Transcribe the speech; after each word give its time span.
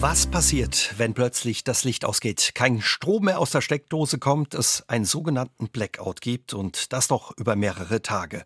Was 0.00 0.26
passiert, 0.26 0.94
wenn 0.96 1.12
plötzlich 1.12 1.62
das 1.62 1.84
Licht 1.84 2.06
ausgeht, 2.06 2.52
kein 2.54 2.80
Strom 2.80 3.26
mehr 3.26 3.38
aus 3.38 3.50
der 3.50 3.60
Steckdose 3.60 4.18
kommt, 4.18 4.54
es 4.54 4.82
einen 4.88 5.04
sogenannten 5.04 5.68
Blackout 5.68 6.22
gibt 6.22 6.54
und 6.54 6.94
das 6.94 7.10
noch 7.10 7.36
über 7.36 7.54
mehrere 7.54 8.00
Tage? 8.00 8.44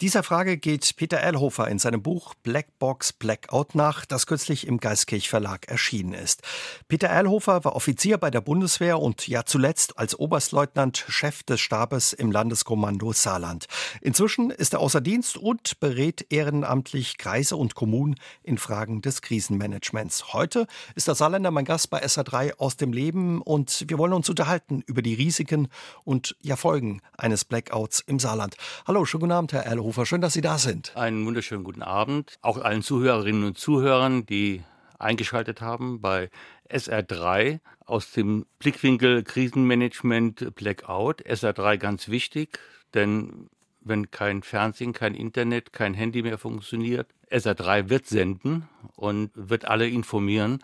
Dieser 0.00 0.24
Frage 0.24 0.58
geht 0.58 0.96
Peter 0.96 1.18
Erlhofer 1.18 1.68
in 1.68 1.78
seinem 1.78 2.02
Buch 2.02 2.34
Blackbox 2.42 3.12
Blackout 3.12 3.76
nach, 3.76 4.04
das 4.04 4.26
kürzlich 4.26 4.66
im 4.66 4.78
Geistkirch 4.78 5.28
Verlag 5.28 5.68
erschienen 5.68 6.12
ist. 6.12 6.42
Peter 6.88 7.06
Erlhofer 7.06 7.64
war 7.64 7.76
Offizier 7.76 8.18
bei 8.18 8.32
der 8.32 8.40
Bundeswehr 8.40 8.98
und 8.98 9.28
ja 9.28 9.44
zuletzt 9.44 10.00
als 10.00 10.18
Oberstleutnant 10.18 11.04
Chef 11.08 11.44
des 11.44 11.60
Stabes 11.60 12.14
im 12.14 12.32
Landeskommando 12.32 13.12
Saarland. 13.12 13.66
Inzwischen 14.00 14.50
ist 14.50 14.72
er 14.72 14.80
außer 14.80 15.00
Dienst 15.00 15.36
und 15.36 15.78
berät 15.78 16.26
ehrenamtlich 16.30 17.16
Kreise 17.16 17.54
und 17.54 17.76
Kommunen 17.76 18.16
in 18.42 18.58
Fragen 18.58 19.02
des 19.02 19.22
Krisenmanagements. 19.22 20.32
Heute 20.32 20.66
ist 20.96 21.08
der 21.08 21.14
Saarländer 21.14 21.50
mein 21.50 21.66
Gast 21.66 21.90
bei 21.90 22.02
SA3 22.02 22.56
aus 22.56 22.78
dem 22.78 22.92
Leben 22.94 23.42
und 23.42 23.84
wir 23.86 23.98
wollen 23.98 24.14
uns 24.14 24.30
unterhalten 24.30 24.82
über 24.86 25.02
die 25.02 25.12
Risiken 25.12 25.68
und 26.04 26.34
ja 26.40 26.56
Folgen 26.56 27.02
eines 27.18 27.44
Blackouts 27.44 28.00
im 28.00 28.18
Saarland. 28.18 28.56
Hallo, 28.86 29.04
schönen 29.04 29.20
guten 29.20 29.32
Abend, 29.32 29.52
Herr 29.52 29.66
Erlhofer. 29.66 30.06
Schön, 30.06 30.22
dass 30.22 30.32
Sie 30.32 30.40
da 30.40 30.56
sind. 30.56 30.96
Einen 30.96 31.26
wunderschönen 31.26 31.64
guten 31.64 31.82
Abend. 31.82 32.38
Auch 32.40 32.56
allen 32.56 32.82
Zuhörerinnen 32.82 33.44
und 33.44 33.58
Zuhörern, 33.58 34.24
die 34.24 34.62
eingeschaltet 34.98 35.60
haben 35.60 36.00
bei 36.00 36.30
SR3 36.70 37.60
aus 37.84 38.12
dem 38.12 38.46
Blickwinkel 38.58 39.22
Krisenmanagement 39.22 40.54
Blackout. 40.54 41.20
SR3 41.26 41.76
ganz 41.76 42.08
wichtig, 42.08 42.58
denn 42.94 43.50
wenn 43.82 44.10
kein 44.10 44.42
Fernsehen, 44.42 44.94
kein 44.94 45.14
Internet, 45.14 45.74
kein 45.74 45.92
Handy 45.92 46.22
mehr 46.22 46.38
funktioniert, 46.38 47.06
SR3 47.30 47.90
wird 47.90 48.06
senden 48.06 48.66
und 48.94 49.30
wird 49.34 49.66
alle 49.66 49.86
informieren. 49.86 50.60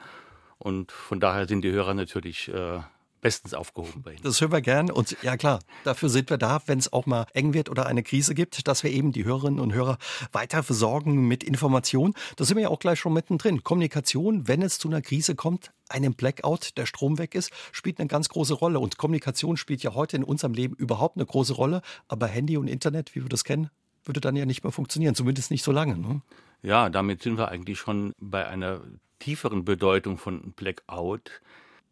Und 0.63 0.93
von 0.93 1.19
daher 1.19 1.49
sind 1.49 1.63
die 1.63 1.73
Hörer 1.73 1.93
natürlich 1.93 2.47
äh, 2.49 2.81
bestens 3.21 3.53
aufgehoben 3.53 4.03
bei 4.03 4.13
Ihnen. 4.13 4.23
Das 4.23 4.41
hören 4.41 4.53
wir 4.53 4.61
gern. 4.61 4.91
Und 4.91 5.17
ja 5.23 5.37
klar, 5.37 5.59
dafür 5.83 6.09
sind 6.09 6.31
wir 6.31 6.39
da, 6.39 6.63
wenn 6.67 6.79
es 6.79 6.93
auch 6.93 7.05
mal 7.05 7.27
eng 7.33 7.53
wird 7.53 7.69
oder 7.69 7.87
eine 7.87 8.05
Krise 8.05 8.35
gibt, 8.35 8.69
dass 8.69 8.85
wir 8.85 8.91
eben 8.93 9.11
die 9.11 9.25
Hörerinnen 9.25 9.59
und 9.59 9.73
Hörer 9.73 9.99
weiter 10.31 10.63
versorgen 10.63 11.27
mit 11.27 11.43
Informationen. 11.43 12.15
Da 12.37 12.45
sind 12.45 12.57
wir 12.57 12.65
ja 12.65 12.69
auch 12.69 12.79
gleich 12.79 13.01
schon 13.01 13.13
mittendrin. 13.13 13.65
Kommunikation, 13.65 14.47
wenn 14.47 14.63
es 14.63 14.79
zu 14.79 14.89
einer 14.89 15.03
Krise 15.03 15.35
kommt, 15.35 15.73
einem 15.89 16.15
Blackout, 16.15 16.77
der 16.77 16.87
Strom 16.87 17.19
weg 17.19 17.35
ist, 17.35 17.51
spielt 17.73 17.99
eine 17.99 18.09
ganz 18.09 18.29
große 18.29 18.55
Rolle. 18.55 18.79
Und 18.79 18.99
Kommunikation 18.99 19.57
spielt 19.57 19.83
ja 19.83 19.95
heute 19.95 20.17
in 20.17 20.25
unserem 20.25 20.55
Leben 20.55 20.77
überhaupt 20.77 21.17
eine 21.17 21.27
große 21.27 21.55
Rolle. 21.55 21.83
Aber 22.07 22.29
Handy 22.29 22.57
und 22.57 22.69
Internet, 22.69 23.17
wie 23.17 23.23
wir 23.23 23.29
das 23.29 23.43
kennen, 23.43 23.71
würde 24.05 24.21
dann 24.21 24.37
ja 24.37 24.47
nicht 24.47 24.63
mehr 24.63 24.73
funktionieren, 24.73 25.17
zumindest 25.17 25.51
nicht 25.51 25.65
so 25.65 25.73
lange. 25.73 25.97
Ne? 25.97 26.23
Ja, 26.63 26.91
damit 26.91 27.23
sind 27.23 27.39
wir 27.39 27.49
eigentlich 27.49 27.79
schon 27.79 28.13
bei 28.19 28.47
einer 28.47 28.81
tieferen 29.23 29.65
Bedeutung 29.65 30.19
von 30.19 30.53
Blackout. 30.53 31.41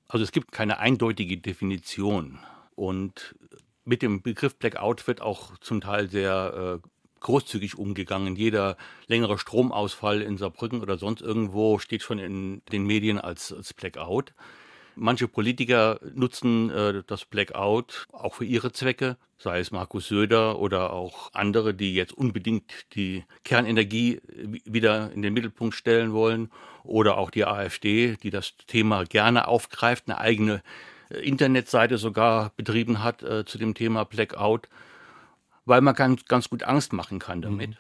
Also 0.08 0.24
es 0.24 0.32
gibt 0.32 0.50
keine 0.50 0.80
eindeutige 0.80 1.36
Definition. 1.38 2.40
Und 2.74 3.36
mit 3.84 4.02
dem 4.02 4.22
Begriff 4.22 4.56
Blackout 4.56 5.06
wird 5.06 5.20
auch 5.20 5.56
zum 5.58 5.80
Teil 5.80 6.10
sehr 6.10 6.80
äh, 6.82 6.88
großzügig 7.20 7.78
umgegangen. 7.78 8.34
Jeder 8.34 8.76
längere 9.06 9.38
Stromausfall 9.38 10.22
in 10.22 10.38
Saarbrücken 10.38 10.80
oder 10.80 10.98
sonst 10.98 11.22
irgendwo 11.22 11.78
steht 11.78 12.02
schon 12.02 12.18
in 12.18 12.62
den 12.72 12.84
Medien 12.84 13.18
als, 13.18 13.52
als 13.52 13.74
Blackout. 13.74 14.34
Manche 15.02 15.28
Politiker 15.28 15.98
nutzen 16.14 16.68
äh, 16.70 17.02
das 17.06 17.24
Blackout 17.24 18.06
auch 18.12 18.34
für 18.34 18.44
ihre 18.44 18.70
Zwecke, 18.70 19.16
sei 19.38 19.58
es 19.60 19.70
Markus 19.70 20.08
Söder 20.08 20.58
oder 20.58 20.92
auch 20.92 21.32
andere, 21.32 21.72
die 21.72 21.94
jetzt 21.94 22.12
unbedingt 22.12 22.70
die 22.94 23.24
Kernenergie 23.42 24.20
wieder 24.66 25.10
in 25.12 25.22
den 25.22 25.32
Mittelpunkt 25.32 25.74
stellen 25.74 26.12
wollen, 26.12 26.50
oder 26.84 27.16
auch 27.16 27.30
die 27.30 27.46
AfD, 27.46 28.16
die 28.22 28.28
das 28.28 28.56
Thema 28.66 29.04
gerne 29.04 29.48
aufgreift, 29.48 30.04
eine 30.06 30.18
eigene 30.18 30.62
äh, 31.08 31.18
Internetseite 31.18 31.96
sogar 31.96 32.52
betrieben 32.58 33.02
hat 33.02 33.22
äh, 33.22 33.46
zu 33.46 33.56
dem 33.56 33.72
Thema 33.72 34.04
Blackout, 34.04 34.68
weil 35.64 35.80
man 35.80 35.94
ganz, 35.94 36.26
ganz 36.26 36.50
gut 36.50 36.62
Angst 36.62 36.92
machen 36.92 37.18
kann 37.18 37.40
damit. 37.40 37.70
Mhm. 37.70 37.76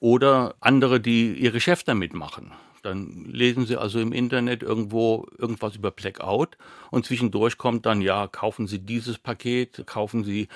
Oder 0.00 0.56
andere, 0.58 0.98
die 0.98 1.34
ihr 1.34 1.52
Geschäft 1.52 1.86
damit 1.86 2.14
machen. 2.14 2.52
Dann 2.82 3.24
lesen 3.26 3.66
Sie 3.66 3.76
also 3.76 4.00
im 4.00 4.12
Internet 4.12 4.62
irgendwo 4.62 5.26
irgendwas 5.38 5.76
über 5.76 5.90
Blackout 5.90 6.56
und 6.90 7.04
zwischendurch 7.04 7.58
kommt 7.58 7.86
dann, 7.86 8.00
ja, 8.00 8.26
kaufen 8.26 8.66
Sie 8.66 8.78
dieses 8.78 9.18
Paket, 9.18 9.86
kaufen 9.86 10.24
Sie 10.24 10.48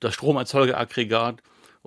das 0.00 0.14
Stromerzeugeraggregat 0.14 1.42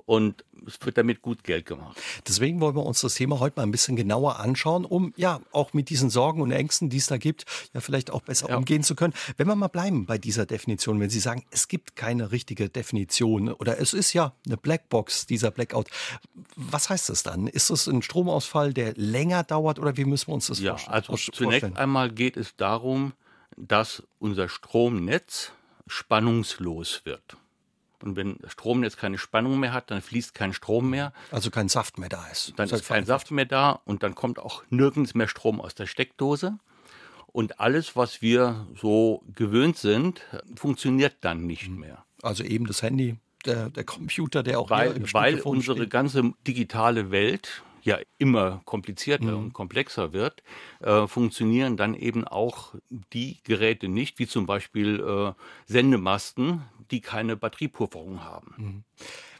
und 0.06 0.44
es 0.66 0.78
wird 0.84 0.98
damit 0.98 1.22
gut 1.22 1.44
Geld 1.44 1.66
gemacht. 1.66 2.00
Deswegen 2.26 2.60
wollen 2.60 2.76
wir 2.76 2.84
uns 2.84 3.00
das 3.00 3.14
Thema 3.14 3.40
heute 3.40 3.56
mal 3.56 3.62
ein 3.62 3.70
bisschen 3.70 3.96
genauer 3.96 4.40
anschauen, 4.40 4.84
um 4.84 5.12
ja 5.16 5.40
auch 5.52 5.72
mit 5.72 5.90
diesen 5.90 6.10
Sorgen 6.10 6.40
und 6.40 6.50
Ängsten, 6.50 6.90
die 6.90 6.96
es 6.98 7.06
da 7.06 7.16
gibt, 7.16 7.44
ja 7.72 7.80
vielleicht 7.80 8.10
auch 8.10 8.22
besser 8.22 8.48
ja. 8.48 8.56
umgehen 8.56 8.82
zu 8.82 8.94
können. 8.94 9.14
Wenn 9.36 9.46
wir 9.46 9.54
mal 9.54 9.68
bleiben 9.68 10.06
bei 10.06 10.18
dieser 10.18 10.46
Definition, 10.46 11.00
wenn 11.00 11.10
Sie 11.10 11.20
sagen, 11.20 11.44
es 11.50 11.68
gibt 11.68 11.96
keine 11.96 12.32
richtige 12.32 12.68
Definition 12.68 13.52
oder 13.52 13.78
es 13.80 13.92
ist 13.92 14.12
ja 14.12 14.34
eine 14.46 14.56
Blackbox, 14.56 15.26
dieser 15.26 15.50
Blackout, 15.50 15.88
was 16.56 16.90
heißt 16.90 17.08
das 17.08 17.22
dann? 17.22 17.46
Ist 17.46 17.70
es 17.70 17.86
ein 17.86 18.02
Stromausfall, 18.02 18.72
der 18.72 18.94
länger 18.94 19.44
dauert 19.44 19.78
oder 19.78 19.96
wie 19.96 20.04
müssen 20.04 20.28
wir 20.28 20.34
uns 20.34 20.46
das 20.46 20.60
ja, 20.60 20.76
vorstellen? 20.76 20.94
Also 20.94 21.16
zunächst 21.32 21.76
einmal 21.76 22.10
geht 22.10 22.36
es 22.36 22.56
darum, 22.56 23.12
dass 23.56 24.02
unser 24.18 24.48
Stromnetz 24.48 25.52
spannungslos 25.86 27.02
wird. 27.04 27.36
Und 28.02 28.16
wenn 28.16 28.38
Stromnetz 28.46 28.96
keine 28.96 29.18
Spannung 29.18 29.58
mehr 29.58 29.72
hat, 29.72 29.90
dann 29.90 30.00
fließt 30.00 30.34
kein 30.34 30.52
Strom 30.52 30.90
mehr. 30.90 31.12
Also 31.30 31.50
kein 31.50 31.68
Saft 31.68 31.98
mehr 31.98 32.08
da 32.08 32.26
ist. 32.28 32.54
Dann 32.56 32.68
ist 32.68 32.86
kein 32.86 33.04
Saft 33.04 33.30
mehr 33.30 33.44
da 33.44 33.80
und 33.84 34.02
dann 34.02 34.14
kommt 34.14 34.38
auch 34.38 34.62
nirgends 34.70 35.14
mehr 35.14 35.28
Strom 35.28 35.60
aus 35.60 35.74
der 35.74 35.86
Steckdose. 35.86 36.58
Und 37.26 37.60
alles, 37.60 37.94
was 37.94 38.22
wir 38.22 38.66
so 38.80 39.22
gewöhnt 39.34 39.76
sind, 39.76 40.22
funktioniert 40.56 41.16
dann 41.20 41.46
nicht 41.46 41.68
mhm. 41.68 41.80
mehr. 41.80 42.04
Also 42.22 42.42
eben 42.42 42.66
das 42.66 42.82
Handy, 42.82 43.16
der, 43.44 43.70
der 43.70 43.84
Computer, 43.84 44.42
der 44.42 44.58
auch 44.58 44.70
weil, 44.70 45.00
weil 45.12 45.40
unsere 45.40 45.78
steht. 45.78 45.90
ganze 45.90 46.32
digitale 46.46 47.10
Welt 47.10 47.62
ja 47.88 47.98
immer 48.18 48.60
komplizierter 48.64 49.32
mhm. 49.32 49.38
und 49.38 49.52
komplexer 49.52 50.12
wird, 50.12 50.42
äh, 50.80 51.06
funktionieren 51.06 51.76
dann 51.76 51.94
eben 51.94 52.26
auch 52.26 52.74
die 53.12 53.38
Geräte 53.42 53.88
nicht, 53.88 54.18
wie 54.18 54.26
zum 54.26 54.46
Beispiel 54.46 55.00
äh, 55.00 55.32
Sendemasten, 55.66 56.62
die 56.90 57.00
keine 57.00 57.36
Batteriepufferung 57.36 58.22
haben. 58.22 58.54
Mhm. 58.56 58.84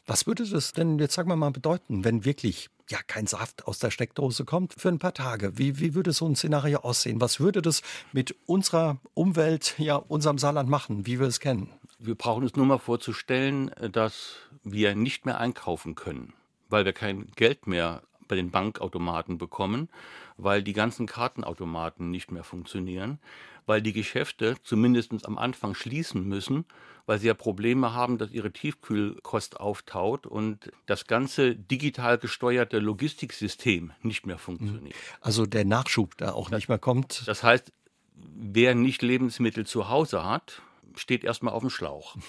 Was 0.06 0.26
würde 0.26 0.48
das 0.48 0.72
denn 0.72 0.98
jetzt 0.98 1.14
sagen 1.14 1.28
wir 1.28 1.36
mal 1.36 1.50
bedeuten, 1.50 2.02
wenn 2.02 2.24
wirklich 2.24 2.70
ja 2.88 2.98
kein 3.06 3.26
Saft 3.26 3.66
aus 3.66 3.78
der 3.78 3.90
Steckdose 3.90 4.46
kommt 4.46 4.74
für 4.78 4.88
ein 4.88 4.98
paar 4.98 5.12
Tage? 5.12 5.58
Wie, 5.58 5.78
wie 5.78 5.94
würde 5.94 6.12
so 6.12 6.26
ein 6.26 6.34
Szenario 6.34 6.78
aussehen? 6.78 7.20
Was 7.20 7.40
würde 7.40 7.60
das 7.60 7.82
mit 8.12 8.34
unserer 8.46 8.98
Umwelt, 9.12 9.74
ja 9.76 9.96
unserem 9.96 10.38
Saarland 10.38 10.70
machen, 10.70 11.06
wie 11.06 11.20
wir 11.20 11.26
es 11.26 11.40
kennen? 11.40 11.70
Wir 11.98 12.14
brauchen 12.14 12.44
uns 12.44 12.56
nur 12.56 12.64
mal 12.64 12.78
vorzustellen, 12.78 13.70
dass 13.92 14.36
wir 14.64 14.94
nicht 14.94 15.26
mehr 15.26 15.38
einkaufen 15.38 15.94
können, 15.94 16.32
weil 16.70 16.86
wir 16.86 16.94
kein 16.94 17.26
Geld 17.36 17.66
mehr 17.66 18.02
bei 18.28 18.36
den 18.36 18.50
Bankautomaten 18.50 19.38
bekommen, 19.38 19.88
weil 20.36 20.62
die 20.62 20.72
ganzen 20.72 21.06
Kartenautomaten 21.06 22.10
nicht 22.10 22.30
mehr 22.30 22.44
funktionieren, 22.44 23.18
weil 23.66 23.82
die 23.82 23.92
Geschäfte 23.92 24.56
zumindest 24.62 25.26
am 25.26 25.36
Anfang 25.36 25.74
schließen 25.74 26.26
müssen, 26.26 26.64
weil 27.06 27.18
sie 27.18 27.26
ja 27.26 27.34
Probleme 27.34 27.92
haben, 27.94 28.18
dass 28.18 28.30
ihre 28.30 28.52
Tiefkühlkost 28.52 29.60
auftaut 29.60 30.26
und 30.26 30.70
das 30.86 31.06
ganze 31.06 31.54
digital 31.54 32.18
gesteuerte 32.18 32.78
Logistiksystem 32.78 33.92
nicht 34.02 34.26
mehr 34.26 34.38
funktioniert. 34.38 34.94
Also 35.20 35.46
der 35.46 35.64
Nachschub 35.64 36.16
da 36.16 36.32
auch 36.32 36.50
nicht 36.50 36.68
mehr 36.68 36.78
kommt. 36.78 37.26
Das 37.26 37.42
heißt, 37.42 37.72
wer 38.14 38.74
nicht 38.74 39.02
Lebensmittel 39.02 39.66
zu 39.66 39.88
Hause 39.88 40.24
hat, 40.24 40.62
steht 40.96 41.24
erstmal 41.24 41.54
auf 41.54 41.62
dem 41.62 41.70
Schlauch. 41.70 42.16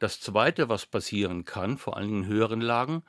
Das 0.00 0.20
Zweite, 0.20 0.68
was 0.68 0.86
passieren 0.86 1.44
kann, 1.44 1.78
vor 1.78 1.96
allen 1.96 2.08
Dingen 2.08 2.24
in 2.24 2.28
höheren 2.28 2.60
Lagen, 2.60 3.04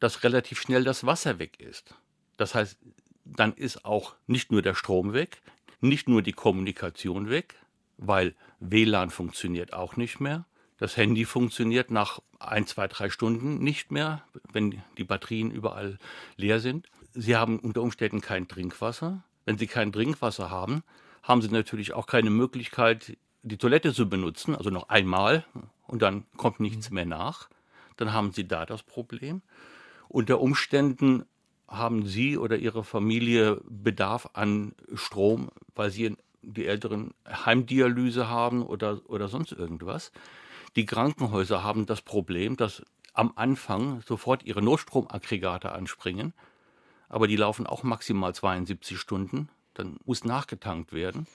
dass 0.00 0.24
relativ 0.24 0.60
schnell 0.60 0.84
das 0.84 1.04
Wasser 1.04 1.38
weg 1.38 1.60
ist. 1.60 1.94
Das 2.36 2.54
heißt, 2.54 2.78
dann 3.24 3.52
ist 3.54 3.84
auch 3.84 4.14
nicht 4.26 4.50
nur 4.50 4.62
der 4.62 4.74
Strom 4.74 5.12
weg, 5.12 5.42
nicht 5.80 6.08
nur 6.08 6.22
die 6.22 6.32
Kommunikation 6.32 7.28
weg, 7.28 7.56
weil 7.98 8.34
WLAN 8.60 9.10
funktioniert 9.10 9.72
auch 9.72 9.96
nicht 9.96 10.20
mehr. 10.20 10.46
Das 10.78 10.96
Handy 10.96 11.24
funktioniert 11.24 11.90
nach 11.90 12.20
ein, 12.38 12.66
zwei, 12.66 12.86
drei 12.86 13.10
Stunden 13.10 13.58
nicht 13.58 13.90
mehr, 13.90 14.22
wenn 14.52 14.80
die 14.96 15.04
Batterien 15.04 15.50
überall 15.50 15.98
leer 16.36 16.60
sind. 16.60 16.88
Sie 17.12 17.36
haben 17.36 17.58
unter 17.58 17.82
Umständen 17.82 18.20
kein 18.20 18.46
Trinkwasser. 18.46 19.24
Wenn 19.44 19.58
Sie 19.58 19.66
kein 19.66 19.92
Trinkwasser 19.92 20.50
haben, 20.50 20.84
haben 21.22 21.42
Sie 21.42 21.48
natürlich 21.48 21.94
auch 21.94 22.06
keine 22.06 22.30
Möglichkeit, 22.30 23.16
die 23.42 23.58
Toilette 23.58 23.92
zu 23.92 24.08
benutzen, 24.08 24.54
also 24.54 24.70
noch 24.70 24.88
einmal 24.88 25.44
und 25.86 26.02
dann 26.02 26.26
kommt 26.36 26.60
nichts 26.60 26.90
mehr 26.90 27.06
nach. 27.06 27.48
Dann 27.96 28.12
haben 28.12 28.32
Sie 28.32 28.46
da 28.46 28.66
das 28.66 28.82
Problem. 28.82 29.42
Unter 30.08 30.40
Umständen 30.40 31.24
haben 31.68 32.06
Sie 32.06 32.38
oder 32.38 32.56
Ihre 32.56 32.82
Familie 32.82 33.60
Bedarf 33.68 34.30
an 34.32 34.74
Strom, 34.94 35.50
weil 35.74 35.90
Sie 35.90 36.16
die 36.42 36.66
Älteren 36.66 37.12
Heimdialyse 37.26 38.28
haben 38.28 38.62
oder, 38.62 39.02
oder 39.06 39.28
sonst 39.28 39.52
irgendwas. 39.52 40.12
Die 40.76 40.86
Krankenhäuser 40.86 41.62
haben 41.62 41.86
das 41.86 42.02
Problem, 42.02 42.56
dass 42.56 42.82
am 43.12 43.32
Anfang 43.36 44.00
sofort 44.02 44.44
ihre 44.44 44.62
Notstromaggregate 44.62 45.72
anspringen, 45.72 46.32
aber 47.08 47.26
die 47.26 47.36
laufen 47.36 47.66
auch 47.66 47.82
maximal 47.82 48.34
72 48.34 48.98
Stunden. 48.98 49.48
Dann 49.74 49.98
muss 50.04 50.24
nachgetankt 50.24 50.92
werden. 50.92 51.26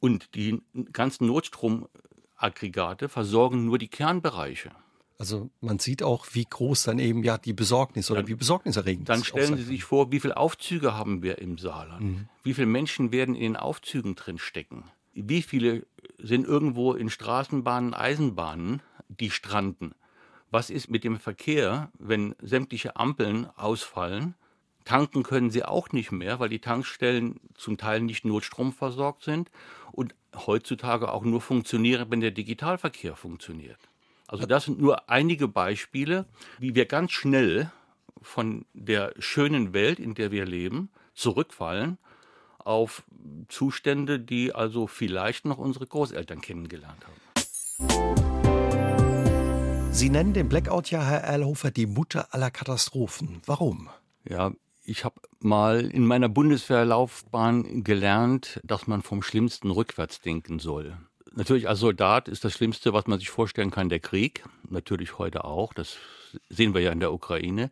Und 0.00 0.34
die 0.34 0.60
ganzen 0.92 1.26
Notstromaggregate 1.26 3.08
versorgen 3.08 3.64
nur 3.64 3.78
die 3.78 3.88
Kernbereiche. 3.88 4.70
Also 5.18 5.50
man 5.60 5.78
sieht 5.78 6.02
auch, 6.02 6.26
wie 6.32 6.44
groß 6.44 6.84
dann 6.84 6.98
eben 6.98 7.22
ja 7.22 7.38
die 7.38 7.52
Besorgnis 7.52 8.10
oder 8.10 8.22
dann, 8.22 8.28
wie 8.28 8.34
besorgniserregend 8.34 9.08
Dann 9.08 9.22
stellen 9.22 9.56
Sie 9.56 9.62
sich 9.62 9.84
vor, 9.84 10.10
wie 10.10 10.18
viele 10.18 10.36
Aufzüge 10.36 10.94
haben 10.94 11.22
wir 11.22 11.38
im 11.38 11.56
Saarland? 11.56 12.02
Mhm. 12.02 12.28
Wie 12.42 12.54
viele 12.54 12.66
Menschen 12.66 13.12
werden 13.12 13.34
in 13.34 13.52
den 13.52 13.56
Aufzügen 13.56 14.16
drin 14.16 14.38
stecken? 14.38 14.84
Wie 15.12 15.42
viele 15.42 15.86
sind 16.18 16.46
irgendwo 16.46 16.94
in 16.94 17.10
Straßenbahnen, 17.10 17.94
Eisenbahnen, 17.94 18.82
die 19.08 19.30
stranden? 19.30 19.94
Was 20.50 20.70
ist 20.70 20.90
mit 20.90 21.04
dem 21.04 21.18
Verkehr, 21.18 21.90
wenn 21.98 22.34
sämtliche 22.40 22.96
Ampeln 22.96 23.46
ausfallen? 23.56 24.34
Tanken 24.84 25.22
können 25.22 25.50
sie 25.50 25.64
auch 25.64 25.92
nicht 25.92 26.12
mehr, 26.12 26.40
weil 26.40 26.48
die 26.48 26.58
Tankstellen 26.58 27.40
zum 27.54 27.78
Teil 27.78 28.00
nicht 28.00 28.24
notstromversorgt 28.24 29.22
sind 29.22 29.50
und 29.92 30.14
heutzutage 30.34 31.10
auch 31.12 31.24
nur 31.24 31.40
funktionieren, 31.40 32.10
wenn 32.10 32.20
der 32.20 32.32
Digitalverkehr 32.32 33.16
funktioniert. 33.16 33.78
Also 34.26 34.46
das 34.46 34.64
sind 34.64 34.80
nur 34.80 35.10
einige 35.10 35.48
Beispiele, 35.48 36.26
wie 36.58 36.74
wir 36.74 36.86
ganz 36.86 37.12
schnell 37.12 37.70
von 38.22 38.64
der 38.72 39.12
schönen 39.18 39.74
Welt, 39.74 39.98
in 39.98 40.14
der 40.14 40.30
wir 40.30 40.46
leben, 40.46 40.88
zurückfallen 41.14 41.98
auf 42.58 43.02
Zustände, 43.48 44.18
die 44.18 44.54
also 44.54 44.86
vielleicht 44.86 45.44
noch 45.44 45.58
unsere 45.58 45.86
Großeltern 45.86 46.40
kennengelernt 46.40 47.04
haben. 47.04 47.20
Sie 49.92 50.08
nennen 50.10 50.32
den 50.32 50.48
Blackout 50.48 50.90
ja, 50.90 51.04
Herr 51.04 51.20
Erlhofer, 51.20 51.70
die 51.70 51.86
Mutter 51.86 52.34
aller 52.34 52.50
Katastrophen. 52.50 53.42
Warum? 53.46 53.90
Ja, 54.28 54.52
ich 54.82 55.04
habe 55.04 55.20
mal 55.38 55.82
in 55.82 56.06
meiner 56.06 56.28
Bundeswehrlaufbahn 56.28 57.84
gelernt, 57.84 58.60
dass 58.64 58.86
man 58.86 59.02
vom 59.02 59.22
Schlimmsten 59.22 59.70
rückwärts 59.70 60.20
denken 60.20 60.58
soll. 60.58 60.96
Natürlich 61.36 61.68
als 61.68 61.80
Soldat 61.80 62.28
ist 62.28 62.44
das 62.44 62.52
Schlimmste, 62.52 62.92
was 62.92 63.06
man 63.06 63.18
sich 63.18 63.28
vorstellen 63.28 63.72
kann, 63.72 63.88
der 63.88 63.98
Krieg. 63.98 64.44
Natürlich 64.68 65.18
heute 65.18 65.44
auch. 65.44 65.74
Das 65.74 65.96
sehen 66.48 66.74
wir 66.74 66.80
ja 66.80 66.92
in 66.92 67.00
der 67.00 67.12
Ukraine. 67.12 67.70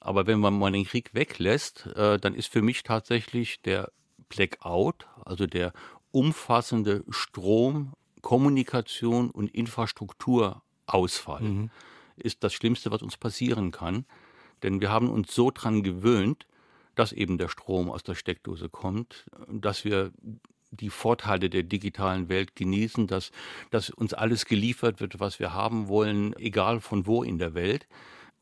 Aber 0.00 0.26
wenn 0.26 0.40
man 0.40 0.58
mal 0.58 0.72
den 0.72 0.84
Krieg 0.84 1.14
weglässt, 1.14 1.86
äh, 1.94 2.18
dann 2.18 2.34
ist 2.34 2.48
für 2.48 2.62
mich 2.62 2.82
tatsächlich 2.82 3.62
der 3.62 3.92
Blackout, 4.28 5.06
also 5.24 5.46
der 5.46 5.72
umfassende 6.10 7.04
Strom, 7.08 7.94
Kommunikation 8.20 9.30
und 9.30 9.54
Infrastrukturausfall, 9.54 11.42
mhm. 11.42 11.70
ist 12.16 12.42
das 12.42 12.52
Schlimmste, 12.52 12.90
was 12.90 13.02
uns 13.02 13.16
passieren 13.16 13.70
kann. 13.70 14.06
Denn 14.64 14.80
wir 14.80 14.90
haben 14.90 15.08
uns 15.08 15.34
so 15.34 15.52
dran 15.52 15.84
gewöhnt, 15.84 16.46
dass 16.96 17.12
eben 17.12 17.38
der 17.38 17.48
Strom 17.48 17.90
aus 17.90 18.02
der 18.02 18.16
Steckdose 18.16 18.68
kommt, 18.68 19.26
dass 19.48 19.84
wir 19.84 20.10
die 20.70 20.90
Vorteile 20.90 21.50
der 21.50 21.62
digitalen 21.62 22.28
Welt 22.28 22.54
genießen, 22.56 23.06
dass, 23.06 23.30
dass 23.70 23.90
uns 23.90 24.14
alles 24.14 24.44
geliefert 24.46 25.00
wird, 25.00 25.20
was 25.20 25.38
wir 25.38 25.54
haben 25.54 25.88
wollen, 25.88 26.36
egal 26.36 26.80
von 26.80 27.06
wo 27.06 27.22
in 27.22 27.38
der 27.38 27.54
Welt. 27.54 27.86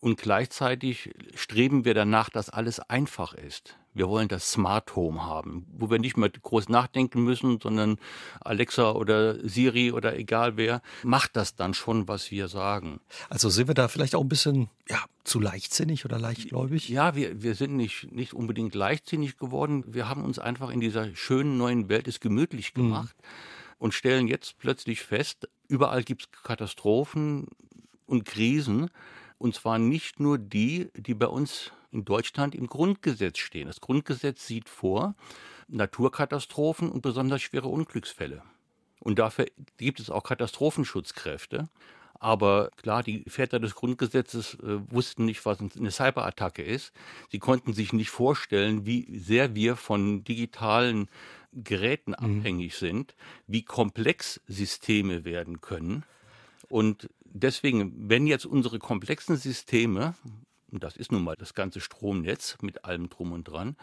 Und 0.06 0.18
gleichzeitig 0.18 1.10
streben 1.34 1.84
wir 1.84 1.92
danach, 1.92 2.30
dass 2.30 2.48
alles 2.48 2.78
einfach 2.78 3.34
ist. 3.34 3.76
Wir 3.92 4.08
wollen 4.08 4.28
das 4.28 4.52
Smart 4.52 4.94
Home 4.94 5.24
haben, 5.24 5.66
wo 5.76 5.90
wir 5.90 5.98
nicht 5.98 6.16
mehr 6.16 6.30
groß 6.30 6.68
nachdenken 6.68 7.24
müssen, 7.24 7.58
sondern 7.60 7.98
Alexa 8.40 8.92
oder 8.92 9.36
Siri 9.48 9.90
oder 9.90 10.16
egal 10.16 10.56
wer 10.56 10.80
macht 11.02 11.34
das 11.34 11.56
dann 11.56 11.74
schon, 11.74 12.06
was 12.06 12.30
wir 12.30 12.46
sagen. 12.46 13.00
Also 13.30 13.50
sind 13.50 13.66
wir 13.66 13.74
da 13.74 13.88
vielleicht 13.88 14.14
auch 14.14 14.20
ein 14.20 14.28
bisschen 14.28 14.68
ja, 14.88 15.02
zu 15.24 15.40
leichtsinnig 15.40 16.04
oder 16.04 16.20
leichtgläubig? 16.20 16.88
Ja, 16.88 17.16
wir, 17.16 17.42
wir 17.42 17.56
sind 17.56 17.74
nicht, 17.74 18.12
nicht 18.12 18.32
unbedingt 18.32 18.76
leichtsinnig 18.76 19.38
geworden. 19.38 19.82
Wir 19.88 20.08
haben 20.08 20.22
uns 20.22 20.38
einfach 20.38 20.70
in 20.70 20.78
dieser 20.78 21.16
schönen 21.16 21.58
neuen 21.58 21.88
Welt 21.88 22.06
es 22.06 22.20
gemütlich 22.20 22.76
mhm. 22.76 22.82
gemacht. 22.82 23.16
Mhm. 23.18 23.78
Und 23.78 23.92
stellen 23.92 24.28
jetzt 24.28 24.56
plötzlich 24.58 25.00
fest, 25.00 25.48
überall 25.66 26.04
gibt 26.04 26.22
es 26.22 26.42
Katastrophen 26.44 27.48
und 28.06 28.24
Krisen. 28.24 28.88
Und 29.38 29.54
zwar 29.54 29.78
nicht 29.78 30.20
nur 30.20 30.38
die, 30.38 30.90
die 30.94 31.14
bei 31.14 31.26
uns 31.26 31.72
in 31.90 32.04
Deutschland 32.04 32.54
im 32.54 32.66
Grundgesetz 32.66 33.38
stehen. 33.38 33.66
Das 33.66 33.80
Grundgesetz 33.80 34.46
sieht 34.46 34.68
vor 34.68 35.14
Naturkatastrophen 35.68 36.90
und 36.90 37.02
besonders 37.02 37.42
schwere 37.42 37.68
Unglücksfälle. 37.68 38.42
Und 39.00 39.18
dafür 39.18 39.46
gibt 39.76 40.00
es 40.00 40.10
auch 40.10 40.22
Katastrophenschutzkräfte. 40.22 41.68
Aber 42.18 42.70
klar, 42.76 43.02
die 43.02 43.24
Väter 43.28 43.60
des 43.60 43.74
Grundgesetzes 43.74 44.54
äh, 44.54 44.90
wussten 44.90 45.26
nicht, 45.26 45.44
was 45.44 45.58
eine 45.60 45.90
Cyberattacke 45.90 46.62
ist. 46.62 46.92
Sie 47.30 47.38
konnten 47.38 47.74
sich 47.74 47.92
nicht 47.92 48.10
vorstellen, 48.10 48.86
wie 48.86 49.18
sehr 49.18 49.54
wir 49.54 49.76
von 49.76 50.24
digitalen 50.24 51.08
Geräten 51.52 52.14
mhm. 52.18 52.38
abhängig 52.38 52.76
sind, 52.76 53.14
wie 53.46 53.62
komplex 53.62 54.40
Systeme 54.46 55.24
werden 55.24 55.60
können. 55.60 56.04
Und 56.68 57.10
deswegen, 57.32 58.08
wenn 58.08 58.26
jetzt 58.26 58.46
unsere 58.46 58.78
komplexen 58.78 59.36
Systeme, 59.36 60.14
und 60.70 60.82
das 60.82 60.96
ist 60.96 61.12
nun 61.12 61.24
mal 61.24 61.36
das 61.36 61.54
ganze 61.54 61.80
Stromnetz 61.80 62.58
mit 62.62 62.84
allem 62.84 63.08
drum 63.08 63.32
und 63.32 63.44
dran, 63.44 63.76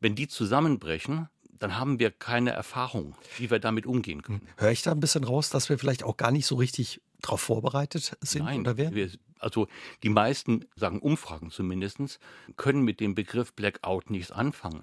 wenn 0.00 0.14
die 0.14 0.28
zusammenbrechen, 0.28 1.28
dann 1.58 1.78
haben 1.78 1.98
wir 1.98 2.10
keine 2.10 2.50
Erfahrung, 2.50 3.14
wie 3.38 3.50
wir 3.50 3.58
damit 3.58 3.86
umgehen 3.86 4.22
können. 4.22 4.40
Hm. 4.40 4.48
Höre 4.56 4.72
ich 4.72 4.82
da 4.82 4.92
ein 4.92 5.00
bisschen 5.00 5.24
raus, 5.24 5.50
dass 5.50 5.68
wir 5.68 5.78
vielleicht 5.78 6.02
auch 6.02 6.16
gar 6.16 6.30
nicht 6.30 6.46
so 6.46 6.56
richtig 6.56 7.00
darauf 7.22 7.40
vorbereitet 7.40 8.16
sind 8.20 8.44
Nein, 8.44 8.60
oder 8.60 8.76
Wir, 8.76 9.10
also 9.38 9.68
die 10.02 10.10
meisten, 10.10 10.66
sagen 10.76 11.00
Umfragen 11.00 11.50
zumindest, 11.50 12.18
können 12.56 12.82
mit 12.82 13.00
dem 13.00 13.14
Begriff 13.14 13.52
Blackout 13.54 14.10
nichts 14.10 14.30
anfangen. 14.30 14.82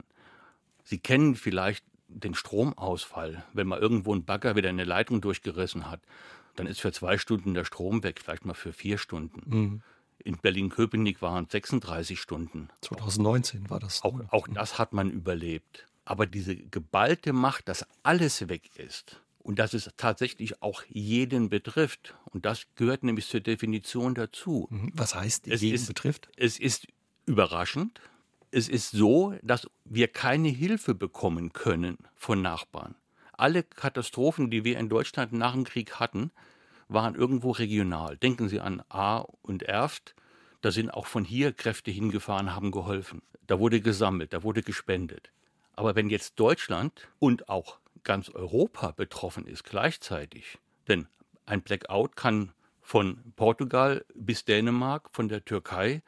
Sie 0.83 0.97
kennen 0.97 1.35
vielleicht 1.35 1.85
den 2.07 2.33
Stromausfall, 2.33 3.43
wenn 3.53 3.67
mal 3.67 3.79
irgendwo 3.79 4.13
ein 4.13 4.25
Bagger 4.25 4.55
wieder 4.55 4.69
eine 4.69 4.83
Leitung 4.83 5.21
durchgerissen 5.21 5.89
hat 5.89 6.01
dann 6.55 6.67
ist 6.67 6.81
für 6.81 6.91
zwei 6.91 7.17
Stunden 7.17 7.53
der 7.53 7.65
Strom 7.65 8.03
weg, 8.03 8.21
vielleicht 8.23 8.45
mal 8.45 8.53
für 8.53 8.73
vier 8.73 8.97
Stunden. 8.97 9.41
Mhm. 9.45 9.81
In 10.23 10.37
Berlin-Köpenick 10.37 11.21
waren 11.21 11.45
es 11.45 11.51
36 11.51 12.19
Stunden. 12.19 12.69
2019 12.81 13.69
war 13.69 13.79
das. 13.79 14.03
Auch, 14.03 14.19
auch 14.29 14.47
das 14.47 14.77
hat 14.77 14.93
man 14.93 15.09
überlebt. 15.09 15.87
Aber 16.05 16.27
diese 16.27 16.55
geballte 16.55 17.33
Macht, 17.33 17.67
dass 17.67 17.85
alles 18.03 18.47
weg 18.47 18.69
ist 18.75 19.21
und 19.39 19.57
dass 19.57 19.73
es 19.73 19.89
tatsächlich 19.97 20.61
auch 20.61 20.83
jeden 20.87 21.49
betrifft, 21.49 22.13
und 22.31 22.45
das 22.45 22.67
gehört 22.75 23.03
nämlich 23.03 23.27
zur 23.27 23.39
Definition 23.39 24.13
dazu. 24.13 24.67
Mhm. 24.69 24.91
Was 24.93 25.15
heißt 25.15 25.47
es 25.47 25.61
jeden 25.61 25.75
ist, 25.75 25.87
betrifft? 25.87 26.29
Es 26.37 26.59
ist 26.59 26.87
überraschend. 27.25 27.99
Es 28.51 28.67
ist 28.67 28.91
so, 28.91 29.33
dass 29.41 29.67
wir 29.85 30.09
keine 30.09 30.49
Hilfe 30.49 30.93
bekommen 30.93 31.53
können 31.53 31.97
von 32.15 32.41
Nachbarn 32.41 32.95
alle 33.41 33.63
Katastrophen, 33.63 34.51
die 34.51 34.63
wir 34.63 34.77
in 34.77 34.87
Deutschland 34.87 35.33
nach 35.33 35.53
dem 35.53 35.63
Krieg 35.63 35.95
hatten, 35.99 36.31
waren 36.93 37.15
irgendwo 37.15 37.51
regional. 37.51 38.17
Denken 38.17 38.49
Sie 38.49 38.59
an 38.59 38.83
A 38.89 39.19
und 39.41 39.63
Erft. 39.63 40.15
Da 40.61 40.71
sind 40.71 40.91
auch 40.91 41.07
von 41.07 41.23
hier 41.23 41.53
Kräfte 41.53 41.91
hingefahren, 41.91 42.53
haben 42.55 42.71
geholfen. 42.71 43.21
Da 43.47 43.59
wurde 43.59 43.81
gesammelt, 43.81 44.33
da 44.33 44.43
wurde 44.43 44.61
gespendet. 44.61 45.31
Aber 45.73 45.95
wenn 45.95 46.09
jetzt 46.09 46.39
Deutschland 46.39 47.09
und 47.19 47.49
auch 47.49 47.79
ganz 48.03 48.29
Europa 48.29 48.91
betroffen 48.91 49.47
ist 49.47 49.63
gleichzeitig, 49.63 50.57
denn 50.87 51.07
ein 51.45 51.61
Blackout 51.61 52.15
kann 52.15 52.51
von 52.81 53.33
Portugal 53.35 54.05
bis 54.13 54.45
Dänemark, 54.45 55.09
von 55.11 55.29
der 55.29 55.43
Türkei 55.45 56.01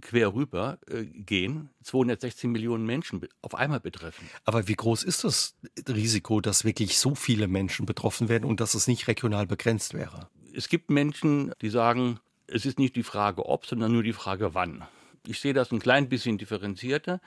quer 0.00 0.34
rüber 0.34 0.78
äh, 0.88 1.04
gehen, 1.04 1.70
216 1.82 2.50
Millionen 2.50 2.86
Menschen 2.86 3.20
auf 3.42 3.54
einmal 3.54 3.80
betreffen. 3.80 4.28
Aber 4.44 4.68
wie 4.68 4.74
groß 4.74 5.04
ist 5.04 5.24
das 5.24 5.56
Risiko, 5.88 6.40
dass 6.40 6.64
wirklich 6.64 6.98
so 6.98 7.14
viele 7.14 7.48
Menschen 7.48 7.86
betroffen 7.86 8.28
werden 8.28 8.44
und 8.44 8.60
dass 8.60 8.74
es 8.74 8.86
nicht 8.86 9.08
regional 9.08 9.46
begrenzt 9.46 9.94
wäre? 9.94 10.28
Es 10.54 10.68
gibt 10.68 10.90
Menschen, 10.90 11.52
die 11.60 11.70
sagen, 11.70 12.18
es 12.46 12.66
ist 12.66 12.78
nicht 12.78 12.96
die 12.96 13.02
Frage 13.02 13.46
ob, 13.46 13.66
sondern 13.66 13.92
nur 13.92 14.02
die 14.02 14.12
Frage 14.12 14.54
wann. 14.54 14.84
Ich 15.26 15.40
sehe 15.40 15.52
das 15.52 15.70
ein 15.70 15.80
klein 15.80 16.08
bisschen 16.08 16.38
differenzierter. 16.38 17.20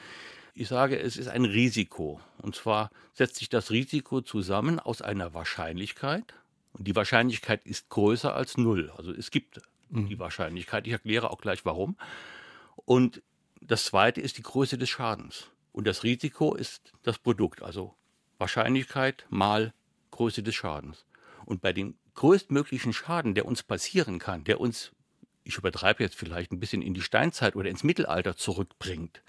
Ich 0.53 0.67
sage, 0.67 0.99
es 0.99 1.17
ist 1.17 1.27
ein 1.27 1.45
Risiko. 1.45 2.19
Und 2.41 2.55
zwar 2.55 2.91
setzt 3.13 3.37
sich 3.37 3.49
das 3.49 3.71
Risiko 3.71 4.21
zusammen 4.21 4.79
aus 4.79 5.01
einer 5.01 5.33
Wahrscheinlichkeit. 5.33 6.33
Und 6.73 6.87
die 6.87 6.95
Wahrscheinlichkeit 6.95 7.65
ist 7.65 7.89
größer 7.89 8.35
als 8.35 8.57
null. 8.57 8.91
Also 8.97 9.11
es 9.11 9.31
gibt 9.31 9.61
mhm. 9.89 10.09
die 10.09 10.19
Wahrscheinlichkeit. 10.19 10.85
Ich 10.87 10.93
erkläre 10.93 11.31
auch 11.31 11.39
gleich 11.39 11.65
warum. 11.65 11.95
Und 12.85 13.21
das 13.61 13.85
zweite 13.85 14.21
ist 14.21 14.37
die 14.37 14.43
Größe 14.43 14.77
des 14.77 14.89
Schadens. 14.89 15.49
Und 15.71 15.87
das 15.87 16.03
Risiko 16.03 16.53
ist 16.53 16.93
das 17.03 17.17
Produkt, 17.17 17.63
also 17.63 17.95
Wahrscheinlichkeit 18.37 19.25
mal 19.29 19.73
Größe 20.11 20.43
des 20.43 20.55
Schadens. 20.55 21.05
Und 21.45 21.61
bei 21.61 21.73
dem 21.73 21.95
größtmöglichen 22.15 22.93
Schaden, 22.93 23.33
der 23.33 23.45
uns 23.45 23.63
passieren 23.63 24.19
kann, 24.19 24.43
der 24.43 24.59
uns, 24.59 24.91
ich 25.43 25.57
übertreibe 25.57 26.03
jetzt 26.03 26.15
vielleicht 26.15 26.51
ein 26.51 26.59
bisschen 26.59 26.81
in 26.81 26.93
die 26.93 27.01
Steinzeit 27.01 27.55
oder 27.55 27.69
ins 27.69 27.83
Mittelalter 27.83 28.35
zurückbringt, 28.35 29.23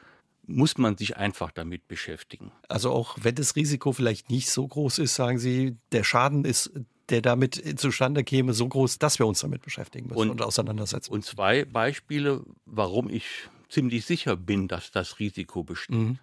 muss 0.46 0.76
man 0.76 0.98
sich 0.98 1.16
einfach 1.16 1.50
damit 1.50 1.88
beschäftigen. 1.88 2.52
Also 2.68 2.90
auch 2.90 3.16
wenn 3.22 3.34
das 3.34 3.56
Risiko 3.56 3.92
vielleicht 3.92 4.30
nicht 4.30 4.50
so 4.50 4.66
groß 4.66 4.98
ist, 4.98 5.14
sagen 5.14 5.38
Sie, 5.38 5.78
der 5.92 6.04
Schaden 6.04 6.44
ist 6.44 6.72
der 7.10 7.22
damit 7.22 7.78
zustande 7.78 8.24
käme, 8.24 8.54
so 8.54 8.68
groß, 8.68 8.98
dass 8.98 9.18
wir 9.18 9.26
uns 9.26 9.40
damit 9.40 9.62
beschäftigen 9.62 10.08
müssen 10.08 10.18
und, 10.18 10.30
und 10.30 10.42
auseinandersetzen. 10.42 11.12
Und 11.12 11.24
zwei 11.24 11.64
Beispiele, 11.64 12.44
warum 12.66 13.10
ich 13.10 13.24
ziemlich 13.68 14.06
sicher 14.06 14.36
bin, 14.36 14.68
dass 14.68 14.90
das 14.90 15.18
Risiko 15.18 15.64
besteht. 15.64 15.96
Mhm. 15.96 16.18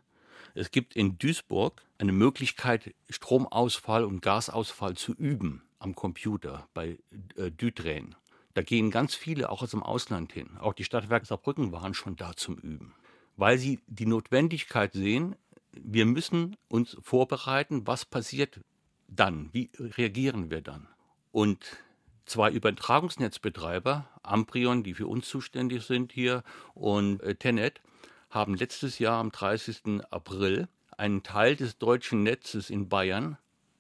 Es 0.54 0.72
gibt 0.72 0.96
in 0.96 1.18
Duisburg 1.18 1.82
eine 1.98 2.12
Möglichkeit, 2.12 2.94
Stromausfall 3.10 4.04
und 4.04 4.22
Gasausfall 4.22 4.96
zu 4.96 5.14
üben 5.14 5.64
am 5.80 5.96
Computer 5.96 6.68
bei 6.74 6.98
äh, 7.36 7.52
Dütren. 7.52 8.16
Da 8.54 8.62
gehen 8.62 8.92
ganz 8.92 9.16
viele 9.16 9.50
auch 9.50 9.62
aus 9.62 9.72
dem 9.72 9.84
Ausland 9.84 10.34
hin. 10.34 10.58
Auch 10.60 10.74
die 10.74 10.84
Stadtwerke 10.84 11.26
Saarbrücken 11.26 11.72
waren 11.72 11.94
schon 11.94 12.18
da 12.18 12.36
zum 12.36 12.58
Üben, 12.58 12.94
weil 13.38 13.58
sie 13.58 13.80
die 13.88 14.06
Notwendigkeit 14.06 14.94
sehen, 14.94 15.36
wir 15.72 16.06
müssen 16.06 16.58
uns 16.68 16.98
vorbereiten, 17.02 17.88
was 17.88 18.04
passiert 18.06 18.60
dann, 19.12 19.50
wie 19.52 19.70
reagieren 19.78 20.50
wir 20.50 20.62
dann. 20.62 20.88
Und 21.32 21.78
zwei 22.26 22.50
Übertragungsnetzbetreiber, 22.52 24.08
Amprion, 24.24 24.84
die 24.84 24.94
für 24.94 25.08
uns 25.08 25.28
zuständig 25.28 25.84
sind 25.84 26.12
hier, 26.12 26.44
und 26.74 27.22
äh, 27.22 27.36
Tenet, 27.36 27.82
haben 28.30 28.56
letztes 28.56 29.00
Jahr 29.00 29.20
am 29.20 29.32
30. 29.32 30.02
April 30.10 30.68
einen 30.98 31.24
Teil 31.24 31.56
des 31.56 31.78
deutschen 31.78 32.24
Netzes 32.24 32.70
in 32.70 32.88
Bayern 32.88 33.38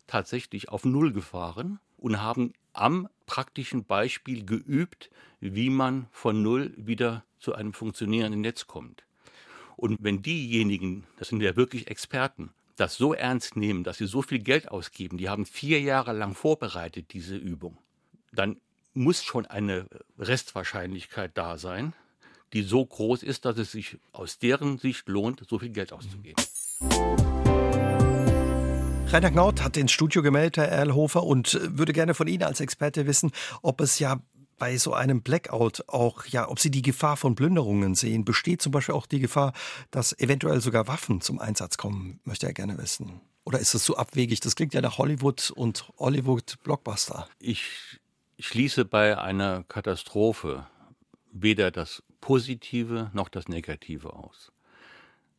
tatsächlich 0.07 0.69
auf 0.69 0.83
Null 0.83 1.13
gefahren 1.13 1.79
und 1.97 2.21
haben 2.21 2.53
am 2.73 3.07
praktischen 3.25 3.85
Beispiel 3.85 4.45
geübt, 4.45 5.09
wie 5.39 5.69
man 5.69 6.07
von 6.11 6.43
Null 6.43 6.73
wieder 6.75 7.23
zu 7.39 7.55
einem 7.55 7.73
funktionierenden 7.73 8.41
Netz 8.41 8.67
kommt. 8.67 9.03
Und 9.77 9.97
wenn 10.01 10.21
diejenigen, 10.21 11.05
das 11.17 11.29
sind 11.29 11.41
ja 11.41 11.55
wirklich 11.55 11.87
Experten, 11.87 12.51
das 12.81 12.95
so 12.95 13.13
ernst 13.13 13.55
nehmen, 13.55 13.83
dass 13.83 13.99
sie 13.99 14.07
so 14.07 14.23
viel 14.23 14.39
Geld 14.39 14.69
ausgeben, 14.69 15.19
die 15.19 15.29
haben 15.29 15.45
vier 15.45 15.79
Jahre 15.79 16.13
lang 16.13 16.33
vorbereitet, 16.33 17.13
diese 17.13 17.35
Übung, 17.35 17.77
dann 18.33 18.59
muss 18.95 19.23
schon 19.23 19.45
eine 19.45 19.85
Restwahrscheinlichkeit 20.17 21.37
da 21.37 21.59
sein, 21.59 21.93
die 22.53 22.63
so 22.63 22.83
groß 22.83 23.21
ist, 23.21 23.45
dass 23.45 23.59
es 23.59 23.71
sich 23.71 23.97
aus 24.11 24.39
deren 24.39 24.79
Sicht 24.79 25.07
lohnt, 25.07 25.43
so 25.47 25.59
viel 25.59 25.69
Geld 25.69 25.93
auszugeben. 25.93 26.43
Rainer 29.11 29.29
Knaut 29.29 29.61
hat 29.61 29.77
ins 29.77 29.91
Studio 29.91 30.23
gemeldet, 30.23 30.57
Herr 30.57 30.69
Erlhofer, 30.69 31.23
und 31.23 31.59
würde 31.77 31.93
gerne 31.93 32.15
von 32.15 32.27
Ihnen 32.27 32.43
als 32.43 32.61
Experte 32.61 33.05
wissen, 33.05 33.31
ob 33.61 33.79
es 33.81 33.99
ja 33.99 34.21
bei 34.61 34.77
so 34.77 34.93
einem 34.93 35.23
Blackout 35.23 35.85
auch, 35.87 36.27
ja, 36.27 36.47
ob 36.47 36.59
Sie 36.59 36.69
die 36.69 36.83
Gefahr 36.83 37.17
von 37.17 37.33
Plünderungen 37.33 37.95
sehen. 37.95 38.25
Besteht 38.25 38.61
zum 38.61 38.71
Beispiel 38.71 38.93
auch 38.93 39.07
die 39.07 39.19
Gefahr, 39.19 39.53
dass 39.89 40.13
eventuell 40.19 40.61
sogar 40.61 40.87
Waffen 40.87 41.19
zum 41.19 41.39
Einsatz 41.39 41.77
kommen, 41.77 42.19
möchte 42.25 42.45
er 42.45 42.53
gerne 42.53 42.77
wissen. 42.77 43.21
Oder 43.43 43.57
ist 43.57 43.71
zu 43.71 43.79
so 43.79 43.97
abwegig? 43.97 44.39
Das 44.39 44.55
klingt 44.55 44.75
ja 44.75 44.81
nach 44.81 44.99
Hollywood 44.99 45.49
und 45.49 45.91
Hollywood-Blockbuster. 45.97 47.27
Ich 47.39 47.99
schließe 48.37 48.85
bei 48.85 49.17
einer 49.17 49.63
Katastrophe 49.63 50.67
weder 51.31 51.71
das 51.71 52.03
Positive 52.19 53.09
noch 53.13 53.29
das 53.29 53.47
Negative 53.47 54.13
aus. 54.13 54.51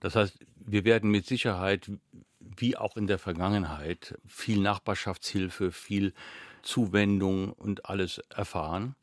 Das 0.00 0.17
heißt, 0.17 0.37
wir 0.57 0.85
werden 0.85 1.12
mit 1.12 1.26
Sicherheit, 1.26 1.93
wie 2.41 2.76
auch 2.76 2.97
in 2.97 3.07
der 3.07 3.21
Vergangenheit, 3.21 4.19
viel 4.26 4.59
Nachbarschaftshilfe, 4.59 5.71
viel 5.71 6.12
Zuwendung 6.62 7.52
und 7.52 7.87
alles 7.87 8.19
erfahren. 8.35 8.97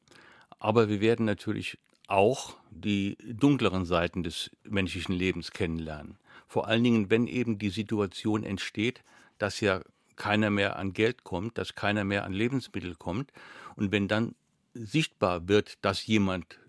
Aber 0.59 0.89
wir 0.89 1.01
werden 1.01 1.25
natürlich 1.25 1.77
auch 2.07 2.55
die 2.71 3.17
dunkleren 3.21 3.85
Seiten 3.85 4.23
des 4.23 4.51
menschlichen 4.63 5.15
Lebens 5.15 5.51
kennenlernen. 5.51 6.17
Vor 6.47 6.67
allen 6.67 6.83
Dingen, 6.83 7.09
wenn 7.09 7.27
eben 7.27 7.59
die 7.59 7.69
Situation 7.69 8.43
entsteht, 8.43 9.03
dass 9.37 9.61
ja 9.61 9.81
keiner 10.15 10.49
mehr 10.49 10.77
an 10.77 10.93
Geld 10.93 11.23
kommt, 11.23 11.57
dass 11.57 11.75
keiner 11.75 12.03
mehr 12.03 12.25
an 12.25 12.33
Lebensmittel 12.33 12.95
kommt. 12.95 13.31
Und 13.75 13.91
wenn 13.91 14.07
dann 14.07 14.35
sichtbar 14.73 15.47
wird, 15.47 15.77
dass 15.83 16.05
jemand 16.05 16.59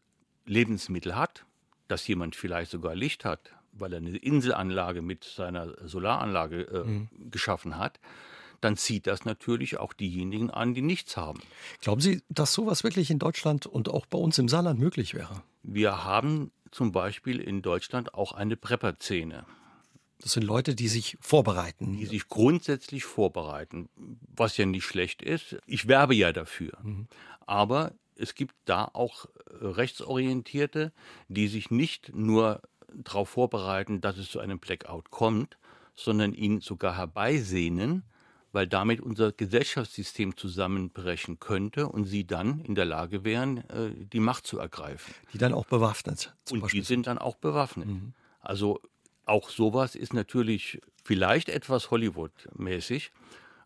Lebensmittel 0.47 1.17
hat, 1.17 1.45
dass 1.89 2.07
jemand 2.07 2.37
vielleicht 2.37 2.71
sogar 2.71 2.95
Licht 2.95 3.25
hat, 3.25 3.53
weil 3.73 3.93
er 3.93 3.99
eine 3.99 4.17
Inselanlage 4.17 5.03
mit 5.03 5.25
seiner 5.25 5.75
Solaranlage 5.87 6.63
äh, 6.63 6.85
mhm. 6.85 7.09
geschaffen 7.31 7.79
hat, 7.79 8.01
dann 8.61 8.77
zieht 8.77 9.07
das 9.07 9.25
natürlich 9.25 9.79
auch 9.79 9.93
diejenigen 9.93 10.51
an, 10.51 10.75
die 10.75 10.83
nichts 10.83 11.17
haben. 11.17 11.41
Glauben 11.81 12.01
Sie, 12.01 12.23
dass 12.29 12.53
sowas 12.53 12.85
wirklich 12.85 13.11
in 13.11 13.19
Deutschland 13.19 13.67
und 13.67 13.89
auch 13.89 14.07
bei 14.07 14.19
uns 14.19 14.39
im 14.39 14.49
Saarland 14.49 14.79
möglich 14.79 15.15
wäre? 15.15 15.43
Wir 15.63 16.05
haben 16.05 16.51
zum 16.71 16.93
Beispiel 16.93 17.41
in 17.41 17.63
Deutschland 17.63 18.15
auch 18.15 18.33
eine 18.33 18.57
Prepper-Szene. 18.57 19.45
Das 20.21 20.33
sind 20.33 20.43
Leute, 20.43 20.75
die 20.75 20.89
sich 20.89 21.17
vorbereiten. 21.21 21.97
Die 21.97 22.07
sich 22.07 22.29
grundsätzlich 22.29 23.05
vorbereiten, 23.05 23.89
was 24.37 24.57
ja 24.57 24.67
nicht 24.67 24.85
schlecht 24.85 25.23
ist. 25.23 25.57
Ich 25.67 25.89
werbe 25.89 26.15
ja 26.15 26.33
dafür. 26.33 26.79
Mhm. 26.83 27.09
Aber 27.47 27.95
es 28.17 28.35
gibt 28.35 28.55
da 28.67 28.85
auch 28.85 29.27
Rechtsorientierte, 29.49 30.93
die 31.29 31.49
sich 31.49 31.71
nicht 31.71 32.15
nur 32.15 32.61
darauf 32.93 33.31
vorbereiten, 33.31 34.01
dass 34.01 34.19
es 34.19 34.31
zu 34.31 34.41
einem 34.41 34.59
Blackout 34.59 35.11
kommt, 35.11 35.57
sondern 35.95 36.35
ihn 36.35 36.61
sogar 36.61 36.97
herbeisehnen, 36.97 38.05
weil 38.53 38.67
damit 38.67 39.01
unser 39.01 39.33
Gesellschaftssystem 39.33 40.37
zusammenbrechen 40.37 41.39
könnte 41.39 41.89
und 41.89 42.05
sie 42.05 42.27
dann 42.27 42.61
in 42.61 42.75
der 42.75 42.85
Lage 42.85 43.25
wären, 43.25 43.59
äh, 43.69 43.91
die 43.95 44.21
Macht 44.21 44.47
zu 44.47 44.59
ergreifen. 44.59 45.15
Die 45.33 45.39
dann 45.39 45.55
auch 45.55 45.67
bewaffnet. 45.67 46.35
und 46.51 46.61
Beispiel. 46.61 46.81
die 46.81 46.87
sind 46.87 47.07
dann 47.07 47.19
auch 47.19 47.37
bewaffnet. 47.37 47.89
Mhm. 47.89 48.13
Also 48.41 48.81
auch 49.27 49.51
sowas 49.51 49.95
ist 49.95 50.13
natürlich 50.13 50.81
vielleicht 51.05 51.49
etwas 51.49 51.91
Hollywood-mäßig, 51.91 53.13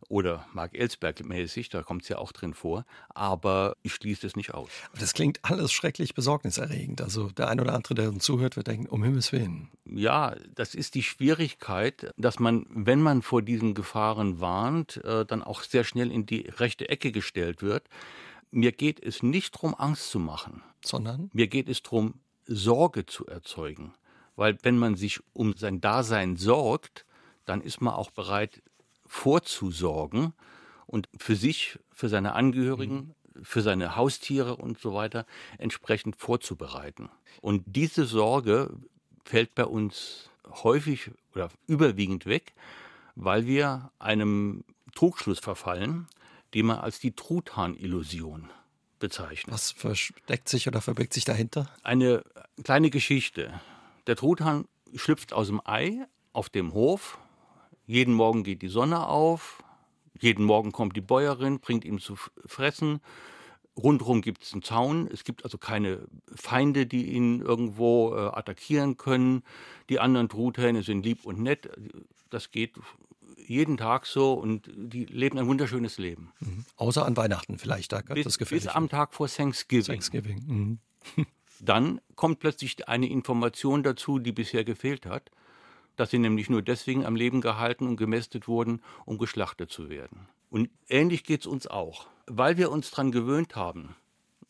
oder 0.09 0.47
Mark 0.53 0.77
Ellsberg 0.77 1.25
mäßig, 1.25 1.69
da 1.69 1.83
kommt 1.83 2.03
es 2.03 2.09
ja 2.09 2.19
auch 2.19 2.33
drin 2.33 2.55
vor, 2.55 2.85
aber 3.09 3.77
ich 3.83 3.95
schließe 3.95 4.27
es 4.27 4.37
nicht 4.37 4.55
aus. 4.55 4.71
Das 4.99 5.13
klingt 5.13 5.41
alles 5.43 5.73
schrecklich 5.73 6.15
besorgniserregend. 6.15 7.01
Also 7.01 7.31
der 7.31 7.49
ein 7.49 7.61
oder 7.61 7.75
andere, 7.75 7.95
der 7.95 8.09
uns 8.09 8.25
zuhört, 8.25 8.57
wird 8.57 8.67
denken, 8.67 8.87
um 8.87 9.03
Himmels 9.03 9.33
Willen. 9.33 9.71
Ja, 9.85 10.37
das 10.55 10.75
ist 10.75 10.95
die 10.95 11.03
Schwierigkeit, 11.03 12.13
dass 12.17 12.39
man, 12.39 12.67
wenn 12.71 13.01
man 13.01 13.23
vor 13.23 13.43
diesen 13.43 13.75
Gefahren 13.75 14.41
warnt, 14.41 15.03
äh, 15.05 15.25
dann 15.25 15.43
auch 15.43 15.63
sehr 15.63 15.85
schnell 15.85 16.11
in 16.11 16.27
die 16.27 16.49
rechte 16.59 16.89
Ecke 16.89 17.13
gestellt 17.13 17.63
wird. 17.63 17.89
Mir 18.51 18.73
geht 18.73 19.03
es 19.03 19.23
nicht 19.23 19.55
darum, 19.55 19.75
Angst 19.75 20.11
zu 20.11 20.19
machen, 20.19 20.63
sondern 20.85 21.31
mir 21.33 21.49
geht 21.49 21.69
es 21.69 21.83
darum, 21.83 22.21
Sorge 22.47 23.07
zu 23.07 23.27
erzeugen. 23.27 23.95
Weil 24.37 24.59
wenn 24.63 24.79
man 24.79 24.97
sich 24.97 25.21
um 25.33 25.57
sein 25.57 25.81
Dasein 25.81 26.37
sorgt, 26.37 27.05
dann 27.45 27.61
ist 27.61 27.81
man 27.81 27.95
auch 27.95 28.11
bereit, 28.11 28.63
vorzusorgen 29.07 30.33
und 30.87 31.09
für 31.17 31.37
sich, 31.37 31.79
für 31.93 32.09
seine 32.09 32.35
Angehörigen, 32.35 33.15
mhm. 33.35 33.45
für 33.45 33.63
seine 33.63 33.97
Haustiere 33.97 34.57
und 34.57 34.79
so 34.79 34.95
weiter 34.95 35.27
entsprechend 35.59 36.17
vorzubereiten. 36.17 37.11
Und 37.41 37.65
diese 37.67 38.07
Sorge 38.07 38.77
fällt 39.25 39.55
bei 39.55 39.65
uns 39.65 40.31
häufig 40.47 41.11
oder 41.35 41.51
überwiegend 41.67 42.27
weg, 42.27 42.55
weil 43.15 43.47
wir 43.47 43.91
einem 43.99 44.65
Trugschluss 44.95 45.39
verfallen, 45.39 46.07
den 46.55 46.67
man 46.67 46.79
als 46.79 47.01
die 47.01 47.13
Truthahn-Illusion 47.13 48.51
bezeichnet. 49.01 49.53
Was 49.53 49.73
versteckt 49.73 50.49
sich 50.49 50.69
oder 50.69 50.81
verbirgt 50.81 51.13
sich 51.13 51.25
dahinter? 51.25 51.69
Eine 51.83 52.25
kleine 52.63 52.91
Geschichte. 52.91 53.61
Der 54.07 54.17
Truthahn 54.17 54.67
schlüpft 54.95 55.33
aus 55.33 55.49
dem 55.49 55.61
Ei 55.65 56.07
auf 56.33 56.49
dem 56.49 56.73
Hof 56.73 57.19
jeden 57.87 58.15
Morgen 58.15 58.45
geht 58.45 58.63
die 58.63 58.69
Sonne 58.69 59.07
auf, 59.07 59.63
jeden 60.21 60.45
Morgen 60.45 60.73
kommt 60.73 60.97
die 60.97 61.01
Bäuerin, 61.01 61.61
bringt 61.61 61.85
ihm 61.85 62.01
zu 62.01 62.17
fressen. 62.47 63.01
Rundherum 63.77 64.23
gibt 64.23 64.45
es 64.45 64.53
einen 64.53 64.63
Zaun. 64.63 65.09
Es 65.13 65.25
gibt 65.25 65.45
also 65.45 65.59
keine 65.59 66.07
Feinde, 66.35 66.87
die 66.87 67.13
ihn 67.13 67.41
irgendwo 67.41 68.15
äh, 68.15 68.21
attackieren 68.21 68.97
können. 68.97 69.43
Die 69.89 69.99
anderen 69.99 70.29
Truthähne 70.29 70.85
sind 70.85 71.05
lieb 71.05 71.25
und 71.25 71.41
nett. 71.41 71.69
Das 72.31 72.53
geht 72.53 72.79
jeden 73.37 73.77
Tag 73.77 74.07
so 74.07 74.35
und 74.35 74.71
die 74.75 75.05
leben 75.07 75.39
ein 75.39 75.49
wunderschönes 75.49 75.99
Leben. 75.99 76.33
Mhm. 76.39 76.65
Außer 76.77 77.05
an 77.05 77.17
Weihnachten 77.17 77.59
vielleicht, 77.59 77.93
da 77.93 78.01
bis, 78.01 78.25
das 78.25 78.49
Bis 78.49 78.69
am 78.69 78.89
Tag 78.89 79.13
vor 79.13 79.29
Thanksgiving. 79.29 79.87
Thanksgiving. 79.87 80.45
Mhm. 80.47 80.79
Dann 81.61 82.01
kommt 82.15 82.39
plötzlich 82.39 82.89
eine 82.89 83.09
Information 83.09 83.83
dazu, 83.83 84.19
die 84.19 84.33
bisher 84.33 84.65
gefehlt 84.65 85.05
hat 85.05 85.31
dass 85.97 86.11
sie 86.11 86.19
nämlich 86.19 86.51
nur 86.51 86.63
deswegen 86.63 87.05
am 87.05 87.17
Leben 87.17 87.41
gehalten 87.41 87.87
und 87.87 87.97
gemästet 87.97 88.49
wurden, 88.49 88.83
um 89.05 89.19
geschlachtet 89.19 89.71
zu 89.71 89.89
werden. 89.89 90.29
Und 90.51 90.71
ähnlich 90.89 91.25
geht 91.25 91.41
es 91.41 91.47
uns 91.47 91.67
auch, 91.67 92.07
weil 92.27 92.57
wir 92.57 92.71
uns 92.71 92.91
daran 92.91 93.13
gewöhnt 93.13 93.57
haben, 93.57 93.97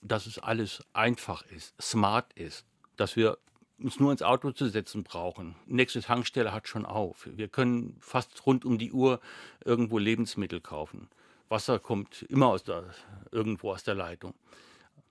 dass 0.00 0.26
es 0.26 0.38
alles 0.38 0.82
einfach 0.92 1.42
ist, 1.46 1.74
smart 1.80 2.32
ist, 2.34 2.64
dass 2.96 3.16
wir 3.16 3.38
uns 3.78 3.98
nur 3.98 4.12
ins 4.12 4.22
Auto 4.22 4.52
zu 4.52 4.68
setzen 4.68 5.02
brauchen. 5.02 5.56
Nächste 5.66 6.00
Tankstelle 6.00 6.52
hat 6.52 6.68
schon 6.68 6.86
auf. 6.86 7.28
Wir 7.32 7.48
können 7.48 7.96
fast 8.00 8.46
rund 8.46 8.64
um 8.64 8.78
die 8.78 8.92
Uhr 8.92 9.20
irgendwo 9.64 9.98
Lebensmittel 9.98 10.60
kaufen. 10.60 11.08
Wasser 11.48 11.78
kommt 11.78 12.22
immer 12.22 12.48
aus 12.48 12.64
der, 12.64 12.84
irgendwo 13.32 13.72
aus 13.72 13.82
der 13.82 13.94
Leitung. 13.94 14.34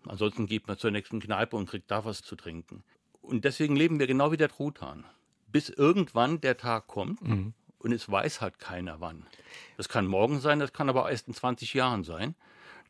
Ansonsten 0.05 0.47
geht 0.47 0.67
man 0.67 0.77
zur 0.77 0.91
nächsten 0.91 1.19
Kneipe 1.19 1.55
und 1.55 1.69
kriegt 1.69 1.89
da 1.91 2.05
was 2.05 2.21
zu 2.21 2.35
trinken. 2.35 2.83
Und 3.21 3.45
deswegen 3.45 3.75
leben 3.75 3.99
wir 3.99 4.07
genau 4.07 4.31
wie 4.31 4.37
der 4.37 4.49
Truthahn 4.49 5.05
bis 5.53 5.69
irgendwann 5.69 6.41
der 6.41 6.57
Tag 6.57 6.87
kommt, 6.87 7.21
mhm. 7.21 7.53
und 7.79 7.93
es 7.93 8.11
weiß 8.11 8.41
halt 8.41 8.59
keiner 8.59 8.99
wann. 8.99 9.25
Das 9.77 9.87
kann 9.87 10.05
morgen 10.05 10.41
sein, 10.41 10.59
das 10.59 10.73
kann 10.73 10.89
aber 10.89 11.09
erst 11.09 11.29
in 11.29 11.33
20 11.33 11.73
Jahren 11.73 12.03
sein, 12.03 12.35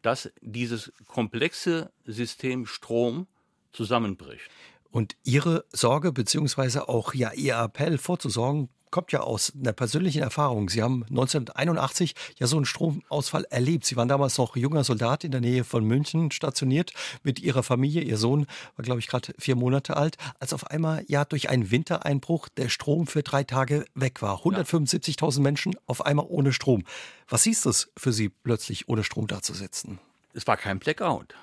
dass 0.02 0.32
dieses 0.42 0.92
komplexe 1.08 1.92
System 2.06 2.66
Strom 2.66 3.28
zusammenbricht. 3.72 4.50
Und 4.90 5.16
Ihre 5.24 5.66
Sorge 5.72 6.12
beziehungsweise 6.12 6.90
auch 6.90 7.14
ja 7.14 7.32
Ihr 7.34 7.58
Appell 7.58 7.98
vorzusorgen, 7.98 8.70
kommt 8.94 9.12
ja 9.12 9.22
aus 9.22 9.52
einer 9.60 9.74
persönlichen 9.74 10.22
Erfahrung. 10.22 10.70
Sie 10.70 10.84
haben 10.84 11.04
1981 11.10 12.14
ja 12.38 12.46
so 12.46 12.58
einen 12.58 12.66
Stromausfall 12.66 13.44
erlebt. 13.50 13.86
Sie 13.86 13.98
waren 13.98 14.08
damals 14.08 14.38
noch 14.38 14.56
junger 14.56 14.84
Soldat 14.84 15.24
in 15.24 15.32
der 15.32 15.42
Nähe 15.42 15.64
von 15.64 15.84
München 15.84 16.30
stationiert 16.30 16.94
mit 17.24 17.40
Ihrer 17.40 17.64
Familie. 17.64 18.04
Ihr 18.04 18.18
Sohn 18.18 18.46
war, 18.76 18.86
glaube 18.86 19.00
ich, 19.00 19.08
gerade 19.08 19.34
vier 19.40 19.56
Monate 19.56 19.98
alt, 19.98 20.18
als 20.40 20.54
auf 20.54 20.70
einmal 20.70 21.04
ja 21.08 21.26
durch 21.26 21.50
einen 21.50 21.72
Wintereinbruch 21.72 22.50
der 22.50 22.70
Strom 22.70 23.08
für 23.08 23.24
drei 23.24 23.44
Tage 23.44 23.84
weg 23.96 24.22
war. 24.22 24.42
175.000 24.42 25.42
Menschen 25.42 25.76
auf 25.88 26.06
einmal 26.06 26.28
ohne 26.30 26.54
Strom. 26.54 26.84
Was 27.28 27.46
hieß 27.46 27.64
das 27.64 27.90
für 27.98 28.14
Sie, 28.14 28.30
plötzlich 28.30 28.90
ohne 28.90 29.04
Strom 29.04 29.26
dazusitzen? 29.26 29.98
Es 30.36 30.46
war 30.46 30.56
kein 30.56 30.78
Blackout, 30.78 31.34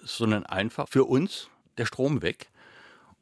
sondern 0.00 0.46
einfach 0.46 0.88
für 0.88 1.02
uns 1.02 1.48
der 1.76 1.86
Strom 1.86 2.22
weg. 2.22 2.50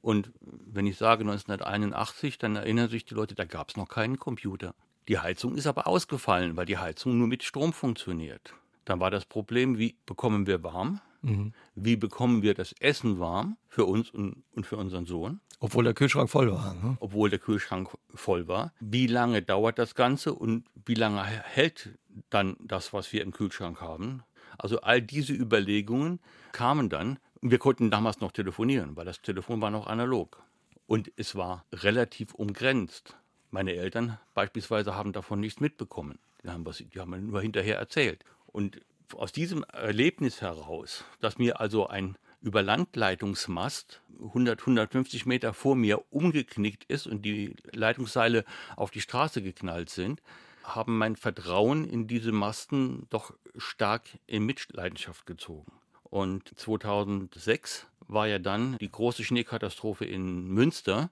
Und 0.02 0.32
wenn 0.40 0.86
ich 0.86 0.98
sage 0.98 1.22
1981, 1.22 2.36
dann 2.36 2.56
erinnern 2.56 2.90
sich 2.90 3.04
die 3.04 3.14
Leute, 3.14 3.34
da 3.34 3.44
gab 3.44 3.70
es 3.70 3.76
noch 3.76 3.88
keinen 3.88 4.18
Computer. 4.18 4.74
Die 5.08 5.18
Heizung 5.18 5.56
ist 5.56 5.66
aber 5.66 5.86
ausgefallen, 5.86 6.56
weil 6.56 6.66
die 6.66 6.78
Heizung 6.78 7.18
nur 7.18 7.28
mit 7.28 7.42
Strom 7.42 7.72
funktioniert. 7.72 8.54
Dann 8.84 9.00
war 9.00 9.10
das 9.10 9.24
Problem, 9.24 9.78
wie 9.78 9.96
bekommen 10.06 10.46
wir 10.46 10.62
warm? 10.62 11.00
Mhm. 11.22 11.52
Wie 11.76 11.96
bekommen 11.96 12.42
wir 12.42 12.54
das 12.54 12.74
Essen 12.80 13.20
warm 13.20 13.56
für 13.68 13.84
uns 13.84 14.10
und, 14.10 14.42
und 14.54 14.66
für 14.66 14.76
unseren 14.76 15.06
Sohn? 15.06 15.40
Obwohl 15.60 15.84
der 15.84 15.94
Kühlschrank 15.94 16.28
voll 16.28 16.50
war. 16.50 16.74
Ne? 16.74 16.96
Obwohl 16.98 17.30
der 17.30 17.38
Kühlschrank 17.38 17.88
voll 18.12 18.48
war. 18.48 18.72
Wie 18.80 19.06
lange 19.06 19.42
dauert 19.42 19.78
das 19.78 19.94
Ganze 19.94 20.34
und 20.34 20.64
wie 20.84 20.94
lange 20.94 21.22
hält 21.22 21.96
dann 22.30 22.56
das, 22.60 22.92
was 22.92 23.12
wir 23.12 23.22
im 23.22 23.30
Kühlschrank 23.30 23.80
haben? 23.80 24.24
Also 24.58 24.80
all 24.80 25.00
diese 25.00 25.32
Überlegungen 25.32 26.18
kamen 26.50 26.88
dann 26.88 27.18
wir 27.42 27.58
konnten 27.58 27.90
damals 27.90 28.20
noch 28.20 28.32
telefonieren, 28.32 28.96
weil 28.96 29.04
das 29.04 29.20
Telefon 29.20 29.60
war 29.60 29.70
noch 29.70 29.88
analog. 29.88 30.42
Und 30.86 31.10
es 31.16 31.34
war 31.34 31.64
relativ 31.72 32.34
umgrenzt. 32.34 33.16
Meine 33.50 33.74
Eltern 33.74 34.18
beispielsweise 34.34 34.94
haben 34.94 35.12
davon 35.12 35.40
nichts 35.40 35.60
mitbekommen. 35.60 36.18
Die 36.42 36.48
haben, 36.48 36.64
was, 36.64 36.78
die 36.78 37.00
haben 37.00 37.26
nur 37.26 37.42
hinterher 37.42 37.78
erzählt. 37.78 38.24
Und 38.46 38.80
aus 39.14 39.32
diesem 39.32 39.64
Erlebnis 39.64 40.40
heraus, 40.40 41.04
dass 41.20 41.38
mir 41.38 41.60
also 41.60 41.88
ein 41.88 42.16
Überlandleitungsmast 42.42 44.02
100, 44.20 44.60
150 44.60 45.26
Meter 45.26 45.52
vor 45.52 45.74
mir 45.76 46.02
umgeknickt 46.10 46.84
ist 46.84 47.06
und 47.06 47.22
die 47.22 47.56
Leitungsseile 47.72 48.44
auf 48.76 48.90
die 48.90 49.00
Straße 49.00 49.42
geknallt 49.42 49.90
sind, 49.90 50.22
haben 50.62 50.96
mein 50.96 51.16
Vertrauen 51.16 51.84
in 51.84 52.06
diese 52.06 52.32
Masten 52.32 53.06
doch 53.10 53.34
stark 53.56 54.04
in 54.26 54.46
Mitleidenschaft 54.46 55.26
gezogen. 55.26 55.72
Und 56.12 56.52
2006 56.58 57.86
war 58.00 58.26
ja 58.26 58.38
dann 58.38 58.76
die 58.76 58.90
große 58.90 59.24
Schneekatastrophe 59.24 60.04
in 60.04 60.46
Münster, 60.46 61.10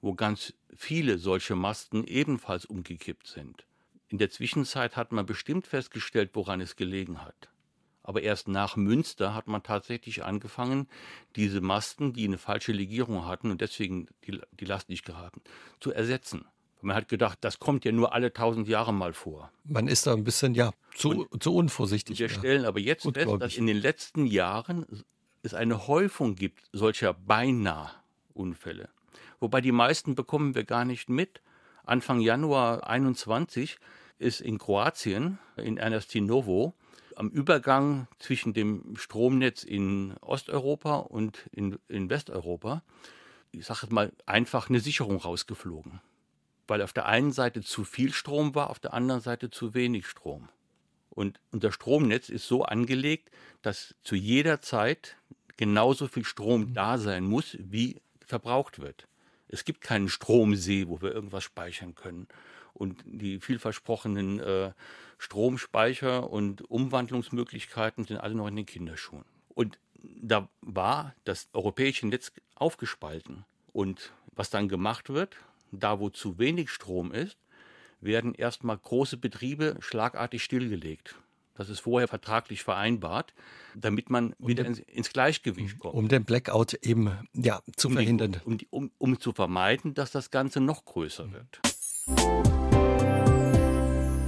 wo 0.00 0.14
ganz 0.14 0.54
viele 0.76 1.18
solche 1.18 1.56
Masten 1.56 2.04
ebenfalls 2.04 2.64
umgekippt 2.64 3.26
sind. 3.26 3.66
In 4.06 4.18
der 4.18 4.30
Zwischenzeit 4.30 4.94
hat 4.94 5.10
man 5.10 5.26
bestimmt 5.26 5.66
festgestellt, 5.66 6.30
woran 6.34 6.60
es 6.60 6.76
gelegen 6.76 7.24
hat. 7.24 7.48
Aber 8.04 8.22
erst 8.22 8.46
nach 8.46 8.76
Münster 8.76 9.34
hat 9.34 9.48
man 9.48 9.64
tatsächlich 9.64 10.24
angefangen, 10.24 10.86
diese 11.34 11.60
Masten, 11.60 12.12
die 12.12 12.24
eine 12.24 12.38
falsche 12.38 12.70
Legierung 12.70 13.26
hatten 13.26 13.50
und 13.50 13.60
deswegen 13.60 14.06
die, 14.24 14.40
die 14.52 14.66
Last 14.66 14.88
nicht 14.88 15.04
gehabt, 15.04 15.40
zu 15.80 15.92
ersetzen. 15.92 16.44
Man 16.80 16.96
hat 16.96 17.08
gedacht, 17.08 17.38
das 17.40 17.58
kommt 17.58 17.84
ja 17.84 17.92
nur 17.92 18.12
alle 18.12 18.32
tausend 18.32 18.68
Jahre 18.68 18.92
mal 18.92 19.12
vor. 19.12 19.50
Man 19.64 19.88
ist 19.88 20.06
da 20.06 20.12
ein 20.12 20.24
bisschen, 20.24 20.54
ja, 20.54 20.72
zu, 20.94 21.26
zu 21.40 21.54
unvorsichtig. 21.54 22.18
Wir 22.18 22.28
ja. 22.28 22.32
stellen 22.32 22.64
aber 22.64 22.78
jetzt 22.78 23.08
fest, 23.12 23.30
dass 23.40 23.56
in 23.56 23.66
den 23.66 23.76
letzten 23.76 24.26
Jahren 24.26 24.86
es 25.42 25.54
eine 25.54 25.88
Häufung 25.88 26.36
gibt 26.36 26.62
solcher 26.72 27.14
beinahe 27.14 27.90
Unfälle. 28.32 28.88
Wobei 29.40 29.60
die 29.60 29.72
meisten 29.72 30.14
bekommen 30.14 30.54
wir 30.54 30.64
gar 30.64 30.84
nicht 30.84 31.08
mit. 31.08 31.40
Anfang 31.84 32.20
Januar 32.20 32.88
21 32.88 33.78
ist 34.18 34.40
in 34.40 34.58
Kroatien, 34.58 35.38
in 35.56 35.78
Ernestinovo, 35.78 36.74
am 37.16 37.28
Übergang 37.30 38.06
zwischen 38.18 38.52
dem 38.52 38.96
Stromnetz 38.96 39.64
in 39.64 40.14
Osteuropa 40.20 40.96
und 40.96 41.48
in, 41.50 41.78
in 41.88 42.10
Westeuropa, 42.10 42.82
ich 43.50 43.66
sage 43.66 43.88
mal, 43.90 44.12
einfach 44.26 44.68
eine 44.68 44.80
Sicherung 44.80 45.16
rausgeflogen 45.16 46.00
weil 46.68 46.82
auf 46.82 46.92
der 46.92 47.06
einen 47.06 47.32
Seite 47.32 47.62
zu 47.62 47.84
viel 47.84 48.12
Strom 48.12 48.54
war, 48.54 48.70
auf 48.70 48.78
der 48.78 48.94
anderen 48.94 49.20
Seite 49.20 49.50
zu 49.50 49.74
wenig 49.74 50.06
Strom. 50.06 50.48
Und 51.10 51.40
unser 51.50 51.72
Stromnetz 51.72 52.28
ist 52.28 52.46
so 52.46 52.62
angelegt, 52.62 53.30
dass 53.62 53.94
zu 54.04 54.14
jeder 54.14 54.60
Zeit 54.60 55.16
genauso 55.56 56.06
viel 56.06 56.24
Strom 56.24 56.60
mhm. 56.60 56.74
da 56.74 56.98
sein 56.98 57.24
muss, 57.24 57.56
wie 57.58 58.00
verbraucht 58.24 58.78
wird. 58.78 59.08
Es 59.48 59.64
gibt 59.64 59.80
keinen 59.80 60.08
Stromsee, 60.08 60.86
wo 60.88 61.00
wir 61.02 61.12
irgendwas 61.12 61.42
speichern 61.42 61.94
können. 61.94 62.28
Und 62.74 63.02
die 63.04 63.40
vielversprochenen 63.40 64.38
äh, 64.38 64.72
Stromspeicher 65.16 66.30
und 66.30 66.62
Umwandlungsmöglichkeiten 66.70 68.04
sind 68.04 68.18
alle 68.18 68.34
noch 68.34 68.46
in 68.46 68.56
den 68.56 68.66
Kinderschuhen. 68.66 69.24
Und 69.48 69.80
da 69.94 70.48
war 70.60 71.14
das 71.24 71.48
europäische 71.52 72.06
Netz 72.06 72.30
aufgespalten. 72.54 73.44
Und 73.72 74.12
was 74.36 74.50
dann 74.50 74.68
gemacht 74.68 75.08
wird, 75.08 75.36
da 75.72 76.00
wo 76.00 76.10
zu 76.10 76.38
wenig 76.38 76.70
Strom 76.70 77.12
ist, 77.12 77.38
werden 78.00 78.34
erstmal 78.34 78.78
große 78.78 79.16
Betriebe 79.16 79.76
schlagartig 79.80 80.44
stillgelegt. 80.44 81.16
Das 81.54 81.68
ist 81.68 81.80
vorher 81.80 82.06
vertraglich 82.06 82.62
vereinbart, 82.62 83.34
damit 83.74 84.10
man 84.10 84.32
um 84.34 84.46
wieder 84.46 84.62
den, 84.62 84.74
ins 84.74 85.12
Gleichgewicht 85.12 85.80
kommt. 85.80 85.94
Um 85.94 86.06
den 86.06 86.24
Blackout 86.24 86.74
eben 86.74 87.10
ja, 87.34 87.60
zu 87.76 87.88
um 87.88 87.94
verhindern. 87.94 88.36
Die, 88.46 88.68
um, 88.70 88.84
um, 88.84 88.90
um 88.98 89.20
zu 89.20 89.32
vermeiden, 89.32 89.92
dass 89.92 90.12
das 90.12 90.30
Ganze 90.30 90.60
noch 90.60 90.84
größer 90.84 91.26
mhm. 91.26 91.32
wird. 91.32 91.60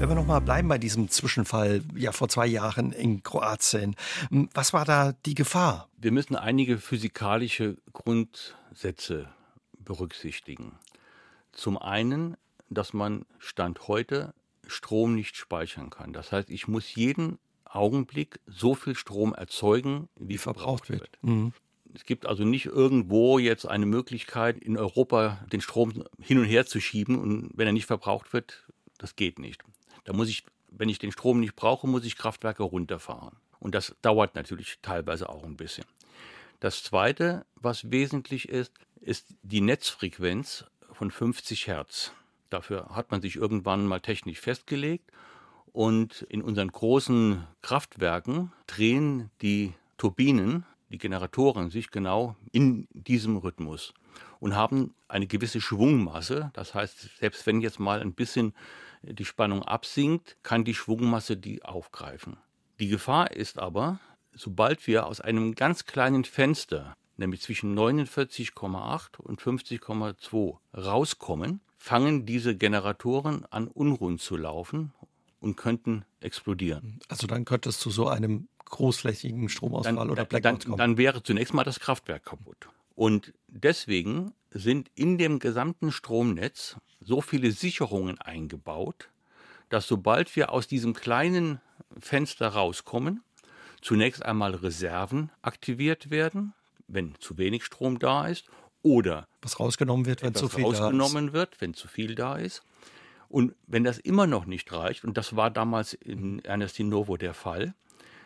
Wenn 0.01 0.09
wir 0.09 0.15
nochmal 0.17 0.41
bleiben 0.41 0.67
bei 0.67 0.79
diesem 0.79 1.09
Zwischenfall, 1.09 1.83
ja 1.95 2.11
vor 2.11 2.29
zwei 2.29 2.47
Jahren 2.47 2.91
in 2.91 3.23
Kroatien, 3.23 3.95
was 4.55 4.73
war 4.73 4.85
da 4.85 5.13
die 5.27 5.35
Gefahr? 5.35 5.89
Wir 5.99 6.11
müssen 6.11 6.35
einige 6.35 6.79
physikalische 6.79 7.77
Grundsätze 7.93 9.29
berücksichtigen. 9.79 10.73
Zum 11.53 11.79
einen, 11.79 12.37
dass 12.69 12.93
man 12.93 13.27
Stand 13.39 13.89
heute 13.89 14.35
Strom 14.67 15.15
nicht 15.15 15.37
speichern 15.37 15.91
kann. 15.91 16.13
Das 16.13 16.33
heißt, 16.33 16.51
ich 16.51 16.69
muss 16.69 16.95
jeden 16.95 17.39
Augenblick 17.65 18.41
so 18.47 18.75
viel 18.75 18.95
Strom 18.95 19.35
erzeugen, 19.35 20.09
wie 20.17 20.39
verbraucht 20.39 20.89
wird. 20.89 21.01
wird. 21.01 21.19
Mhm. 21.23 21.53
Es 21.95 22.05
gibt 22.05 22.27
also 22.27 22.45
nicht 22.45 22.67
irgendwo 22.67 23.39
jetzt 23.39 23.67
eine 23.67 23.87
Möglichkeit, 23.87 24.59
in 24.59 24.77
Europa 24.77 25.45
den 25.53 25.61
Strom 25.61 26.05
hin 26.21 26.39
und 26.39 26.45
her 26.45 26.67
zu 26.67 26.81
schieben 26.81 27.19
und 27.19 27.51
wenn 27.55 27.67
er 27.67 27.73
nicht 27.73 27.87
verbraucht 27.87 28.33
wird, 28.33 28.67
das 28.99 29.17
geht 29.17 29.39
nicht. 29.39 29.63
Da 30.05 30.13
muss 30.13 30.29
ich, 30.29 30.45
wenn 30.71 30.89
ich 30.89 30.99
den 30.99 31.11
Strom 31.11 31.41
nicht 31.41 31.57
brauche, 31.57 31.89
muss 31.89 32.05
ich 32.05 32.17
Kraftwerke 32.17 32.63
runterfahren. 32.63 33.37
Und 33.59 33.75
das 33.75 33.95
dauert 34.03 34.35
natürlich 34.37 34.79
teilweise 34.83 35.29
auch 35.29 35.45
ein 35.45 35.57
bisschen. 35.57 35.85
Das 36.61 36.83
Zweite, 36.83 37.45
was 37.57 37.91
wesentlich 37.91 38.49
ist, 38.49 38.73
ist 39.01 39.35
die 39.43 39.61
Netzfrequenz 39.61 40.65
von 41.01 41.11
50 41.11 41.67
Hertz. 41.67 42.13
Dafür 42.51 42.91
hat 42.91 43.11
man 43.11 43.23
sich 43.23 43.37
irgendwann 43.37 43.87
mal 43.87 44.01
technisch 44.01 44.39
festgelegt. 44.39 45.11
Und 45.73 46.27
in 46.29 46.43
unseren 46.43 46.69
großen 46.69 47.47
Kraftwerken 47.63 48.53
drehen 48.67 49.31
die 49.41 49.73
Turbinen, 49.97 50.67
die 50.91 50.99
Generatoren 50.99 51.71
sich 51.71 51.91
genau 51.91 52.37
in 52.53 52.87
diesem 52.93 53.39
Rhythmus 53.39 53.95
und 54.41 54.55
haben 54.55 54.93
eine 55.09 55.27
gewisse 55.27 55.63
Schwungmasse. 55.63 56.51
Das 56.53 56.75
heißt, 56.75 57.19
selbst 57.19 57.47
wenn 57.47 57.63
jetzt 57.63 57.81
mal 57.81 58.03
ein 58.03 58.13
bisschen 58.13 58.53
die 59.01 59.25
Spannung 59.25 59.63
absinkt, 59.63 60.37
kann 60.43 60.65
die 60.65 60.75
Schwungmasse 60.75 61.39
die 61.39 61.65
aufgreifen. 61.65 62.37
Die 62.79 62.89
Gefahr 62.89 63.31
ist 63.31 63.59
aber, 63.59 64.01
sobald 64.35 64.87
wir 64.87 65.07
aus 65.07 65.23
einem 65.23 65.55
ganz 65.55 65.87
kleinen 65.87 66.25
Fenster 66.25 66.95
nämlich 67.21 67.41
zwischen 67.43 67.79
49,8 67.79 69.19
und 69.19 69.41
50,2 69.41 70.57
rauskommen, 70.77 71.61
fangen 71.79 72.27
diese 72.27 72.57
Generatoren 72.57 73.47
an 73.47 73.69
unrund 73.69 74.21
zu 74.21 74.37
laufen 74.37 74.93
und 75.39 75.57
könnten 75.57 76.05
explodieren. 76.21 76.99
Also 77.09 77.27
dann 77.27 77.45
könnte 77.45 77.69
es 77.69 77.79
zu 77.79 77.91
so 77.91 78.09
einem 78.09 78.49
großflächigen 78.65 79.49
Stromausfall 79.49 79.95
dann, 79.95 80.11
oder 80.11 80.25
Blackout 80.25 80.65
kommen. 80.65 80.79
Dann 80.79 80.99
wäre 80.99 81.23
zunächst 81.23 81.55
mal 81.55 81.65
das 81.65 81.81
Kraftwerk 81.81 82.25
kaputt. 82.25 82.69
Und 82.95 83.33
deswegen 83.49 84.33
sind 84.51 84.91
in 84.95 85.17
dem 85.17 85.39
gesamten 85.39 85.93
Stromnetz 85.93 86.77
so 87.01 87.21
viele 87.21 87.53
Sicherungen 87.53 88.19
eingebaut, 88.19 89.09
dass 89.71 89.87
sobald 89.87 90.35
wir 90.37 90.53
aus 90.53 90.67
diesem 90.67 90.93
kleinen 90.95 91.61
Fenster 91.99 92.49
rauskommen, 92.49 93.23
zunächst 93.81 94.25
einmal 94.25 94.55
Reserven 94.55 95.31
aktiviert 95.41 96.11
werden, 96.11 96.53
wenn 96.93 97.15
zu 97.19 97.39
wenig 97.39 97.65
Strom 97.65 97.99
da 97.99 98.27
ist 98.27 98.47
oder 98.83 99.27
was 99.43 99.61
rausgenommen 99.61 100.07
wird, 100.07 100.23
wenn 100.23 100.35
zu 100.35 100.49
viel 100.49 100.65
rausgenommen 100.65 101.27
da 101.27 101.29
ist. 101.29 101.33
wird, 101.33 101.61
wenn 101.61 101.75
zu 101.75 101.89
viel 101.89 102.15
da 102.15 102.37
ist. 102.37 102.63
Und 103.29 103.55
wenn 103.67 103.85
das 103.85 103.99
immer 103.99 104.27
noch 104.27 104.45
nicht 104.45 104.73
reicht, 104.73 105.05
und 105.05 105.17
das 105.17 105.37
war 105.37 105.51
damals 105.51 105.95
in 105.95 106.41
Ernestinovo 106.45 107.17
der 107.17 107.35
Fall, 107.35 107.75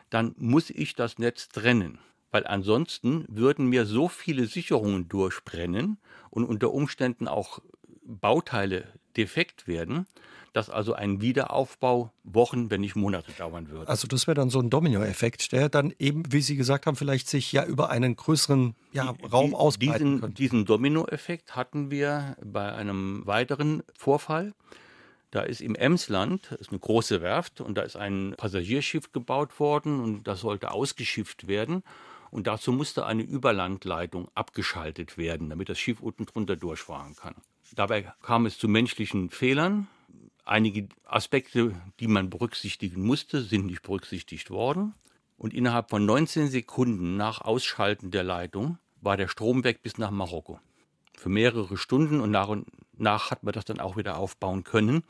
dann 0.09 0.35
muss 0.39 0.71
ich 0.71 0.95
das 0.95 1.19
Netz 1.19 1.49
trennen. 1.49 1.99
Weil 2.31 2.47
ansonsten 2.47 3.27
würden 3.29 3.67
mir 3.67 3.87
so 3.87 4.09
viele 4.09 4.47
Sicherungen 4.47 5.09
durchbrennen 5.09 5.99
und 6.31 6.45
unter 6.45 6.73
Umständen 6.73 7.29
auch 7.29 7.61
Bauteile 8.03 8.93
defekt 9.17 9.67
werden, 9.67 10.07
dass 10.53 10.71
also 10.71 10.95
ein 10.95 11.21
Wiederaufbau 11.21 12.13
Wochen, 12.23 12.71
wenn 12.71 12.81
nicht 12.81 12.95
Monate 12.95 13.33
dauern 13.33 13.69
würde. 13.69 13.89
Also 13.89 14.07
das 14.07 14.27
wäre 14.27 14.37
dann 14.37 14.51
so 14.51 14.61
ein 14.61 14.71
Dominoeffekt, 14.71 15.53
der 15.53 15.69
dann 15.69 15.93
eben, 15.99 16.23
wie 16.33 16.41
Sie 16.41 16.57
gesagt 16.57 16.87
haben, 16.87 16.97
vielleicht 16.97 17.29
sich 17.29 17.51
ja 17.53 17.65
über 17.65 17.91
einen 17.91 18.15
größeren 18.15 18.77
ja, 18.93 19.13
die, 19.13 19.27
Raum 19.27 19.55
ausbreiten 19.55 20.05
diesen, 20.05 20.21
könnte. 20.21 20.37
Diesen 20.37 20.65
Dominoeffekt 20.65 21.57
hatten 21.57 21.91
wir 21.91 22.37
bei 22.43 22.73
einem 22.73 23.27
weiteren 23.27 23.83
Vorfall. 23.99 24.53
Da 25.33 25.43
ist 25.43 25.61
im 25.61 25.75
Emsland, 25.75 26.53
ist 26.61 26.71
eine 26.71 26.79
große 26.79 27.21
Werft, 27.21 27.61
und 27.61 27.77
da 27.77 27.83
ist 27.83 27.97
ein 27.97 28.35
Passagierschiff 28.37 29.11
gebaut 29.11 29.59
worden 29.59 29.99
und 29.99 30.29
das 30.29 30.41
sollte 30.41 30.71
ausgeschifft 30.71 31.49
werden. 31.49 31.83
Und 32.31 32.47
dazu 32.47 32.71
musste 32.71 33.07
eine 33.07 33.23
Überlandleitung 33.23 34.29
abgeschaltet 34.37 35.19
werden, 35.19 35.51
damit 35.51 35.69
das 35.69 35.79
Schiff 35.81 36.01
unten 36.01 36.27
drunter 36.27 36.55
durchfahren 36.55 37.17
kann. 37.17 37.35
Dabei 37.75 38.03
kam 38.23 38.47
es 38.47 38.59
zu 38.59 38.69
menschlichen 38.69 39.31
Fehlern. 39.31 39.89
Einige 40.45 40.89
Aspekte, 41.05 41.75
die 41.99 42.07
man 42.07 42.31
berücksichtigen 42.31 43.03
musste, 43.03 43.43
sind 43.43 43.67
nicht 43.67 43.83
berücksichtigt 43.83 44.51
worden. 44.51 44.95
Und 45.37 45.53
innerhalb 45.53 45.91
von 45.91 46.07
19 46.07 46.49
Sekunden 46.49 47.17
nach 47.17 47.41
Ausschalten 47.41 48.11
der 48.11 48.23
Leitung 48.23 48.79
war 49.01 49.17
der 49.17 49.29
Strom 49.29 49.65
weg 49.65 49.83
bis 49.83 49.99
nach 49.99 50.13
Marokko. 50.13 50.61
Für 51.17 51.29
mehrere 51.29 51.77
Stunden 51.77 52.21
und 52.21 52.31
nach 52.31 52.49
und 52.49 52.67
nach 52.97 53.31
hat 53.31 53.43
man 53.43 53.53
das 53.53 53.65
dann 53.65 53.81
auch 53.81 53.97
wieder 53.97 54.19
aufbauen 54.19 54.63
können, 54.63 55.03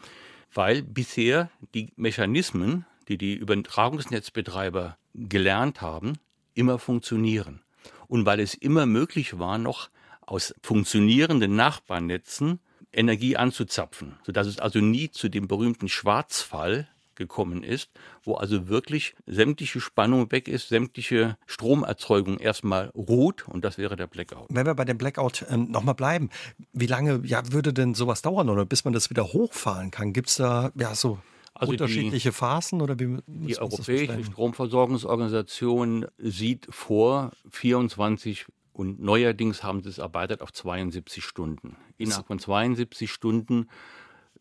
weil 0.53 0.83
bisher 0.83 1.51
die 1.75 1.93
Mechanismen, 1.97 2.87
die 3.09 3.19
die 3.19 3.35
Übertragungsnetzbetreiber 3.35 4.97
gelernt 5.15 5.83
haben, 5.83 6.15
immer 6.55 6.79
funktionieren. 6.79 7.61
Und 8.09 8.25
weil 8.25 8.41
es 8.41 8.55
immer 8.55 8.87
möglich 8.87 9.39
war, 9.39 9.59
noch 9.59 9.91
aus 10.27 10.55
funktionierenden 10.63 11.57
Nachbarnetzen 11.57 12.61
Energie 12.93 13.37
anzuzapfen, 13.37 14.17
sodass 14.25 14.47
es 14.47 14.59
also 14.59 14.79
nie 14.79 15.11
zu 15.11 15.29
dem 15.29 15.49
berühmten 15.49 15.89
Schwarzfall 15.89 16.89
gekommen 17.15 17.63
ist, 17.63 17.91
wo 18.23 18.35
also 18.35 18.69
wirklich 18.69 19.15
sämtliche 19.27 19.81
Spannung 19.81 20.31
weg 20.33 20.49
ist, 20.49 20.69
sämtliche 20.69 21.37
Stromerzeugung 21.47 22.39
erstmal 22.39 22.89
ruht 22.91 23.47
und 23.49 23.65
das 23.65 23.79
wäre 23.79 23.97
der 23.97 24.07
Blackout. 24.07 24.47
Wenn 24.51 24.67
wir 24.67 24.75
bei 24.75 24.85
dem 24.85 24.99
Blackout 24.99 25.45
ähm, 25.49 25.71
nochmal 25.71 25.95
bleiben, 25.95 26.31
wie 26.73 26.87
lange 26.87 27.21
ja, 27.25 27.43
würde 27.53 27.73
denn 27.73 27.95
sowas 27.95 28.23
dauern 28.23 28.49
oder 28.49 28.65
bis 28.65 28.85
man 28.85 28.93
das 28.93 29.11
wieder 29.11 29.33
hochfahren 29.33 29.91
kann? 29.91 30.13
Gibt 30.13 30.29
es 30.29 30.37
da 30.37 30.71
ja 30.75 30.95
so 30.95 31.19
also 31.55 31.71
unterschiedliche 31.73 32.31
die, 32.31 32.35
Phasen 32.35 32.83
oder 32.83 32.99
wie 32.99 33.19
Die 33.27 33.59
Europäische 33.59 34.25
Stromversorgungsorganisation 34.25 36.07
sieht 36.19 36.67
vor 36.71 37.31
24 37.51 38.47
und 38.75 39.01
neuerdings 39.01 39.63
haben 39.63 39.83
sie 39.83 39.89
es 39.89 39.99
erweitert 39.99 40.43
auf 40.43 40.53
72 40.53 41.25
Stunden. 41.25 41.77
Innerhalb 41.97 42.27
von 42.27 42.41
72 42.41 43.11
Stunden 43.11 43.69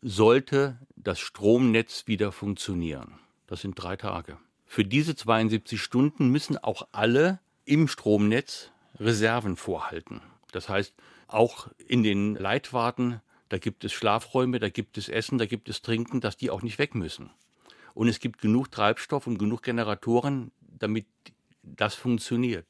sollte 0.02 0.78
das 0.96 1.20
Stromnetz 1.20 2.08
wieder 2.08 2.32
funktionieren. 2.32 3.14
Das 3.46 3.60
sind 3.60 3.74
drei 3.76 3.96
Tage. 3.96 4.36
Für 4.66 4.84
diese 4.84 5.14
72 5.14 5.80
Stunden 5.80 6.28
müssen 6.30 6.58
auch 6.58 6.88
alle 6.90 7.38
im 7.64 7.86
Stromnetz 7.86 8.72
Reserven 8.98 9.56
vorhalten. 9.56 10.20
Das 10.50 10.68
heißt, 10.68 10.94
auch 11.28 11.68
in 11.78 12.02
den 12.02 12.34
Leitwarten, 12.34 13.20
da 13.48 13.58
gibt 13.58 13.84
es 13.84 13.92
Schlafräume, 13.92 14.58
da 14.58 14.68
gibt 14.68 14.98
es 14.98 15.08
Essen, 15.08 15.38
da 15.38 15.46
gibt 15.46 15.68
es 15.68 15.80
Trinken, 15.80 16.20
dass 16.20 16.36
die 16.36 16.50
auch 16.50 16.62
nicht 16.62 16.78
weg 16.78 16.96
müssen. 16.96 17.30
Und 17.94 18.08
es 18.08 18.18
gibt 18.18 18.40
genug 18.40 18.72
Treibstoff 18.72 19.28
und 19.28 19.38
genug 19.38 19.62
Generatoren, 19.62 20.50
damit 20.60 21.06
das 21.62 21.94
funktioniert. 21.94 22.66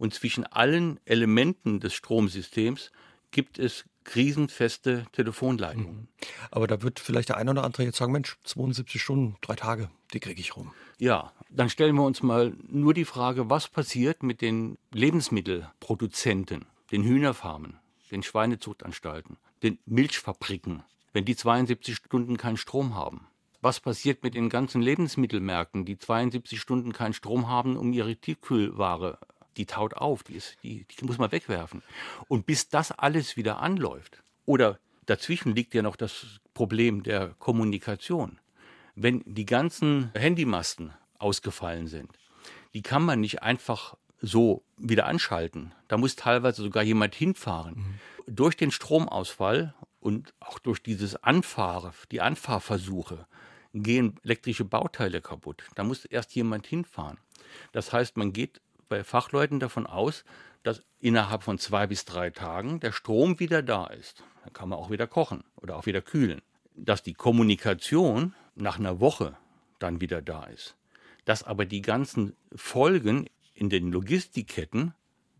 Und 0.00 0.14
zwischen 0.14 0.46
allen 0.46 0.98
Elementen 1.04 1.78
des 1.78 1.92
Stromsystems 1.92 2.90
gibt 3.32 3.58
es 3.58 3.84
krisenfeste 4.04 5.04
Telefonleitungen. 5.12 5.94
Mhm. 5.94 6.08
Aber 6.50 6.66
da 6.66 6.80
wird 6.80 7.00
vielleicht 7.00 7.28
der 7.28 7.36
eine 7.36 7.50
oder 7.50 7.64
andere 7.64 7.82
jetzt 7.82 7.98
sagen, 7.98 8.12
Mensch, 8.12 8.38
72 8.44 9.02
Stunden, 9.02 9.36
drei 9.42 9.56
Tage, 9.56 9.90
die 10.14 10.20
kriege 10.20 10.40
ich 10.40 10.56
rum. 10.56 10.72
Ja, 10.96 11.34
dann 11.50 11.68
stellen 11.68 11.96
wir 11.96 12.04
uns 12.04 12.22
mal 12.22 12.54
nur 12.66 12.94
die 12.94 13.04
Frage, 13.04 13.50
was 13.50 13.68
passiert 13.68 14.22
mit 14.22 14.40
den 14.40 14.78
Lebensmittelproduzenten, 14.90 16.64
den 16.90 17.04
Hühnerfarmen, 17.04 17.76
den 18.10 18.22
Schweinezuchtanstalten, 18.22 19.36
den 19.62 19.78
Milchfabriken, 19.84 20.82
wenn 21.12 21.26
die 21.26 21.36
72 21.36 21.96
Stunden 21.96 22.38
keinen 22.38 22.56
Strom 22.56 22.94
haben. 22.94 23.26
Was 23.60 23.80
passiert 23.80 24.22
mit 24.22 24.34
den 24.34 24.48
ganzen 24.48 24.80
Lebensmittelmärkten, 24.80 25.84
die 25.84 25.98
72 25.98 26.58
Stunden 26.58 26.94
keinen 26.94 27.12
Strom 27.12 27.48
haben, 27.48 27.76
um 27.76 27.92
ihre 27.92 28.16
Tiefkühlware 28.16 29.18
die 29.60 29.66
taut 29.66 29.92
auf, 29.92 30.22
die, 30.22 30.36
ist, 30.36 30.56
die, 30.62 30.86
die 30.86 31.04
muss 31.04 31.18
man 31.18 31.30
wegwerfen. 31.30 31.82
Und 32.28 32.46
bis 32.46 32.70
das 32.70 32.92
alles 32.92 33.36
wieder 33.36 33.60
anläuft, 33.60 34.22
oder 34.46 34.78
dazwischen 35.04 35.54
liegt 35.54 35.74
ja 35.74 35.82
noch 35.82 35.96
das 35.96 36.40
Problem 36.54 37.02
der 37.02 37.34
Kommunikation. 37.38 38.38
Wenn 38.94 39.22
die 39.26 39.44
ganzen 39.44 40.10
Handymasten 40.14 40.94
ausgefallen 41.18 41.88
sind, 41.88 42.10
die 42.72 42.80
kann 42.80 43.04
man 43.04 43.20
nicht 43.20 43.42
einfach 43.42 43.96
so 44.22 44.64
wieder 44.78 45.06
anschalten. 45.06 45.72
Da 45.88 45.98
muss 45.98 46.16
teilweise 46.16 46.62
sogar 46.62 46.82
jemand 46.82 47.14
hinfahren. 47.14 47.74
Mhm. 48.26 48.34
Durch 48.34 48.56
den 48.56 48.70
Stromausfall 48.70 49.74
und 50.00 50.32
auch 50.40 50.58
durch 50.58 50.82
dieses 50.82 51.22
Anfahren, 51.22 51.92
die 52.10 52.22
Anfahrversuche, 52.22 53.26
gehen 53.74 54.18
elektrische 54.24 54.64
Bauteile 54.64 55.20
kaputt. 55.20 55.64
Da 55.74 55.84
muss 55.84 56.06
erst 56.06 56.34
jemand 56.34 56.66
hinfahren. 56.66 57.18
Das 57.72 57.92
heißt, 57.92 58.16
man 58.16 58.32
geht 58.32 58.60
bei 58.90 59.02
Fachleuten 59.04 59.58
davon 59.60 59.86
aus, 59.86 60.24
dass 60.62 60.82
innerhalb 60.98 61.42
von 61.42 61.58
zwei 61.58 61.86
bis 61.86 62.04
drei 62.04 62.28
Tagen 62.28 62.80
der 62.80 62.92
Strom 62.92 63.40
wieder 63.40 63.62
da 63.62 63.86
ist. 63.86 64.22
Dann 64.44 64.52
kann 64.52 64.68
man 64.68 64.78
auch 64.78 64.90
wieder 64.90 65.06
kochen 65.06 65.44
oder 65.56 65.76
auch 65.76 65.86
wieder 65.86 66.02
kühlen. 66.02 66.42
Dass 66.76 67.02
die 67.02 67.14
Kommunikation 67.14 68.34
nach 68.54 68.78
einer 68.78 69.00
Woche 69.00 69.36
dann 69.78 70.02
wieder 70.02 70.20
da 70.20 70.44
ist. 70.44 70.76
Dass 71.24 71.42
aber 71.42 71.64
die 71.64 71.80
ganzen 71.80 72.36
Folgen 72.54 73.26
in 73.54 73.70
den 73.70 73.90
Logistikketten 73.90 74.92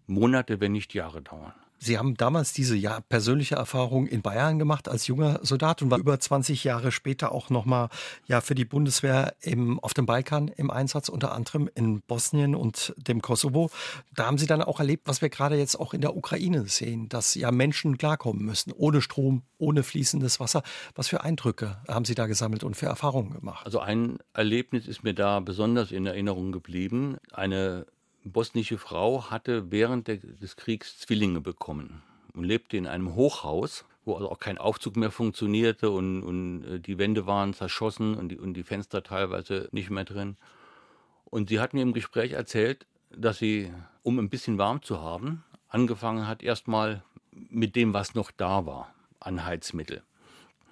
Monate, 0.06 0.60
wenn 0.60 0.72
nicht 0.72 0.94
Jahre 0.94 1.20
dauern. 1.20 1.54
Sie 1.82 1.96
haben 1.96 2.14
damals 2.14 2.52
diese 2.52 2.76
ja, 2.76 3.00
persönliche 3.00 3.54
Erfahrung 3.54 4.06
in 4.06 4.20
Bayern 4.20 4.58
gemacht 4.58 4.86
als 4.86 5.06
junger 5.06 5.40
Soldat 5.42 5.80
und 5.80 5.90
war 5.90 5.98
über 5.98 6.20
20 6.20 6.62
Jahre 6.62 6.92
später 6.92 7.32
auch 7.32 7.48
nochmal 7.48 7.88
ja, 8.26 8.42
für 8.42 8.54
die 8.54 8.66
Bundeswehr 8.66 9.34
im, 9.40 9.80
auf 9.80 9.94
dem 9.94 10.04
Balkan 10.04 10.48
im 10.48 10.70
Einsatz, 10.70 11.08
unter 11.08 11.32
anderem 11.32 11.70
in 11.74 12.02
Bosnien 12.02 12.54
und 12.54 12.94
dem 12.98 13.22
Kosovo. 13.22 13.70
Da 14.14 14.26
haben 14.26 14.36
Sie 14.36 14.46
dann 14.46 14.60
auch 14.60 14.78
erlebt, 14.78 15.08
was 15.08 15.22
wir 15.22 15.30
gerade 15.30 15.56
jetzt 15.56 15.80
auch 15.80 15.94
in 15.94 16.02
der 16.02 16.14
Ukraine 16.14 16.66
sehen, 16.66 17.08
dass 17.08 17.34
ja 17.34 17.50
Menschen 17.50 17.96
klarkommen 17.96 18.44
müssen, 18.44 18.72
ohne 18.72 19.00
Strom, 19.00 19.42
ohne 19.56 19.82
fließendes 19.82 20.38
Wasser. 20.38 20.62
Was 20.94 21.08
für 21.08 21.22
Eindrücke 21.22 21.78
haben 21.88 22.04
Sie 22.04 22.14
da 22.14 22.26
gesammelt 22.26 22.62
und 22.62 22.76
für 22.76 22.86
Erfahrungen 22.86 23.32
gemacht? 23.32 23.64
Also 23.64 23.80
ein 23.80 24.18
Erlebnis 24.34 24.86
ist 24.86 25.02
mir 25.02 25.14
da 25.14 25.40
besonders 25.40 25.92
in 25.92 26.04
Erinnerung 26.04 26.52
geblieben. 26.52 27.16
Eine 27.32 27.86
bosnische 28.24 28.78
Frau 28.78 29.30
hatte 29.30 29.70
während 29.70 30.09
des 30.09 30.56
Kriegs 30.56 30.98
Zwillinge 30.98 31.40
bekommen 31.40 32.02
und 32.35 32.44
lebte 32.44 32.76
in 32.76 32.87
einem 32.87 33.14
Hochhaus, 33.14 33.85
wo 34.04 34.14
also 34.14 34.30
auch 34.30 34.38
kein 34.38 34.59
Aufzug 34.59 34.96
mehr 34.96 35.11
funktionierte 35.11 35.90
und, 35.90 36.22
und 36.22 36.64
äh, 36.64 36.80
die 36.80 36.98
Wände 36.98 37.26
waren 37.26 37.54
zerschossen 37.54 38.14
und 38.16 38.30
die, 38.30 38.38
und 38.38 38.54
die 38.54 38.62
Fenster 38.62 39.02
teilweise 39.02 39.68
nicht 39.72 39.90
mehr 39.90 40.04
drin. 40.04 40.37
Und 41.24 41.48
sie 41.48 41.61
hat 41.61 41.74
mir 41.74 41.83
im 41.83 41.92
Gespräch 41.92 42.33
erzählt, 42.33 42.87
dass 43.11 43.38
sie, 43.38 43.72
um 44.02 44.18
ein 44.18 44.30
bisschen 44.30 44.59
warm 44.59 44.83
zu 44.83 45.00
haben, 45.00 45.44
angefangen 45.68 46.26
hat 46.26 46.42
erstmal 46.42 47.02
mit 47.33 47.76
dem, 47.76 47.94
was 47.94 48.14
noch 48.14 48.30
da 48.30 48.66
war, 48.66 48.92
an 49.20 49.44
Heizmittel. 49.44 50.02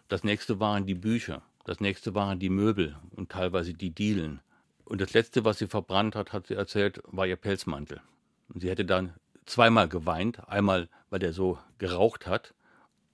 Das 0.08 0.24
nächste 0.24 0.58
waren 0.58 0.87
die 0.87 0.94
Bücher, 0.94 1.42
das 1.64 1.80
nächste 1.80 2.14
waren 2.14 2.38
die 2.38 2.48
Möbel 2.48 2.96
und 3.14 3.30
teilweise 3.30 3.74
die 3.74 3.90
Dielen. 3.90 4.40
Und 4.88 5.03
das 5.03 5.12
Letzte, 5.12 5.44
was 5.44 5.59
sie 5.59 5.66
verbrannt 5.66 6.16
hat, 6.16 6.33
hat 6.33 6.46
sie 6.46 6.55
erzählt, 6.55 7.03
war 7.05 7.27
ihr 7.27 7.37
Pelzmantel. 7.37 8.01
Und 8.48 8.62
sie 8.62 8.70
hätte 8.70 8.87
dann 8.87 9.12
zweimal 9.44 9.87
geweint. 9.87 10.48
Einmal, 10.48 10.88
weil 11.11 11.18
der 11.18 11.35
so 11.35 11.59
geraucht 11.77 12.27
hat 12.27 12.55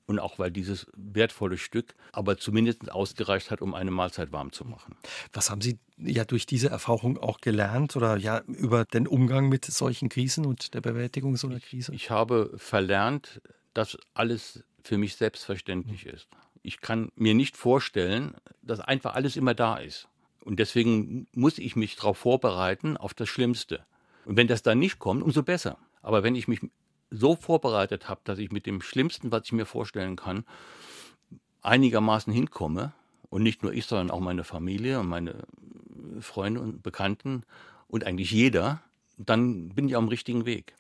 und 0.07 0.21
auch 0.21 0.39
weil 0.39 0.53
dieses 0.53 0.87
wertvolle 0.95 1.59
Stück 1.59 1.97
aber 2.13 2.39
zumindest 2.39 2.93
ausgereicht 2.93 3.51
hat, 3.51 3.61
um 3.61 3.75
eine 3.75 3.91
Mahlzeit 3.91 4.31
warm 4.31 4.53
zu 4.53 4.65
machen. 4.65 4.97
Was 5.33 5.51
haben 5.51 5.61
Sie 5.61 5.81
ja 5.99 6.25
durch 6.25 6.47
diese 6.47 6.69
Erfahrung 6.69 7.19
auch 7.19 7.41
gelernt 7.41 7.97
oder 7.97 8.17
ja 8.19 8.43
über 8.47 8.85
den 8.85 9.09
Umgang 9.09 9.49
mit 9.49 9.65
solchen 9.65 10.09
Krisen 10.09 10.47
und 10.47 10.75
der 10.75 10.81
Bewältigung 10.81 11.37
so 11.37 11.49
einer 11.49 11.59
Krise? 11.59 11.93
Ich, 11.93 12.05
ich 12.05 12.11
habe 12.11 12.53
verlernt, 12.57 13.41
dass 13.73 13.99
alles 14.13 14.63
für 14.85 14.97
mich 14.97 15.17
selbstverständlich 15.17 16.07
ist. 16.07 16.29
Ich 16.63 16.81
kann 16.81 17.11
mir 17.17 17.35
nicht 17.35 17.57
vorstellen, 17.57 18.37
dass 18.63 18.79
einfach 18.79 19.17
alles 19.17 19.37
immer 19.37 19.55
da 19.55 19.79
ist. 19.79 20.09
Und 20.45 20.59
deswegen 20.59 21.27
muss 21.33 21.59
ich 21.59 21.75
mich 21.75 21.97
darauf 21.97 22.19
vorbereiten, 22.19 22.97
auf 22.97 23.15
das 23.15 23.29
Schlimmste. 23.29 23.85
Und 24.25 24.37
wenn 24.37 24.47
das 24.47 24.63
dann 24.63 24.79
nicht 24.79 24.99
kommt, 24.99 25.23
umso 25.23 25.43
besser. 25.43 25.79
Aber 26.03 26.23
wenn 26.23 26.35
ich 26.35 26.49
mich 26.49 26.61
so 27.11 27.35
vorbereitet 27.37 28.09
habe, 28.09 28.21
dass 28.25 28.39
ich 28.39 28.53
mit 28.53 28.67
dem 28.67 28.83
Schlimmsten, 28.83 29.33
was 29.33 29.43
ich 29.47 29.53
mir 29.53 29.67
vorstellen 29.67 30.17
kann, 30.17 30.45
einigermaßen 31.63 32.33
hinkomme, 32.33 32.93
und 33.31 33.43
nicht 33.43 33.65
nur 33.65 33.73
ich, 33.73 33.87
sondern 33.87 34.13
auch 34.13 34.21
meine 34.21 34.45
Familie 34.45 35.01
und 35.01 35.09
meine 35.09 35.43
Freunde 36.21 36.61
und 36.61 36.85
Bekannten 36.85 37.43
und 37.89 38.05
eigentlich 38.05 38.31
jeder, 38.31 38.81
dann 39.17 39.71
bin 39.71 39.89
ich 39.89 39.97
auf 39.97 40.05
dem 40.05 40.09
richtigen 40.09 40.47
Weg. 40.47 40.75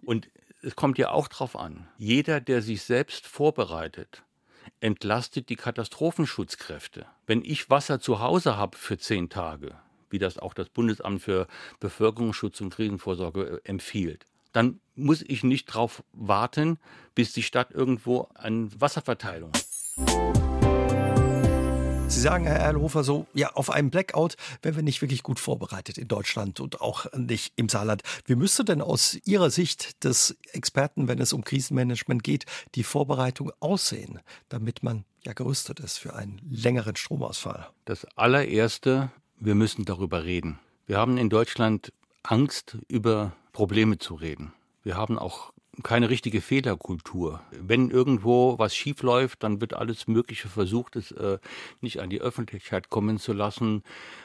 Und 0.00 0.28
es 0.60 0.74
kommt 0.74 0.98
ja 0.98 1.12
auch 1.12 1.28
darauf 1.28 1.54
an, 1.54 1.86
jeder, 1.98 2.40
der 2.40 2.62
sich 2.62 2.82
selbst 2.82 3.28
vorbereitet, 3.28 4.24
entlastet 4.80 5.48
die 5.48 5.56
Katastrophenschutzkräfte. 5.56 7.06
Wenn 7.26 7.44
ich 7.44 7.70
Wasser 7.70 8.00
zu 8.00 8.20
Hause 8.20 8.56
habe 8.56 8.76
für 8.76 8.98
zehn 8.98 9.28
Tage, 9.28 9.74
wie 10.10 10.18
das 10.18 10.38
auch 10.38 10.54
das 10.54 10.68
Bundesamt 10.68 11.22
für 11.22 11.46
Bevölkerungsschutz 11.80 12.60
und 12.60 12.70
Krisenvorsorge 12.70 13.60
äh, 13.64 13.68
empfiehlt, 13.68 14.26
dann 14.52 14.80
muss 14.96 15.22
ich 15.22 15.44
nicht 15.44 15.70
darauf 15.70 16.02
warten, 16.12 16.78
bis 17.14 17.32
die 17.32 17.42
Stadt 17.42 17.70
irgendwo 17.70 18.28
eine 18.34 18.68
Wasserverteilung 18.80 19.52
hat. 19.52 20.39
Sie 22.20 22.24
sagen, 22.24 22.44
Herr 22.44 22.58
Erlhofer, 22.58 23.02
so, 23.02 23.26
ja, 23.32 23.50
auf 23.54 23.70
einen 23.70 23.88
Blackout 23.88 24.36
wären 24.60 24.76
wir 24.76 24.82
nicht 24.82 25.00
wirklich 25.00 25.22
gut 25.22 25.40
vorbereitet 25.40 25.96
in 25.96 26.06
Deutschland 26.06 26.60
und 26.60 26.82
auch 26.82 27.10
nicht 27.14 27.54
im 27.56 27.70
Saarland. 27.70 28.02
Wie 28.26 28.34
müsste 28.34 28.62
denn 28.62 28.82
aus 28.82 29.16
Ihrer 29.24 29.48
Sicht 29.48 30.04
des 30.04 30.36
Experten, 30.52 31.08
wenn 31.08 31.18
es 31.18 31.32
um 31.32 31.44
Krisenmanagement 31.44 32.22
geht, 32.22 32.44
die 32.74 32.84
Vorbereitung 32.84 33.52
aussehen, 33.60 34.20
damit 34.50 34.82
man 34.82 35.06
ja 35.24 35.32
gerüstet 35.32 35.80
ist 35.80 35.96
für 35.96 36.14
einen 36.14 36.42
längeren 36.46 36.94
Stromausfall? 36.94 37.70
Das 37.86 38.04
allererste, 38.16 39.10
wir 39.38 39.54
müssen 39.54 39.86
darüber 39.86 40.22
reden. 40.24 40.58
Wir 40.86 40.98
haben 40.98 41.16
in 41.16 41.30
Deutschland 41.30 41.90
Angst, 42.22 42.76
über 42.88 43.32
Probleme 43.54 43.96
zu 43.96 44.14
reden. 44.14 44.52
Wir 44.82 44.98
haben 44.98 45.18
auch 45.18 45.54
keine 45.82 46.10
richtige 46.10 46.40
Fehlerkultur. 46.40 47.40
Wenn 47.50 47.90
irgendwo 47.90 48.58
was 48.58 48.74
schief 48.74 49.02
läuft, 49.02 49.42
dann 49.42 49.60
wird 49.60 49.74
alles 49.74 50.06
Mögliche 50.06 50.48
versucht, 50.48 50.96
es 50.96 51.12
äh, 51.12 51.38
nicht 51.80 52.00
an 52.00 52.10
die 52.10 52.20
Öffentlichkeit 52.20 52.90
kommen 52.90 53.18
zu 53.18 53.32
lassen. 53.32 53.82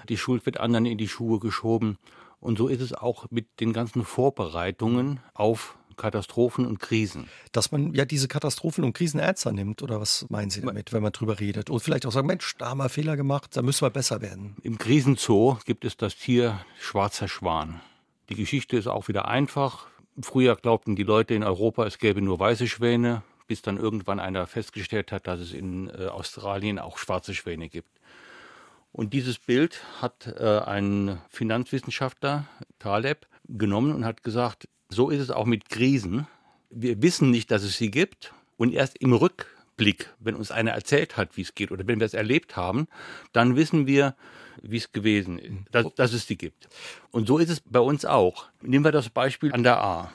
Die 0.09 0.17
Schuld 0.17 0.45
wird 0.45 0.59
anderen 0.59 0.85
in 0.85 0.97
die 0.97 1.07
Schuhe 1.07 1.39
geschoben. 1.39 1.97
Und 2.39 2.57
so 2.57 2.67
ist 2.67 2.81
es 2.81 2.93
auch 2.93 3.25
mit 3.31 3.59
den 3.59 3.73
ganzen 3.73 4.03
Vorbereitungen 4.05 5.19
auf 5.33 5.77
Katastrophen 5.97 6.65
und 6.65 6.79
Krisen. 6.79 7.29
Dass 7.51 7.71
man 7.71 7.93
ja 7.93 8.05
diese 8.05 8.27
Katastrophen 8.27 8.83
und 8.83 8.93
Krisen 8.93 9.19
ernster 9.19 9.51
nimmt, 9.51 9.81
oder 9.81 9.99
was 9.99 10.25
meinen 10.29 10.49
Sie 10.49 10.61
damit, 10.61 10.93
wenn 10.93 11.01
man 11.01 11.11
drüber 11.11 11.39
redet? 11.39 11.69
Und 11.69 11.79
vielleicht 11.79 12.05
auch 12.05 12.11
sagen, 12.11 12.27
Mensch, 12.27 12.55
da 12.57 12.69
haben 12.69 12.77
wir 12.77 12.89
Fehler 12.89 13.15
gemacht, 13.15 13.55
da 13.55 13.61
müssen 13.61 13.81
wir 13.81 13.89
besser 13.89 14.21
werden. 14.21 14.57
Im 14.61 14.77
Krisenzoo 14.77 15.57
gibt 15.65 15.85
es 15.85 15.97
das 15.97 16.15
Tier 16.15 16.59
Schwarzer 16.79 17.27
Schwan. 17.27 17.81
Die 18.29 18.35
Geschichte 18.35 18.77
ist 18.77 18.87
auch 18.87 19.07
wieder 19.07 19.27
einfach. 19.27 19.87
Früher 20.21 20.55
glaubten 20.55 20.95
die 20.95 21.03
Leute 21.03 21.33
in 21.33 21.43
Europa, 21.43 21.85
es 21.85 21.97
gäbe 21.97 22.21
nur 22.21 22.39
weiße 22.39 22.67
Schwäne, 22.67 23.23
bis 23.47 23.61
dann 23.61 23.77
irgendwann 23.77 24.19
einer 24.19 24.47
festgestellt 24.47 25.11
hat, 25.11 25.27
dass 25.27 25.39
es 25.39 25.53
in 25.53 25.89
äh, 25.89 26.07
Australien 26.07 26.79
auch 26.79 26.97
schwarze 26.97 27.33
Schwäne 27.33 27.69
gibt. 27.69 27.89
Und 28.91 29.11
dieses 29.11 29.39
Bild 29.39 29.83
hat 30.01 30.33
äh, 30.39 30.59
ein 30.59 31.21
Finanzwissenschaftler, 31.29 32.45
Taleb, 32.79 33.27
genommen 33.47 33.93
und 33.93 34.05
hat 34.05 34.23
gesagt, 34.23 34.69
so 34.89 35.09
ist 35.09 35.19
es 35.19 35.31
auch 35.31 35.45
mit 35.45 35.69
Krisen. 35.69 36.27
Wir 36.69 37.01
wissen 37.01 37.29
nicht, 37.29 37.51
dass 37.51 37.63
es 37.63 37.77
sie 37.77 37.91
gibt. 37.91 38.33
Und 38.57 38.73
erst 38.73 38.97
im 38.97 39.11
Rückblick, 39.11 40.13
wenn 40.19 40.35
uns 40.35 40.49
einer 40.49 40.71
erzählt 40.71 41.17
hat, 41.17 41.35
wie 41.35 41.41
es 41.41 41.55
geht, 41.55 41.71
oder 41.71 41.87
wenn 41.87 41.99
wir 41.99 42.05
es 42.05 42.13
erlebt 42.13 42.55
haben, 42.55 42.87
dann 43.33 43.57
wissen 43.57 43.85
wir, 43.85 44.15
wie 44.61 44.77
es 44.77 44.91
gewesen 44.91 45.39
ist, 45.39 45.53
dass, 45.71 45.93
dass 45.95 46.13
es 46.13 46.25
die 46.25 46.37
gibt. 46.37 46.67
Und 47.11 47.27
so 47.27 47.37
ist 47.37 47.49
es 47.49 47.59
bei 47.61 47.79
uns 47.79 48.05
auch. 48.05 48.45
Nehmen 48.61 48.85
wir 48.85 48.91
das 48.91 49.09
Beispiel 49.09 49.53
an 49.53 49.63
der 49.63 49.81
A. 49.81 50.11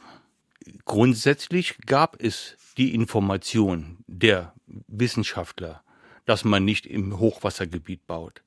Grundsätzlich 0.85 1.79
gab 1.87 2.21
es 2.23 2.57
die 2.77 2.95
Information 2.95 3.99
der 4.07 4.53
Wissenschaftler, 4.87 5.83
dass 6.27 6.45
man 6.45 6.65
nicht 6.65 6.87
im 6.87 7.19
Hochwassergebiet 7.19 8.07
baut. 8.07 8.43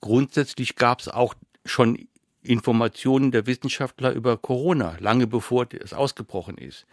Grundsätzlich 0.00 0.76
gab 0.76 1.00
es 1.00 1.08
auch 1.08 1.34
schon 1.64 2.08
Informationen 2.42 3.32
der 3.32 3.46
Wissenschaftler 3.46 4.12
über 4.12 4.36
Corona, 4.36 4.96
lange 5.00 5.26
bevor 5.26 5.66
es 5.72 5.92
ausgebrochen 5.92 6.58
ist. 6.58 6.86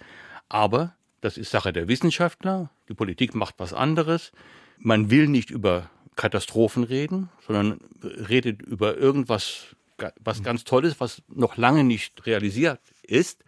Aber 0.50 0.96
das 1.22 1.38
ist 1.38 1.52
Sache 1.52 1.72
der 1.72 1.88
Wissenschaftler. 1.88 2.70
Die 2.90 2.94
Politik 2.94 3.36
macht 3.36 3.56
was 3.58 3.74
anderes. 3.74 4.32
Man 4.78 5.10
will 5.10 5.28
nicht 5.28 5.52
über 5.52 5.90
Katastrophen 6.16 6.84
reden, 6.84 7.30
sondern 7.46 7.80
redet 8.02 8.62
über 8.62 8.98
irgendwas, 8.98 9.76
was 10.20 10.44
ganz 10.44 10.64
Tolles, 10.64 11.00
was 11.00 11.22
noch 11.28 11.58
lange 11.58 11.84
nicht 11.84 12.26
realisiert 12.26 12.80
ist. 13.04 13.44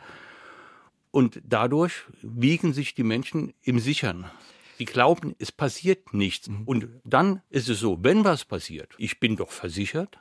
Und 1.12 1.41
dadurch 1.45 1.93
wiegen 2.21 2.73
sich 2.73 2.93
die 2.93 3.04
Menschen 3.04 3.54
im 3.62 3.80
Sichern. 3.80 4.30
Sie 4.78 4.86
glauben, 4.86 5.36
es 5.39 5.51
passiert 5.51 6.13
nichts. 6.13 6.49
Mhm. 6.49 6.63
Und 6.65 6.89
dann 7.06 7.41
ist 7.49 7.69
es 7.69 7.80
so, 7.80 8.04
wenn 8.04 8.25
was 8.25 8.43
passiert, 8.45 8.93
ich 8.97 9.19
bin 9.19 9.38
doch 9.38 9.51
versichert. 9.51 10.19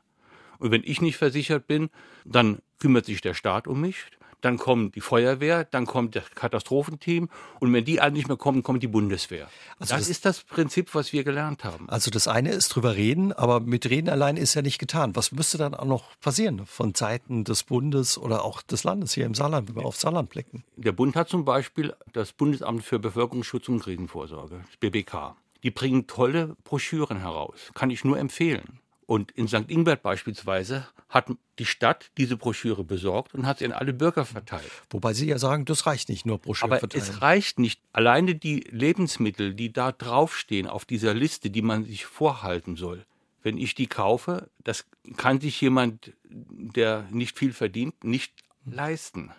Und 0.59 0.71
wenn 0.71 0.85
ich 0.85 1.01
nicht 1.01 1.17
versichert 1.17 1.67
bin, 1.67 1.91
dann 2.25 2.61
kümmert 2.79 3.07
sich 3.07 3.21
der 3.21 3.35
Staat 3.35 3.67
um 3.67 3.81
mich 3.81 4.07
dann 4.45 4.59
kommt 4.59 4.95
die 4.95 5.01
Feuerwehr, 5.01 5.65
dann 5.65 5.87
kommt 5.87 6.17
das 6.17 6.31
Katastrophenteam 6.35 7.29
und 7.61 7.73
wenn 7.73 7.85
die 7.85 8.01
alle 8.01 8.13
nicht 8.13 8.29
mehr 8.29 8.37
kommen, 8.37 8.63
kommt 8.63 8.83
die 8.83 8.89
Bundeswehr. 8.89 9.49
Also 9.79 9.95
das, 9.95 10.03
das, 10.03 10.09
ist 10.09 10.25
das 10.25 10.43
Prinzip, 10.43 10.95
was 10.95 11.13
wir 11.13 11.25
gelernt 11.25 11.65
haben. 11.65 11.89
Also 11.89 12.11
das 12.11 12.29
eine 12.29 12.51
ist 12.51 12.69
drüber 12.69 12.95
reden, 12.97 13.33
aber 13.33 13.61
mit 13.61 13.89
reden 13.89 14.09
allein 14.09 14.37
ist 14.37 14.55
ja 14.55 14.63
nicht 14.63 14.79
getan. 14.79 15.17
Was 15.17 15.33
müsste 15.33 15.59
dann 15.59 15.75
auch 15.75 15.87
noch 15.87 16.19
passieren 16.21 16.67
von 16.67 16.95
Seiten 16.95 17.45
des 17.45 17.65
Bundes 17.65 18.19
oder 18.19 18.45
auch 18.45 18.63
des 18.63 18.85
Landes 18.85 19.15
hier 19.15 19.27
im 19.27 19.35
Saarland, 19.35 19.69
wenn 19.69 19.77
wir 19.77 19.87
auf 19.87 19.97
Saarland 19.97 20.31
blicken? 20.31 20.65
Der 20.77 20.93
Bund 20.93 21.17
hat 21.17 21.29
zum 21.29 21.45
Beispiel 21.45 21.95
das 22.13 22.33
Bundesamt 22.33 22.85
für 22.85 22.99
Bevölkerungsschutz 22.99 23.69
und 23.69 23.81
Krisenvorsorge, 23.81 24.61
das 24.67 24.77
BBK. 24.79 25.37
Die 25.63 25.71
bringen 25.71 26.07
tolle 26.07 26.57
Broschüren 26.65 27.21
heraus, 27.21 27.71
kann 27.75 27.89
ich 27.89 28.05
nur 28.05 28.19
empfehlen. 28.19 28.81
Und 29.07 29.33
in 29.33 29.49
St. 29.49 29.69
Ingbert 29.69 30.03
beispielsweise 30.03 30.87
hat 31.09 31.27
die 31.59 31.67
Stadt 31.67 32.11
diese 32.17 32.37
Broschüre 32.37 32.85
besorgt 32.85 33.35
und 33.35 33.47
hat 33.47 33.59
sie 33.59 33.67
an 33.67 33.73
alle 33.73 33.93
Bürger 33.93 34.25
verteilt. 34.25 34.71
Wobei 34.91 35.13
Sie 35.13 35.27
ja 35.27 35.39
sagen, 35.39 35.65
das 35.67 35.87
reicht 35.87 36.09
nicht, 36.09 36.27
nur 36.27 36.39
Broschüre 36.39 36.71
Aber 36.73 36.79
verteilen. 36.81 37.05
es 37.05 37.21
reicht 37.21 37.59
nicht. 37.59 37.81
Alleine 37.93 38.35
die 38.35 38.61
Lebensmittel, 38.71 39.55
die 39.55 39.73
da 39.73 39.93
draufstehen 39.93 40.67
auf 40.67 40.85
dieser 40.85 41.15
Liste, 41.15 41.51
die 41.51 41.63
man 41.63 41.85
sich 41.85 42.07
vorhalten 42.07 42.77
soll, 42.77 43.05
wenn 43.43 43.59
ich 43.59 43.75
die 43.75 43.87
kaufe, 43.87 44.49
das 44.65 44.87
kann 45.17 45.41
sich 45.41 45.61
jemand, 45.61 46.13
der 46.25 47.07
nicht 47.11 47.39
viel 47.39 47.53
verdient, 47.53 48.03
nicht 48.03 48.33
leisten. 48.65 49.31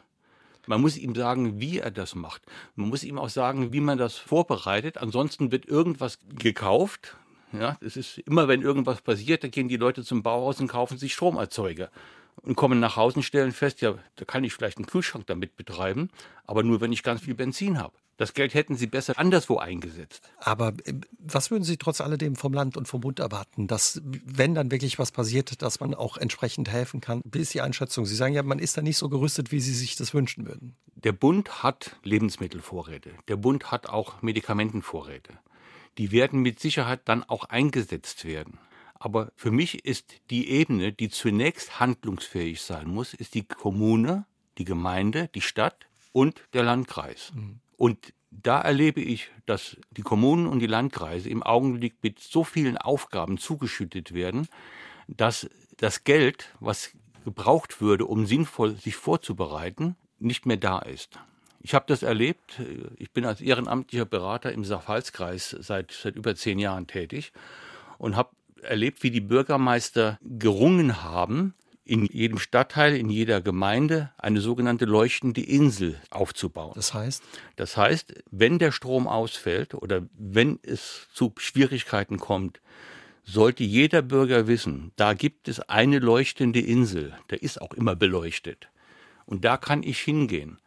Man 0.68 0.82
muss 0.82 0.98
ihm 0.98 1.16
sagen, 1.16 1.60
wie 1.60 1.80
er 1.80 1.92
das 1.92 2.16
macht. 2.16 2.44
Man 2.76 2.90
muss 2.90 3.04
ihm 3.04 3.18
auch 3.20 3.30
sagen, 3.30 3.74
wie 3.74 3.82
man 3.82 3.98
das 3.98 4.16
vorbereitet. 4.16 4.98
Ansonsten 4.98 5.52
wird 5.52 5.66
irgendwas 5.66 6.20
gekauft, 6.38 7.18
ja, 7.60 7.78
es 7.82 7.98
ist 7.98 8.20
immer, 8.20 8.48
wenn 8.48 8.62
irgendwas 8.62 9.02
passiert, 9.02 9.44
da 9.44 9.48
gehen 9.48 9.68
die 9.68 9.78
Leute 9.78 10.04
zum 10.04 10.24
Bauhaus 10.24 10.60
und 10.60 10.68
kaufen 10.68 10.98
sich 10.98 11.14
Stromerzeuger 11.14 11.90
und 12.42 12.56
kommen 12.56 12.80
nach 12.80 12.96
Hause 12.96 13.18
und 13.18 13.24
stellen 13.24 13.52
fest, 13.52 13.82
ja, 13.82 13.96
da 14.16 14.26
kann 14.26 14.44
ich 14.44 14.54
vielleicht 14.54 14.78
einen 14.78 14.88
Kühlschrank 14.88 15.26
damit 15.28 15.56
betreiben, 15.56 16.10
aber 16.46 16.64
nur, 16.64 16.82
wenn 16.82 16.92
ich 16.92 17.04
ganz 17.04 17.22
viel 17.22 17.36
Benzin 17.36 17.80
habe. 17.80 17.94
Das 18.18 18.34
Geld 18.34 18.54
hätten 18.54 18.78
sie 18.78 18.88
besser 18.88 19.20
anderswo 19.20 19.58
eingesetzt. 19.58 20.22
Aber 20.38 20.70
äh, 20.86 20.94
was 21.20 21.52
würden 21.52 21.66
Sie 21.66 21.76
trotz 21.76 22.00
alledem 22.00 22.38
vom 22.38 22.54
Land 22.54 22.78
und 22.78 22.88
vom 22.88 23.02
Bund 23.02 23.20
erwarten, 23.20 23.68
dass, 23.68 24.02
wenn 24.04 24.56
dann 24.56 24.72
wirklich 24.72 24.98
was 25.00 25.12
passiert, 25.12 25.62
dass 25.62 25.82
man 25.82 25.94
auch 25.94 26.18
entsprechend 26.18 26.70
helfen 26.70 27.02
kann? 27.02 27.22
Wie 27.30 27.40
ist 27.40 27.54
die 27.54 27.60
Einschätzung? 27.60 28.06
Sie 28.06 28.16
sagen 28.16 28.34
ja, 28.34 28.42
man 28.44 28.60
ist 28.60 28.78
da 28.78 28.82
nicht 28.82 28.98
so 28.98 29.10
gerüstet, 29.10 29.52
wie 29.52 29.60
Sie 29.60 29.74
sich 29.74 29.98
das 29.98 30.14
wünschen 30.14 30.46
würden. 30.46 30.76
Der 30.96 31.12
Bund 31.12 31.62
hat 31.62 31.98
Lebensmittelvorräte. 32.04 33.12
Der 33.28 33.36
Bund 33.36 33.72
hat 33.72 33.90
auch 33.90 34.22
Medikamentenvorräte 34.22 35.34
die 35.98 36.12
werden 36.12 36.42
mit 36.42 36.60
Sicherheit 36.60 37.02
dann 37.06 37.24
auch 37.24 37.46
eingesetzt 37.46 38.26
werden. 38.26 38.60
Aber 38.96 39.32
für 39.36 39.52
mich 39.52 39.86
ist 39.86 40.16
die 40.30 40.50
Ebene, 40.50 40.94
die 40.94 41.10
zunächst 41.10 41.80
handlungsfähig 41.80 42.62
sein 42.62 42.88
muss, 42.88 43.14
ist 43.14 43.34
die 43.34 43.44
Kommune, 43.44 44.26
die 44.58 44.64
Gemeinde, 44.64 45.30
die 45.36 45.42
Stadt 45.42 45.88
und 46.12 46.42
der 46.54 46.64
Landkreis. 46.64 47.32
Mhm. 47.36 47.60
Und 47.78 48.14
da 48.32 48.62
erlebe 48.62 49.02
ich, 49.02 49.32
dass 49.46 49.78
die 49.92 50.02
Kommunen 50.02 50.48
und 50.48 50.60
die 50.60 50.68
Landkreise 50.68 51.30
im 51.30 51.44
Augenblick 51.44 51.96
mit 52.02 52.20
so 52.20 52.44
vielen 52.44 52.78
Aufgaben 52.78 53.38
zugeschüttet 53.38 54.14
werden, 54.14 54.48
dass 55.08 55.50
das 55.78 56.04
Geld, 56.04 56.54
was 56.60 56.92
gebraucht 57.24 57.82
würde, 57.82 58.06
um 58.06 58.26
sinnvoll 58.26 58.76
sich 58.76 58.96
vorzubereiten, 58.96 59.96
nicht 60.20 60.46
mehr 60.46 60.58
da 60.58 60.80
ist. 60.80 61.20
Ich 61.66 61.74
habe 61.74 61.86
das 61.88 62.04
erlebt. 62.04 62.62
Ich 63.00 63.10
bin 63.10 63.26
als 63.26 63.42
ehrenamtlicher 63.42 64.06
Berater 64.06 64.52
im 64.52 64.64
Saarpfalzkreis 64.64 65.50
seit, 65.62 65.92
seit 65.92 66.16
über 66.16 66.36
zehn 66.36 66.60
Jahren 66.60 66.86
tätig 66.86 67.34
und 67.98 68.16
habe 68.16 68.30
erlebt, 68.62 69.02
wie 69.02 69.10
die 69.10 69.20
Bürgermeister 69.20 70.20
gerungen 70.22 71.02
haben, 71.02 71.56
in 71.84 72.06
jedem 72.06 72.38
Stadtteil, 72.38 72.96
in 72.96 73.10
jeder 73.10 73.42
Gemeinde 73.42 74.12
eine 74.20 74.42
sogenannte 74.42 74.86
leuchtende 74.86 75.42
Insel 75.42 76.00
aufzubauen. 76.12 76.74
Das 76.76 76.94
heißt? 76.94 77.24
Das 77.56 77.78
heißt, 77.78 78.14
wenn 78.30 78.60
der 78.60 78.72
Strom 78.72 79.08
ausfällt 79.08 79.74
oder 79.74 80.04
wenn 80.20 80.60
es 80.62 81.08
zu 81.14 81.34
Schwierigkeiten 81.38 82.20
kommt, 82.20 82.62
sollte 83.24 83.64
jeder 83.64 84.04
Bürger 84.04 84.46
wissen, 84.46 84.92
da 84.98 85.16
gibt 85.16 85.48
es 85.48 85.62
eine 85.62 85.98
leuchtende 85.98 86.60
Insel, 86.60 87.16
der 87.32 87.42
ist 87.42 87.60
auch 87.60 87.74
immer 87.74 87.96
beleuchtet. 87.96 88.68
Und 89.26 89.46
da 89.46 89.58
kann 89.58 89.82
ich 89.82 90.00
hingehen 90.00 90.60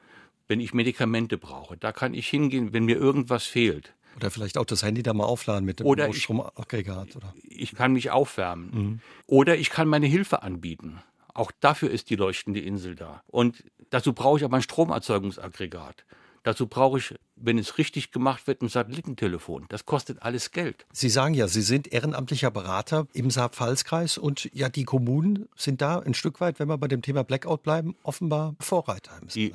wenn 0.48 0.60
ich 0.60 0.74
Medikamente 0.74 1.38
brauche. 1.38 1.76
Da 1.76 1.92
kann 1.92 2.14
ich 2.14 2.28
hingehen, 2.28 2.72
wenn 2.72 2.84
mir 2.84 2.96
irgendwas 2.96 3.44
fehlt. 3.44 3.94
Oder 4.16 4.30
vielleicht 4.30 4.58
auch 4.58 4.64
das 4.64 4.82
Handy 4.82 5.02
da 5.04 5.14
mal 5.14 5.24
aufladen 5.24 5.64
mit 5.64 5.78
dem 5.78 5.86
oder 5.86 6.12
Stromaggregat. 6.12 7.14
Oder? 7.14 7.32
Ich 7.44 7.74
kann 7.74 7.92
mich 7.92 8.10
aufwärmen. 8.10 8.70
Mhm. 8.72 9.00
Oder 9.26 9.56
ich 9.56 9.70
kann 9.70 9.86
meine 9.86 10.06
Hilfe 10.06 10.42
anbieten. 10.42 11.00
Auch 11.34 11.52
dafür 11.60 11.90
ist 11.90 12.10
die 12.10 12.16
leuchtende 12.16 12.58
Insel 12.58 12.96
da. 12.96 13.22
Und 13.28 13.62
dazu 13.90 14.12
brauche 14.12 14.38
ich 14.38 14.44
aber 14.44 14.56
ein 14.56 14.62
Stromerzeugungsaggregat. 14.62 16.04
Dazu 16.42 16.66
brauche 16.66 16.98
ich, 16.98 17.14
wenn 17.36 17.58
es 17.58 17.78
richtig 17.78 18.10
gemacht 18.10 18.46
wird, 18.46 18.62
ein 18.62 18.68
Satellitentelefon. 18.68 19.66
Das 19.68 19.86
kostet 19.86 20.22
alles 20.22 20.50
Geld. 20.50 20.86
Sie 20.92 21.10
sagen 21.10 21.34
ja, 21.34 21.46
Sie 21.46 21.62
sind 21.62 21.92
ehrenamtlicher 21.92 22.50
Berater 22.50 23.06
im 23.12 23.30
Saar-Pfalz-Kreis 23.30 24.18
und 24.18 24.50
ja, 24.52 24.68
die 24.68 24.84
Kommunen 24.84 25.48
sind 25.54 25.80
da 25.80 25.98
ein 25.98 26.14
Stück 26.14 26.40
weit, 26.40 26.58
wenn 26.58 26.68
wir 26.68 26.78
bei 26.78 26.88
dem 26.88 27.02
Thema 27.02 27.22
Blackout 27.22 27.62
bleiben, 27.62 27.96
offenbar 28.02 28.56
Vorreiter 28.60 29.12
im 29.20 29.28
Die 29.28 29.52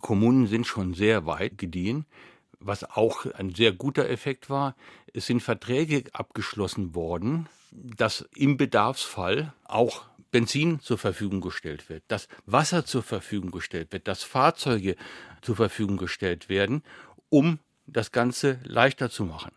Kommunen 0.00 0.46
sind 0.46 0.66
schon 0.66 0.94
sehr 0.94 1.26
weit 1.26 1.58
gediehen. 1.58 2.06
Was 2.60 2.84
auch 2.84 3.26
ein 3.26 3.54
sehr 3.54 3.72
guter 3.72 4.08
Effekt 4.08 4.48
war, 4.48 4.76
es 5.12 5.26
sind 5.26 5.42
Verträge 5.42 6.04
abgeschlossen 6.12 6.94
worden, 6.94 7.48
dass 7.72 8.28
im 8.34 8.56
Bedarfsfall 8.56 9.52
auch 9.64 10.04
Benzin 10.30 10.80
zur 10.80 10.98
Verfügung 10.98 11.40
gestellt 11.40 11.88
wird, 11.88 12.04
dass 12.08 12.28
Wasser 12.46 12.84
zur 12.84 13.02
Verfügung 13.02 13.50
gestellt 13.50 13.92
wird, 13.92 14.08
dass 14.08 14.22
Fahrzeuge 14.22 14.96
zur 15.42 15.56
Verfügung 15.56 15.96
gestellt 15.96 16.48
werden, 16.48 16.82
um 17.28 17.58
das 17.86 18.12
Ganze 18.12 18.60
leichter 18.64 19.10
zu 19.10 19.24
machen. 19.24 19.52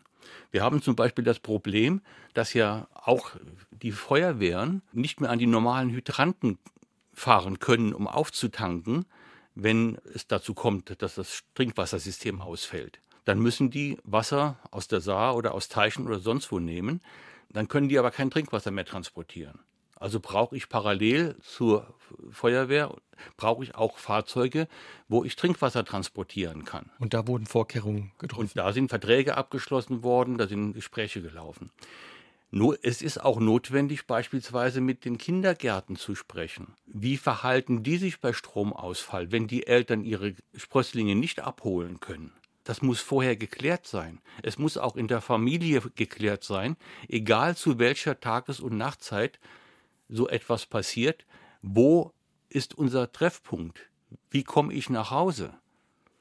Wir 0.50 0.62
haben 0.62 0.82
zum 0.82 0.96
Beispiel 0.96 1.24
das 1.24 1.38
Problem, 1.38 2.02
dass 2.34 2.52
ja 2.52 2.88
auch 2.92 3.30
die 3.70 3.92
Feuerwehren 3.92 4.82
nicht 4.92 5.20
mehr 5.20 5.30
an 5.30 5.38
die 5.38 5.46
normalen 5.46 5.90
Hydranten 5.90 6.58
fahren 7.12 7.58
können, 7.58 7.94
um 7.94 8.06
aufzutanken, 8.06 9.06
wenn 9.56 9.98
es 10.14 10.28
dazu 10.28 10.54
kommt, 10.54 11.02
dass 11.02 11.16
das 11.16 11.42
Trinkwassersystem 11.54 12.40
ausfällt. 12.40 13.00
Dann 13.24 13.40
müssen 13.40 13.70
die 13.70 13.98
Wasser 14.04 14.58
aus 14.70 14.86
der 14.86 15.00
Saar 15.00 15.34
oder 15.34 15.52
aus 15.52 15.68
Teichen 15.68 16.06
oder 16.06 16.20
sonst 16.20 16.52
wo 16.52 16.60
nehmen. 16.60 17.00
Dann 17.48 17.66
können 17.66 17.88
die 17.88 17.98
aber 17.98 18.12
kein 18.12 18.30
Trinkwasser 18.30 18.70
mehr 18.70 18.84
transportieren. 18.84 19.58
Also 19.98 20.20
brauche 20.20 20.54
ich 20.54 20.68
parallel 20.68 21.36
zur 21.40 21.94
Feuerwehr, 22.30 22.94
brauche 23.38 23.64
ich 23.64 23.74
auch 23.74 23.96
Fahrzeuge, 23.96 24.68
wo 25.08 25.24
ich 25.24 25.36
Trinkwasser 25.36 25.84
transportieren 25.86 26.66
kann. 26.66 26.90
Und 26.98 27.14
da 27.14 27.26
wurden 27.26 27.46
Vorkehrungen 27.46 28.12
getroffen. 28.18 28.42
Und 28.42 28.56
da 28.56 28.72
sind 28.74 28.90
Verträge 28.90 29.38
abgeschlossen 29.38 30.02
worden, 30.02 30.36
da 30.36 30.46
sind 30.46 30.74
Gespräche 30.74 31.22
gelaufen. 31.22 31.70
Es 32.82 33.02
ist 33.02 33.18
auch 33.22 33.40
notwendig, 33.40 34.06
beispielsweise 34.06 34.80
mit 34.80 35.04
den 35.04 35.18
Kindergärten 35.18 35.96
zu 35.96 36.14
sprechen. 36.14 36.74
Wie 36.86 37.16
verhalten 37.16 37.82
die 37.82 37.96
sich 37.96 38.20
bei 38.20 38.32
Stromausfall, 38.32 39.32
wenn 39.32 39.46
die 39.46 39.66
Eltern 39.66 40.04
ihre 40.04 40.34
Sprösslinge 40.54 41.16
nicht 41.16 41.40
abholen 41.40 42.00
können? 42.00 42.32
Das 42.64 42.82
muss 42.82 43.00
vorher 43.00 43.36
geklärt 43.36 43.86
sein. 43.86 44.20
Es 44.42 44.58
muss 44.58 44.76
auch 44.76 44.96
in 44.96 45.06
der 45.06 45.20
Familie 45.20 45.82
geklärt 45.94 46.44
sein, 46.44 46.76
egal 47.08 47.56
zu 47.56 47.78
welcher 47.78 48.18
Tages- 48.20 48.60
und 48.60 48.76
Nachtzeit 48.76 49.38
so 50.08 50.28
etwas 50.28 50.66
passiert, 50.66 51.26
wo 51.62 52.12
ist 52.48 52.74
unser 52.74 53.12
Treffpunkt? 53.12 53.90
Wie 54.30 54.44
komme 54.44 54.72
ich 54.72 54.90
nach 54.90 55.10
Hause? 55.10 55.54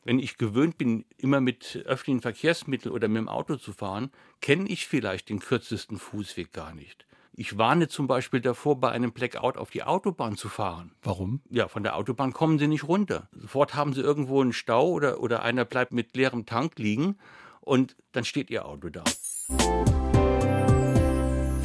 Wenn 0.06 0.20
ich 0.20 0.38
gewöhnt 0.38 0.78
bin, 0.78 1.04
immer 1.18 1.42
mit 1.42 1.84
öffentlichen 1.86 2.22
Verkehrsmitteln 2.22 2.94
oder 2.94 3.08
mit 3.08 3.18
dem 3.18 3.28
Auto 3.28 3.56
zu 3.56 3.74
fahren, 3.74 4.12
kenne 4.40 4.70
ich 4.70 4.88
vielleicht 4.88 5.30
den 5.30 5.40
kürzesten 5.40 5.98
Fußweg 5.98 6.54
gar 6.54 6.76
nicht. 6.76 7.08
Ich 7.34 7.58
warne 7.58 7.88
zum 7.88 8.06
Beispiel 8.06 8.40
davor, 8.40 8.80
bei 8.80 8.92
einem 8.92 9.12
Blackout 9.12 9.58
auf 9.58 9.72
die 9.72 9.84
Autobahn 9.84 10.38
zu 10.38 10.48
fahren. 10.48 10.92
Warum? 11.02 11.42
Ja, 11.50 11.68
von 11.68 11.82
der 11.82 11.96
Autobahn 11.98 12.34
kommen 12.34 12.60
sie 12.60 12.68
nicht 12.68 12.88
runter. 12.88 13.30
Sofort 13.34 13.74
haben 13.74 13.94
sie 13.94 14.02
irgendwo 14.02 14.42
einen 14.42 14.54
Stau 14.54 14.90
oder, 14.90 15.22
oder 15.22 15.42
einer 15.42 15.66
bleibt 15.66 15.92
mit 15.92 16.16
leerem 16.16 16.46
Tank 16.46 16.78
liegen 16.78 17.18
und 17.60 17.98
dann 18.12 18.26
steht 18.26 18.52
ihr 18.52 18.66
Auto 18.66 18.90
da. 18.90 19.04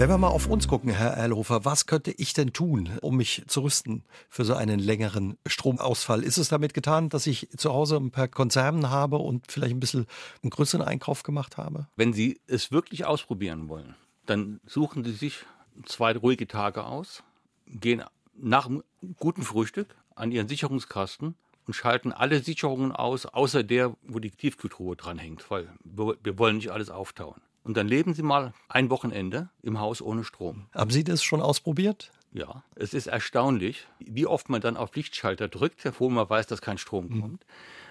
Wenn 0.00 0.08
wir 0.08 0.16
mal 0.16 0.28
auf 0.28 0.46
uns 0.46 0.66
gucken, 0.66 0.88
Herr 0.88 1.10
Erlhofer, 1.10 1.66
was 1.66 1.84
könnte 1.84 2.10
ich 2.12 2.32
denn 2.32 2.54
tun, 2.54 2.88
um 3.02 3.18
mich 3.18 3.44
zu 3.48 3.60
rüsten 3.60 4.02
für 4.30 4.46
so 4.46 4.54
einen 4.54 4.78
längeren 4.78 5.36
Stromausfall? 5.44 6.22
Ist 6.24 6.38
es 6.38 6.48
damit 6.48 6.72
getan, 6.72 7.10
dass 7.10 7.26
ich 7.26 7.50
zu 7.54 7.74
Hause 7.74 7.98
ein 7.98 8.10
paar 8.10 8.26
Konserven 8.26 8.88
habe 8.88 9.18
und 9.18 9.52
vielleicht 9.52 9.74
ein 9.74 9.78
bisschen 9.78 10.06
einen 10.42 10.48
größeren 10.48 10.80
Einkauf 10.86 11.22
gemacht 11.22 11.58
habe? 11.58 11.86
Wenn 11.96 12.14
Sie 12.14 12.40
es 12.46 12.72
wirklich 12.72 13.04
ausprobieren 13.04 13.68
wollen, 13.68 13.94
dann 14.24 14.60
suchen 14.64 15.04
Sie 15.04 15.12
sich 15.12 15.44
zwei 15.84 16.16
ruhige 16.16 16.48
Tage 16.48 16.86
aus, 16.86 17.22
gehen 17.66 18.02
nach 18.34 18.68
einem 18.68 18.82
guten 19.18 19.42
Frühstück 19.42 19.94
an 20.14 20.32
Ihren 20.32 20.48
Sicherungskasten 20.48 21.34
und 21.66 21.74
schalten 21.74 22.12
alle 22.12 22.42
Sicherungen 22.42 22.92
aus, 22.92 23.26
außer 23.26 23.64
der, 23.64 23.94
wo 24.04 24.18
die 24.18 24.30
Tiefkühltruhe 24.30 24.96
dranhängt, 24.96 25.50
weil 25.50 25.68
wir 25.84 26.38
wollen 26.38 26.56
nicht 26.56 26.70
alles 26.70 26.88
auftauen. 26.88 27.42
Und 27.62 27.76
dann 27.76 27.88
leben 27.88 28.14
Sie 28.14 28.22
mal 28.22 28.52
ein 28.68 28.90
Wochenende 28.90 29.50
im 29.62 29.78
Haus 29.80 30.00
ohne 30.00 30.24
Strom. 30.24 30.66
Haben 30.72 30.90
Sie 30.90 31.04
das 31.04 31.22
schon 31.22 31.40
ausprobiert? 31.40 32.10
Ja, 32.32 32.62
es 32.76 32.94
ist 32.94 33.08
erstaunlich, 33.08 33.86
wie 33.98 34.26
oft 34.26 34.48
man 34.48 34.60
dann 34.60 34.76
auf 34.76 34.94
Lichtschalter 34.94 35.48
drückt, 35.48 35.84
obwohl 35.84 36.10
man 36.10 36.30
weiß, 36.30 36.46
dass 36.46 36.62
kein 36.62 36.78
Strom 36.78 37.08
mhm. 37.08 37.20
kommt. 37.20 37.46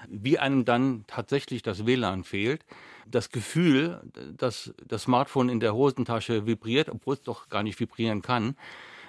Wie 0.08 0.39
einem 0.39 0.63
dann 0.63 1.03
tatsächlich 1.08 1.62
das 1.62 1.86
WLAN 1.86 2.23
fehlt. 2.23 2.65
Das 3.05 3.32
Gefühl, 3.32 4.01
dass 4.38 4.73
das 4.88 5.03
Smartphone 5.03 5.49
in 5.49 5.60
der 5.60 5.73
Hosentasche 5.73 6.45
vibriert, 6.45 6.89
obwohl 6.89 7.15
es 7.15 7.21
doch 7.21 7.49
gar 7.49 7.63
nicht 7.63 7.79
vibrieren 7.79 8.21
kann. 8.21 8.55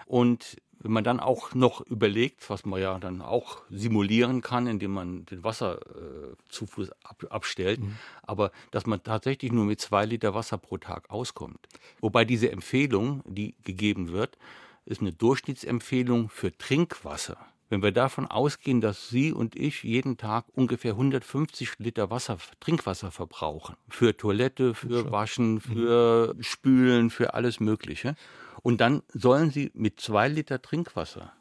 Und 0.06 0.56
wenn 0.82 0.92
man 0.92 1.04
dann 1.04 1.20
auch 1.20 1.54
noch 1.54 1.82
überlegt, 1.82 2.48
was 2.48 2.64
man 2.64 2.80
ja 2.80 2.98
dann 2.98 3.20
auch 3.20 3.58
simulieren 3.70 4.40
kann, 4.40 4.66
indem 4.66 4.92
man 4.92 5.26
den 5.26 5.44
Wasserzufluss 5.44 6.88
äh, 6.88 6.94
ab, 7.04 7.24
abstellt, 7.28 7.80
mhm. 7.80 7.96
aber 8.22 8.50
dass 8.70 8.86
man 8.86 9.02
tatsächlich 9.02 9.52
nur 9.52 9.66
mit 9.66 9.80
zwei 9.80 10.06
Liter 10.06 10.34
Wasser 10.34 10.58
pro 10.58 10.78
Tag 10.78 11.10
auskommt. 11.10 11.68
Wobei 12.00 12.24
diese 12.24 12.50
Empfehlung, 12.50 13.22
die 13.26 13.54
gegeben 13.62 14.10
wird, 14.10 14.38
ist 14.86 15.02
eine 15.02 15.12
Durchschnittsempfehlung 15.12 16.30
für 16.30 16.56
Trinkwasser. 16.56 17.36
Wenn 17.68 17.84
wir 17.84 17.92
davon 17.92 18.26
ausgehen, 18.26 18.80
dass 18.80 19.10
Sie 19.10 19.32
und 19.32 19.54
ich 19.54 19.84
jeden 19.84 20.16
Tag 20.16 20.44
ungefähr 20.54 20.92
150 20.92 21.78
Liter 21.78 22.10
Wasser, 22.10 22.38
Trinkwasser 22.58 23.12
verbrauchen, 23.12 23.76
für 23.88 24.16
Toilette, 24.16 24.74
für 24.74 25.12
Waschen, 25.12 25.60
für 25.60 26.34
mhm. 26.34 26.42
Spülen, 26.42 27.10
für 27.10 27.34
alles 27.34 27.60
Mögliche, 27.60 28.16
und 28.62 28.80
dann 28.80 29.02
sollen 29.12 29.50
sie 29.50 29.70
mit 29.74 30.00
zwei 30.00 30.28
Liter 30.28 30.60
Trinkwasser. 30.60 31.32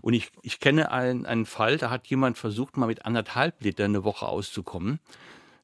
Und 0.00 0.12
ich, 0.12 0.30
ich 0.42 0.60
kenne 0.60 0.90
einen, 0.90 1.24
einen 1.24 1.46
Fall, 1.46 1.78
da 1.78 1.88
hat 1.90 2.06
jemand 2.08 2.36
versucht, 2.36 2.76
mal 2.76 2.86
mit 2.86 3.06
anderthalb 3.06 3.62
Liter 3.62 3.86
eine 3.86 4.04
Woche 4.04 4.26
auszukommen. 4.26 5.00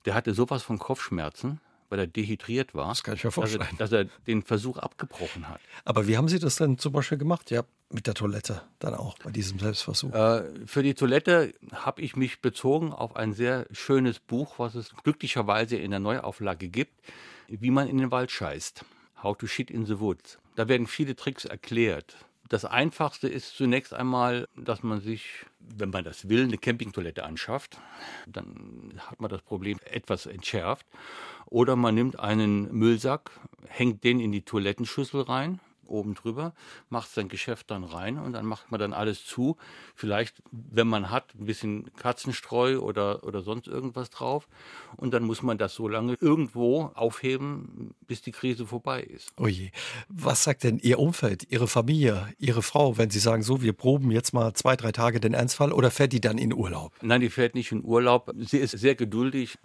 Der 0.07 0.15
hatte 0.15 0.33
sowas 0.33 0.63
von 0.63 0.79
Kopfschmerzen, 0.79 1.61
weil 1.91 1.99
er 1.99 2.07
dehydriert 2.07 2.75
war. 2.75 2.89
Das 2.89 3.03
kann 3.03 3.17
ich 3.17 3.25
mir 3.25 3.33
vorstellen. 3.33 3.67
Dass 3.77 3.93
er, 3.93 4.05
dass 4.05 4.11
er 4.15 4.25
den 4.27 4.43
Versuch 4.43 4.79
abgebrochen 4.79 5.49
hat. 5.49 5.61
Aber 5.85 6.07
wie 6.07 6.17
haben 6.17 6.29
Sie 6.29 6.39
das 6.39 6.57
denn 6.57 6.79
zum 6.79 6.93
Beispiel 6.93 7.19
gemacht? 7.19 7.51
Ja, 7.51 7.65
mit 7.91 8.07
der 8.07 8.15
Toilette 8.15 8.63
dann 8.79 8.95
auch 8.95 9.19
bei 9.19 9.31
diesem 9.31 9.59
Selbstversuch? 9.59 10.15
Äh, 10.15 10.45
für 10.65 10.83
die 10.83 10.95
Toilette 10.95 11.53
habe 11.73 12.01
ich 12.01 12.17
mich 12.17 12.41
bezogen 12.41 12.93
auf 12.93 13.17
ein 13.17 13.35
sehr 13.35 13.67
schönes 13.73 14.21
Buch, 14.21 14.59
was 14.59 14.75
es 14.75 14.95
glücklicherweise 15.03 15.77
in 15.77 15.91
der 15.91 16.01
Neuauflage 16.01 16.69
gibt, 16.69 16.95
wie 17.49 17.71
man 17.71 17.89
in 17.89 17.99
den 17.99 18.11
Wald 18.11 18.31
scheißt. 18.31 18.85
How 19.23 19.37
to 19.37 19.47
Shit 19.47 19.71
in 19.71 19.85
the 19.85 20.01
Woods. 20.01 20.39
Da 20.61 20.69
werden 20.69 20.87
viele 20.87 21.17
Tricks 21.17 21.47
erklärt. 21.47 22.17
Das 22.51 22.67
Einfachste 22.67 23.29
ist 23.29 23.57
zunächst 23.57 23.95
einmal, 23.95 24.47
dass 24.55 24.83
man 24.83 25.01
sich, 25.01 25.47
wenn 25.59 25.89
man 25.89 26.05
das 26.05 26.29
will, 26.29 26.45
eine 26.45 26.59
Campingtoilette 26.59 27.25
anschafft. 27.25 27.79
Dann 28.27 29.01
hat 29.07 29.23
man 29.23 29.31
das 29.31 29.41
Problem 29.41 29.79
etwas 29.91 30.27
entschärft. 30.27 30.85
Oder 31.47 31.77
man 31.77 31.95
nimmt 31.95 32.21
einen 32.21 32.71
Müllsack, 32.75 33.31
hängt 33.69 34.05
den 34.05 34.21
in 34.21 34.33
die 34.33 34.43
Toilettenschüssel 34.43 35.23
rein 35.23 35.61
oben 35.91 36.15
drüber, 36.15 36.55
macht 36.89 37.11
sein 37.11 37.29
Geschäft 37.29 37.71
dann 37.71 37.85
rein 37.85 38.19
und 38.19 38.33
dann 38.33 38.47
macht 38.47 38.71
man 38.71 38.81
dann 38.81 38.93
alles 38.93 39.25
zu. 39.25 39.57
Vielleicht, 39.95 40.43
wenn 40.51 40.87
man 40.87 41.11
hat, 41.11 41.35
ein 41.39 41.47
bisschen 41.47 41.93
Katzenstreu 41.97 42.79
oder, 42.79 43.25
oder 43.25 43.43
sonst 43.43 43.67
irgendwas 43.67 44.11
drauf. 44.11 44.49
Und 44.97 45.13
dann 45.13 45.25
muss 45.25 45.43
man 45.43 45.59
das 45.59 45.75
so 45.75 45.89
lange 45.89 46.17
irgendwo 46.21 46.91
aufheben, 46.95 47.95
bis 48.07 48.23
die 48.23 48.33
Krise 48.33 48.67
vorbei 48.67 49.03
ist. 49.03 49.33
Oje. 49.37 49.71
Was 50.09 50.45
sagt 50.45 50.65
denn 50.65 50.79
Ihr 50.79 50.99
Umfeld, 50.99 51.47
Ihre 51.51 51.69
Familie, 51.69 52.33
Ihre 52.39 52.63
Frau, 52.63 52.99
wenn 52.99 53.11
Sie 53.11 53.19
sagen, 53.19 53.43
so, 53.43 53.63
wir 53.63 53.73
proben 53.73 54.11
jetzt 54.11 54.33
mal 54.33 54.55
zwei, 54.55 54.77
drei 54.77 54.93
Tage 54.93 55.21
den 55.21 55.35
Ernstfall 55.35 55.73
oder 55.73 55.91
fährt 55.91 56.13
die 56.13 56.21
dann 56.21 56.39
in 56.39 56.53
Urlaub? 56.53 56.93
Nein, 57.03 57.21
die 57.21 57.31
fährt 57.31 57.55
nicht 57.55 57.73
in 57.73 57.85
Urlaub. 57.85 58.33
Sie 58.39 58.59
ist 58.59 58.73
sehr 58.73 58.95
geduldig 58.95 59.59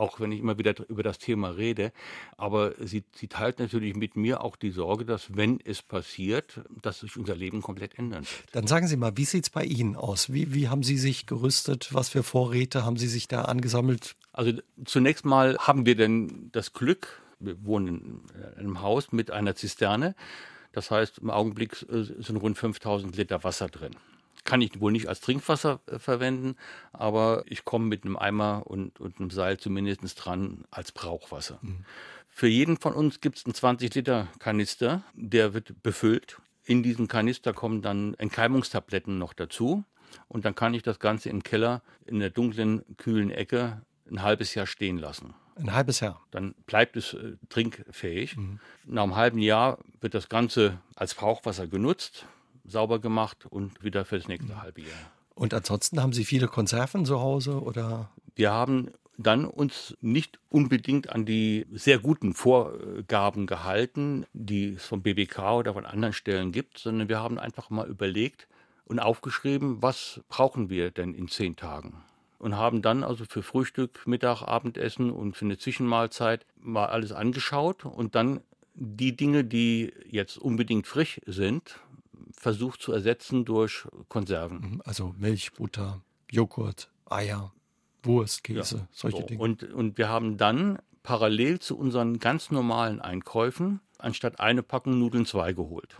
auch 0.00 0.18
wenn 0.18 0.32
ich 0.32 0.40
immer 0.40 0.58
wieder 0.58 0.74
über 0.88 1.02
das 1.02 1.18
Thema 1.18 1.50
rede. 1.50 1.92
Aber 2.36 2.74
sie, 2.78 3.04
sie 3.14 3.28
teilt 3.28 3.58
natürlich 3.58 3.94
mit 3.94 4.16
mir 4.16 4.42
auch 4.42 4.56
die 4.56 4.70
Sorge, 4.70 5.04
dass 5.04 5.36
wenn 5.36 5.60
es 5.62 5.82
passiert, 5.82 6.60
dass 6.82 7.00
sich 7.00 7.16
unser 7.16 7.36
Leben 7.36 7.60
komplett 7.60 7.98
ändern 7.98 8.24
wird. 8.24 8.48
Dann 8.52 8.66
sagen 8.66 8.86
Sie 8.86 8.96
mal, 8.96 9.16
wie 9.16 9.26
sieht 9.26 9.44
es 9.44 9.50
bei 9.50 9.64
Ihnen 9.64 9.96
aus? 9.96 10.32
Wie, 10.32 10.54
wie 10.54 10.68
haben 10.68 10.82
Sie 10.82 10.96
sich 10.96 11.26
gerüstet? 11.26 11.92
Was 11.92 12.08
für 12.08 12.22
Vorräte 12.22 12.84
haben 12.84 12.96
Sie 12.96 13.08
sich 13.08 13.28
da 13.28 13.42
angesammelt? 13.42 14.16
Also 14.32 14.52
zunächst 14.84 15.24
mal 15.24 15.58
haben 15.58 15.84
wir 15.84 15.96
denn 15.96 16.48
das 16.52 16.72
Glück, 16.72 17.20
wir 17.38 17.62
wohnen 17.64 18.22
in 18.54 18.58
einem 18.58 18.82
Haus 18.82 19.12
mit 19.12 19.30
einer 19.30 19.54
Zisterne. 19.54 20.14
Das 20.72 20.90
heißt, 20.90 21.18
im 21.18 21.30
Augenblick 21.30 21.84
sind 21.88 22.36
rund 22.36 22.56
5000 22.56 23.16
Liter 23.16 23.44
Wasser 23.44 23.68
drin 23.68 23.96
kann 24.44 24.60
ich 24.60 24.80
wohl 24.80 24.92
nicht 24.92 25.08
als 25.08 25.20
Trinkwasser 25.20 25.80
äh, 25.86 25.98
verwenden, 25.98 26.56
aber 26.92 27.44
ich 27.46 27.64
komme 27.64 27.86
mit 27.86 28.04
einem 28.04 28.16
Eimer 28.16 28.64
und, 28.66 29.00
und 29.00 29.18
einem 29.18 29.30
Seil 29.30 29.58
zumindest 29.58 30.24
dran 30.24 30.64
als 30.70 30.92
Brauchwasser. 30.92 31.58
Mhm. 31.62 31.84
Für 32.28 32.48
jeden 32.48 32.76
von 32.78 32.94
uns 32.94 33.20
gibt 33.20 33.38
es 33.38 33.44
einen 33.44 33.54
20 33.54 33.94
Liter 33.94 34.28
Kanister, 34.38 35.02
der 35.14 35.52
wird 35.52 35.82
befüllt. 35.82 36.38
In 36.64 36.82
diesem 36.82 37.08
Kanister 37.08 37.52
kommen 37.52 37.82
dann 37.82 38.14
Entkeimungstabletten 38.14 39.18
noch 39.18 39.32
dazu. 39.32 39.84
Und 40.28 40.44
dann 40.44 40.54
kann 40.54 40.74
ich 40.74 40.82
das 40.82 40.98
Ganze 40.98 41.28
im 41.28 41.42
Keller 41.42 41.82
in 42.06 42.18
der 42.18 42.30
dunklen, 42.30 42.84
kühlen 42.96 43.30
Ecke 43.30 43.82
ein 44.10 44.22
halbes 44.22 44.54
Jahr 44.54 44.66
stehen 44.66 44.98
lassen. 44.98 45.34
Ein 45.56 45.74
halbes 45.74 46.00
Jahr. 46.00 46.20
Dann 46.30 46.54
bleibt 46.66 46.96
es 46.96 47.14
äh, 47.14 47.36
trinkfähig. 47.48 48.36
Mhm. 48.36 48.60
Nach 48.86 49.02
einem 49.02 49.16
halben 49.16 49.38
Jahr 49.38 49.78
wird 50.00 50.14
das 50.14 50.28
Ganze 50.28 50.78
als 50.96 51.14
Brauchwasser 51.14 51.66
genutzt, 51.66 52.26
sauber 52.70 52.98
gemacht 52.98 53.46
und 53.46 53.82
wieder 53.82 54.04
für 54.04 54.18
das 54.18 54.28
nächste 54.28 54.62
halbe 54.62 54.82
Jahr. 54.82 55.12
Und 55.34 55.54
ansonsten 55.54 56.00
haben 56.00 56.12
Sie 56.12 56.24
viele 56.24 56.48
Konserven 56.48 57.04
zu 57.04 57.20
Hause 57.20 57.62
oder? 57.62 58.10
Wir 58.36 58.52
haben 58.52 58.90
dann 59.16 59.44
uns 59.44 59.96
nicht 60.00 60.38
unbedingt 60.48 61.10
an 61.10 61.26
die 61.26 61.66
sehr 61.72 61.98
guten 61.98 62.32
Vorgaben 62.32 63.46
gehalten, 63.46 64.24
die 64.32 64.74
es 64.74 64.86
vom 64.86 65.02
BBK 65.02 65.38
oder 65.52 65.74
von 65.74 65.84
anderen 65.84 66.14
Stellen 66.14 66.52
gibt, 66.52 66.78
sondern 66.78 67.08
wir 67.08 67.20
haben 67.20 67.38
einfach 67.38 67.68
mal 67.68 67.86
überlegt 67.86 68.48
und 68.86 68.98
aufgeschrieben, 68.98 69.82
was 69.82 70.20
brauchen 70.28 70.70
wir 70.70 70.90
denn 70.90 71.14
in 71.14 71.28
zehn 71.28 71.56
Tagen 71.56 72.02
und 72.40 72.56
haben 72.56 72.80
dann 72.80 73.04
also 73.04 73.24
für 73.28 73.42
Frühstück, 73.42 74.06
Mittag, 74.06 74.42
Abendessen 74.42 75.10
und 75.10 75.36
für 75.36 75.44
eine 75.44 75.58
Zwischenmahlzeit 75.58 76.46
mal 76.58 76.86
alles 76.86 77.12
angeschaut 77.12 77.84
und 77.84 78.14
dann 78.14 78.40
die 78.74 79.14
Dinge, 79.14 79.44
die 79.44 79.92
jetzt 80.10 80.38
unbedingt 80.38 80.86
frisch 80.86 81.20
sind, 81.26 81.78
versucht 82.36 82.80
zu 82.82 82.92
ersetzen 82.92 83.44
durch 83.44 83.86
Konserven. 84.08 84.60
Mhm, 84.60 84.82
also 84.84 85.14
Milch, 85.18 85.52
Butter, 85.52 86.00
Joghurt, 86.30 86.90
Eier, 87.06 87.52
Wurst, 88.02 88.44
Käse, 88.44 88.76
ja, 88.76 88.88
solche 88.92 89.18
so. 89.18 89.26
Dinge. 89.26 89.42
Und, 89.42 89.62
und 89.64 89.98
wir 89.98 90.08
haben 90.08 90.36
dann 90.36 90.78
parallel 91.02 91.58
zu 91.58 91.76
unseren 91.78 92.18
ganz 92.18 92.50
normalen 92.50 93.00
Einkäufen 93.00 93.80
anstatt 93.98 94.40
eine 94.40 94.62
Packung 94.62 94.98
Nudeln 94.98 95.26
zwei 95.26 95.52
geholt. 95.52 95.96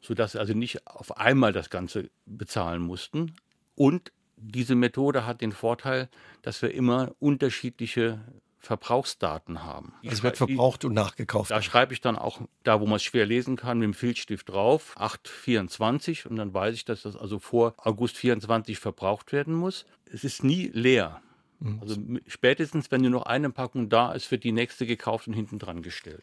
Sodass 0.00 0.34
wir 0.34 0.40
also 0.40 0.54
nicht 0.54 0.86
auf 0.86 1.16
einmal 1.16 1.52
das 1.52 1.70
Ganze 1.70 2.10
bezahlen 2.26 2.82
mussten. 2.82 3.34
Und 3.74 4.12
diese 4.36 4.74
Methode 4.74 5.26
hat 5.26 5.40
den 5.40 5.52
Vorteil, 5.52 6.08
dass 6.42 6.60
wir 6.60 6.74
immer 6.74 7.12
unterschiedliche 7.20 8.20
Verbrauchsdaten 8.66 9.62
haben. 9.62 9.92
Es 10.02 10.22
wird 10.22 10.36
verbraucht 10.36 10.84
und 10.84 10.94
nachgekauft. 10.94 11.50
Da 11.50 11.62
schreibe 11.62 11.92
ich 11.92 12.00
dann 12.00 12.16
auch, 12.16 12.40
da 12.62 12.80
wo 12.80 12.86
man 12.86 12.96
es 12.96 13.02
schwer 13.02 13.26
lesen 13.26 13.56
kann, 13.56 13.78
mit 13.78 13.86
dem 13.86 13.94
Filzstift 13.94 14.48
drauf, 14.48 14.94
824 14.96 16.26
und 16.26 16.36
dann 16.36 16.52
weiß 16.52 16.74
ich, 16.74 16.84
dass 16.84 17.02
das 17.02 17.16
also 17.16 17.38
vor 17.38 17.74
August 17.78 18.16
24 18.16 18.78
verbraucht 18.78 19.32
werden 19.32 19.54
muss. 19.54 19.86
Es 20.10 20.24
ist 20.24 20.44
nie 20.44 20.70
leer. 20.72 21.20
Mhm. 21.60 21.78
Also 21.80 21.96
spätestens, 22.26 22.90
wenn 22.90 23.02
nur 23.02 23.10
noch 23.10 23.26
eine 23.26 23.50
Packung 23.50 23.88
da 23.88 24.12
ist, 24.12 24.30
wird 24.30 24.44
die 24.44 24.52
nächste 24.52 24.86
gekauft 24.86 25.28
und 25.28 25.34
hinten 25.34 25.58
dran 25.58 25.82
gestellt. 25.82 26.22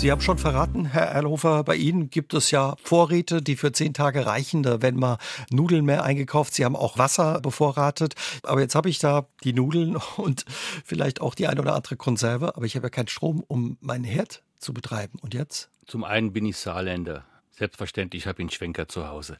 Sie 0.00 0.10
haben 0.10 0.22
schon 0.22 0.38
verraten, 0.38 0.86
Herr 0.86 1.08
Erlhofer, 1.08 1.62
bei 1.62 1.76
Ihnen 1.76 2.08
gibt 2.08 2.32
es 2.32 2.50
ja 2.50 2.74
Vorräte, 2.82 3.42
die 3.42 3.54
für 3.54 3.70
zehn 3.70 3.92
Tage 3.92 4.24
reichen. 4.24 4.62
Da 4.62 4.80
werden 4.80 4.98
mal 4.98 5.18
Nudeln 5.50 5.84
mehr 5.84 6.04
eingekauft. 6.04 6.54
Sie 6.54 6.64
haben 6.64 6.74
auch 6.74 6.96
Wasser 6.96 7.38
bevorratet. 7.42 8.14
Aber 8.42 8.62
jetzt 8.62 8.74
habe 8.74 8.88
ich 8.88 8.98
da 8.98 9.26
die 9.44 9.52
Nudeln 9.52 9.96
und 10.16 10.46
vielleicht 10.86 11.20
auch 11.20 11.34
die 11.34 11.48
eine 11.48 11.60
oder 11.60 11.74
andere 11.74 11.96
Konserve. 11.96 12.56
Aber 12.56 12.64
ich 12.64 12.76
habe 12.76 12.86
ja 12.86 12.90
keinen 12.90 13.08
Strom, 13.08 13.44
um 13.46 13.76
meinen 13.82 14.04
Herd 14.04 14.42
zu 14.58 14.72
betreiben. 14.72 15.18
Und 15.20 15.34
jetzt? 15.34 15.68
Zum 15.84 16.04
einen 16.04 16.32
bin 16.32 16.46
ich 16.46 16.56
Saarländer. 16.56 17.26
Selbstverständlich 17.50 18.26
habe 18.26 18.36
ich 18.36 18.44
einen 18.44 18.50
Schwenker 18.50 18.88
zu 18.88 19.06
Hause 19.06 19.36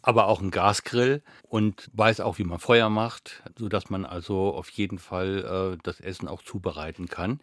aber 0.00 0.28
auch 0.28 0.40
einen 0.40 0.52
Gasgrill 0.52 1.22
und 1.42 1.90
weiß 1.92 2.20
auch, 2.20 2.38
wie 2.38 2.44
man 2.44 2.60
Feuer 2.60 2.88
macht, 2.88 3.42
sodass 3.58 3.90
man 3.90 4.06
also 4.06 4.54
auf 4.54 4.70
jeden 4.70 4.98
Fall 4.98 5.74
äh, 5.74 5.78
das 5.82 6.00
Essen 6.00 6.28
auch 6.28 6.42
zubereiten 6.42 7.08
kann. 7.08 7.40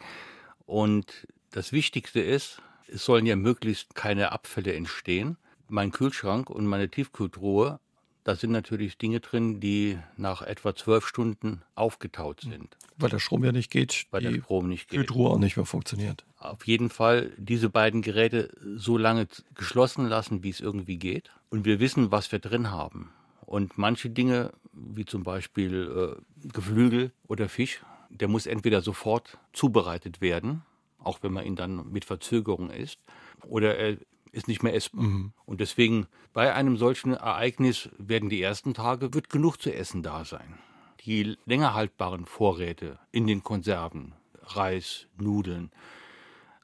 Und 0.65 1.27
das 1.51 1.71
Wichtigste 1.71 2.19
ist, 2.19 2.61
es 2.87 3.05
sollen 3.05 3.25
ja 3.25 3.35
möglichst 3.35 3.95
keine 3.95 4.31
Abfälle 4.31 4.73
entstehen. 4.73 5.37
Mein 5.67 5.91
Kühlschrank 5.91 6.49
und 6.49 6.65
meine 6.67 6.89
Tiefkühltruhe, 6.89 7.79
da 8.23 8.35
sind 8.35 8.51
natürlich 8.51 8.97
Dinge 8.97 9.19
drin, 9.19 9.59
die 9.59 9.99
nach 10.17 10.41
etwa 10.41 10.75
zwölf 10.75 11.07
Stunden 11.07 11.61
aufgetaut 11.75 12.41
sind. 12.41 12.77
Weil 12.97 13.09
der 13.09 13.19
Strom 13.19 13.43
ja 13.43 13.51
nicht 13.51 13.71
geht, 13.71 14.07
weil 14.11 14.21
der 14.21 14.41
Strom 14.41 14.67
nicht 14.67 14.89
geht. 14.89 14.99
Kühltruhe 14.99 15.31
auch 15.31 15.39
nicht 15.39 15.57
mehr 15.57 15.65
funktioniert. 15.65 16.25
Auf 16.39 16.65
jeden 16.67 16.89
Fall 16.89 17.31
diese 17.37 17.69
beiden 17.69 18.01
Geräte 18.01 18.51
so 18.75 18.97
lange 18.97 19.27
geschlossen 19.55 20.07
lassen, 20.07 20.43
wie 20.43 20.49
es 20.49 20.59
irgendwie 20.59 20.97
geht. 20.97 21.31
Und 21.49 21.65
wir 21.65 21.79
wissen, 21.79 22.11
was 22.11 22.31
wir 22.31 22.39
drin 22.39 22.71
haben. 22.71 23.11
Und 23.45 23.77
manche 23.77 24.09
Dinge, 24.09 24.53
wie 24.73 25.05
zum 25.05 25.23
Beispiel 25.23 26.17
äh, 26.43 26.47
Geflügel 26.51 27.11
oder 27.27 27.49
Fisch, 27.49 27.81
der 28.09 28.27
muss 28.27 28.45
entweder 28.45 28.81
sofort 28.81 29.37
zubereitet 29.53 30.21
werden, 30.21 30.63
auch 31.05 31.19
wenn 31.21 31.33
man 31.33 31.45
ihn 31.45 31.55
dann 31.55 31.91
mit 31.91 32.05
Verzögerung 32.05 32.69
isst, 32.69 32.99
oder 33.47 33.77
er 33.77 33.97
ist 34.31 34.47
nicht 34.47 34.63
mehr 34.63 34.75
essbar. 34.75 35.03
Mhm. 35.03 35.31
Und 35.45 35.61
deswegen 35.61 36.07
bei 36.33 36.53
einem 36.53 36.77
solchen 36.77 37.13
Ereignis 37.13 37.89
werden 37.97 38.29
die 38.29 38.41
ersten 38.41 38.73
Tage 38.73 39.13
wird 39.13 39.29
genug 39.29 39.61
zu 39.61 39.73
essen 39.73 40.03
da 40.03 40.25
sein. 40.25 40.57
Die 41.05 41.37
länger 41.45 41.73
haltbaren 41.73 42.25
Vorräte 42.25 42.99
in 43.11 43.27
den 43.27 43.43
Konserven, 43.43 44.13
Reis, 44.41 45.07
Nudeln, 45.17 45.71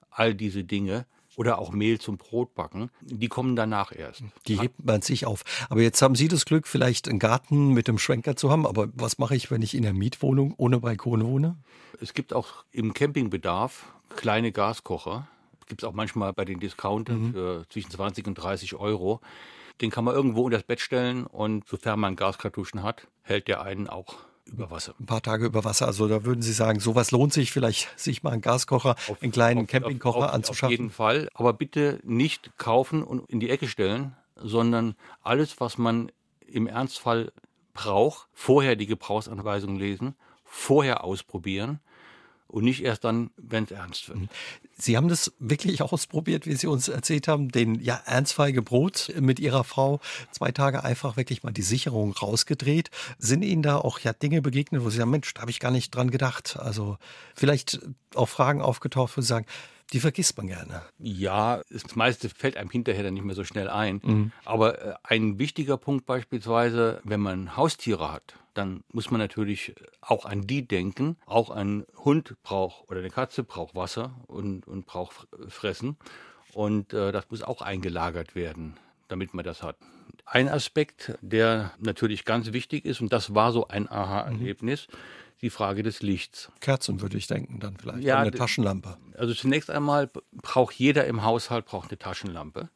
all 0.10 0.36
diese 0.36 0.64
Dinge 0.64 1.06
oder 1.38 1.60
auch 1.60 1.72
Mehl 1.72 2.00
zum 2.00 2.18
Brotbacken, 2.18 2.90
die 3.02 3.30
kommen 3.30 3.56
danach 3.56 3.96
erst. 3.96 4.24
Die 4.48 4.60
hebt 4.60 4.84
man 4.84 5.02
sich 5.02 5.26
auf. 5.26 5.44
Aber 5.70 5.82
jetzt 5.82 6.02
haben 6.02 6.16
Sie 6.16 6.28
das 6.28 6.46
Glück, 6.46 6.68
vielleicht 6.68 7.08
einen 7.08 7.20
Garten 7.20 7.70
mit 7.70 7.88
dem 7.88 7.98
Schwenker 7.98 8.36
zu 8.36 8.52
haben. 8.52 8.68
Aber 8.68 8.90
was 8.94 9.18
mache 9.18 9.36
ich, 9.36 9.50
wenn 9.50 9.62
ich 9.62 9.76
in 9.76 9.86
einer 9.86 9.98
Mietwohnung 9.98 10.54
ohne 10.58 10.80
Balkon 10.80 11.24
wohne? 11.26 11.56
Es 12.02 12.14
gibt 12.14 12.34
auch 12.34 12.66
im 12.72 12.94
Campingbedarf 12.94 13.94
kleine 14.16 14.52
Gaskocher. 14.52 15.28
Gibt 15.68 15.84
es 15.84 15.88
auch 15.88 15.94
manchmal 15.94 16.34
bei 16.34 16.46
den 16.46 16.60
Discountern 16.60 17.28
mhm. 17.28 17.34
für 17.34 17.66
zwischen 17.70 17.92
20 17.92 18.28
und 18.28 18.36
30 18.36 18.76
Euro. 18.76 19.22
Den 19.80 19.90
kann 19.90 20.04
man 20.04 20.14
irgendwo 20.14 20.44
unter 20.44 20.58
das 20.58 20.66
Bett 20.66 20.80
stellen 20.80 21.26
und 21.26 21.68
sofern 21.68 22.00
man 22.00 22.16
Gaskartuschen 22.16 22.84
hat, 22.84 23.08
hält 23.24 23.48
der 23.48 23.62
einen 23.62 23.88
auch 23.88 24.16
über 24.46 24.70
Wasser. 24.70 24.94
Ein 25.00 25.06
paar 25.06 25.22
Tage 25.22 25.46
über 25.46 25.64
Wasser. 25.64 25.88
Also 25.88 26.08
da 26.08 26.26
würden 26.26 26.42
Sie 26.42 26.54
sagen, 26.54 26.80
sowas 26.80 27.12
lohnt 27.12 27.34
sich 27.34 27.52
vielleicht, 27.52 27.88
sich 28.00 28.24
mal 28.24 28.32
einen 28.32 28.42
Gaskocher, 28.42 28.96
auf, 29.08 29.22
einen 29.22 29.32
kleinen 29.32 29.62
auf, 29.62 29.68
Campingkocher 29.68 30.28
auf, 30.28 30.34
anzuschaffen. 30.34 30.68
Auf 30.68 30.72
jeden 30.72 30.90
Fall. 30.90 31.30
Aber 31.34 31.54
bitte 31.54 32.00
nicht 32.04 32.58
kaufen 32.58 33.04
und 33.04 33.30
in 33.30 33.40
die 33.40 33.50
Ecke 33.50 33.68
stellen, 33.68 34.16
sondern 34.36 34.96
alles, 35.22 35.60
was 35.60 35.78
man 35.78 36.12
im 36.46 36.68
Ernstfall 36.68 37.32
braucht, 37.74 38.28
vorher 38.34 38.76
die 38.76 38.88
Gebrauchsanweisung 38.88 39.78
lesen, 39.78 40.16
vorher 40.44 41.04
ausprobieren 41.04 41.80
und 42.52 42.66
nicht 42.66 42.84
erst 42.84 43.04
dann, 43.04 43.32
wenn 43.38 43.64
es 43.64 43.72
ernst 43.72 44.10
wird. 44.10 44.20
Sie 44.78 44.98
haben 44.98 45.08
das 45.08 45.32
wirklich 45.40 45.82
ausprobiert, 45.82 46.46
wie 46.46 46.56
Sie 46.56 46.68
uns 46.68 46.88
erzählt 46.88 47.28
haben, 47.28 47.50
den 47.50 47.80
ja 47.80 48.02
ernstfeige 48.06 48.62
Brot 48.62 49.12
mit 49.20 49.40
Ihrer 49.40 49.64
Frau. 49.64 50.00
Zwei 50.32 50.52
Tage 50.52 50.84
einfach 50.84 51.18
wirklich 51.18 51.44
mal 51.44 51.52
die 51.52 51.62
Sicherung 51.62 52.12
rausgedreht. 52.12 52.92
Sind 53.18 53.44
Ihnen 53.44 53.62
da 53.64 53.78
auch 53.78 54.00
ja 54.00 54.14
Dinge 54.14 54.42
begegnet, 54.42 54.84
wo 54.84 54.90
Sie 54.90 54.98
sagen, 54.98 55.12
Mensch, 55.12 55.34
da 55.34 55.42
habe 55.42 55.52
ich 55.52 55.60
gar 55.60 55.72
nicht 55.72 55.96
dran 55.96 56.12
gedacht. 56.12 56.58
Also 56.60 56.98
vielleicht 57.36 57.80
auch 58.16 58.30
Fragen 58.30 58.62
aufgetaucht, 58.62 59.16
wo 59.16 59.22
Sie 59.22 59.28
sagen, 59.28 59.46
die 59.94 60.00
vergisst 60.00 60.38
man 60.38 60.48
gerne. 60.48 60.84
Ja, 61.00 61.62
das 61.70 61.96
meiste 61.96 62.30
fällt 62.30 62.58
einem 62.58 62.70
hinterher 62.70 63.04
dann 63.04 63.14
nicht 63.14 63.26
mehr 63.26 63.36
so 63.36 63.44
schnell 63.44 63.70
ein. 63.70 64.02
Mhm. 64.04 64.32
Aber 64.46 64.82
äh, 64.82 64.94
ein 65.04 65.40
wichtiger 65.40 65.78
Punkt 65.78 66.06
beispielsweise, 66.06 67.02
wenn 67.04 67.20
man 67.20 67.58
Haustiere 67.58 68.12
hat, 68.12 68.36
dann 68.54 68.84
muss 68.92 69.12
man 69.12 69.20
natürlich 69.20 69.74
auch 70.02 70.26
an 70.26 70.48
die 70.48 70.68
denken. 70.68 71.18
Auch 71.26 71.50
ein 71.50 71.86
Hund 71.98 72.36
braucht 72.44 72.90
oder 72.90 73.00
eine 73.00 73.10
Katze 73.10 73.44
braucht 73.44 73.76
Wasser 73.76 74.16
und, 74.28 74.68
und 74.68 74.86
braucht 74.86 75.28
Fressen. 75.48 75.98
Und 76.54 76.94
äh, 76.94 77.12
das 77.12 77.30
muss 77.30 77.44
auch 77.44 77.62
eingelagert 77.62 78.36
werden, 78.36 78.78
damit 79.08 79.34
man 79.34 79.46
das 79.46 79.64
hat. 79.64 79.78
Ein 80.26 80.48
Aspekt, 80.48 81.18
der 81.22 81.72
natürlich 81.80 82.24
ganz 82.24 82.54
wichtig 82.54 82.86
ist, 82.86 83.02
und 83.02 83.12
das 83.12 83.36
war 83.36 83.52
so 83.52 83.68
ein 83.68 83.90
Aha-Erlebnis, 83.90 84.88
mhm 84.90 85.21
die 85.42 85.50
Frage 85.50 85.84
des 85.84 86.02
Lichts. 86.02 86.52
Kerzen 86.60 87.02
würde 87.02 87.18
ich 87.18 87.28
denken 87.28 87.60
dann 87.60 87.76
vielleicht. 87.78 88.04
Ja, 88.04 88.20
eine 88.20 88.32
Taschenlampe. 88.32 88.98
Also 89.18 89.34
zunächst 89.34 89.70
einmal 89.70 90.10
braucht 90.34 90.76
jeder 90.76 91.06
im 91.06 91.24
Haushalt 91.24 91.66
braucht 91.66 91.90
eine 91.90 91.98
Taschenlampe. 91.98 92.70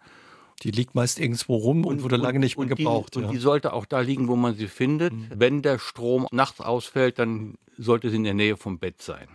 Die 0.64 0.72
liegt 0.72 0.96
meist 0.96 1.20
irgendwo 1.20 1.58
rum 1.58 1.86
und, 1.86 1.98
und 1.98 2.04
wurde 2.04 2.16
lange 2.16 2.40
nicht 2.40 2.58
mehr 2.58 2.68
gebraucht. 2.68 3.16
Die, 3.16 3.20
ja. 3.20 3.26
Und 3.26 3.34
die 3.34 3.40
sollte 3.40 3.74
auch 3.74 3.86
da 3.86 4.00
liegen, 4.00 4.28
wo 4.28 4.36
man 4.36 4.56
sie 4.56 4.68
findet. 4.68 5.14
Mhm. 5.14 5.28
Wenn 5.36 5.62
der 5.62 5.80
Strom 5.80 6.28
nachts 6.32 6.62
ausfällt, 6.62 7.20
dann 7.20 7.56
sollte 7.78 8.10
sie 8.10 8.16
in 8.16 8.24
der 8.24 8.34
Nähe 8.34 8.58
vom 8.58 8.80
Bett 8.80 9.02
sein. 9.02 9.28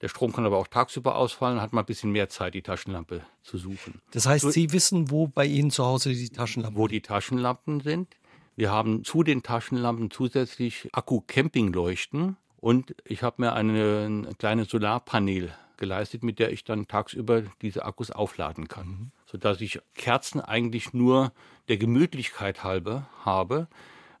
Der 0.00 0.08
Strom 0.08 0.32
kann 0.32 0.44
aber 0.44 0.58
auch 0.58 0.66
tagsüber 0.66 1.16
ausfallen, 1.16 1.62
hat 1.62 1.72
man 1.72 1.84
ein 1.84 1.86
bisschen 1.86 2.10
mehr 2.10 2.28
Zeit, 2.28 2.54
die 2.54 2.60
Taschenlampe 2.60 3.22
zu 3.42 3.56
suchen. 3.56 4.02
Das 4.10 4.26
heißt, 4.26 4.42
so, 4.42 4.50
Sie 4.50 4.72
wissen, 4.72 5.10
wo 5.10 5.28
bei 5.28 5.46
Ihnen 5.46 5.70
zu 5.70 5.86
Hause 5.86 6.12
die 6.12 6.28
Taschenlampen 6.28 6.74
sind? 6.74 6.82
Wo 6.82 6.88
die 6.88 7.00
Taschenlampen 7.00 7.80
sind. 7.80 8.16
Wir 8.56 8.70
haben 8.70 9.02
zu 9.04 9.22
den 9.22 9.42
Taschenlampen 9.42 10.10
zusätzlich 10.10 10.88
Akku-Campingleuchten. 10.92 12.36
Und 12.64 12.94
ich 13.04 13.22
habe 13.22 13.42
mir 13.42 13.52
eine, 13.52 14.06
ein 14.06 14.38
kleines 14.38 14.70
Solarpanel 14.70 15.52
geleistet, 15.76 16.22
mit 16.22 16.38
der 16.38 16.50
ich 16.50 16.64
dann 16.64 16.88
tagsüber 16.88 17.42
diese 17.60 17.84
Akkus 17.84 18.10
aufladen 18.10 18.68
kann. 18.68 18.86
Mhm. 18.86 19.10
sodass 19.26 19.60
ich 19.60 19.80
Kerzen 19.94 20.40
eigentlich 20.40 20.94
nur 20.94 21.32
der 21.68 21.76
Gemütlichkeit 21.76 22.64
halber 22.64 23.06
habe, 23.22 23.68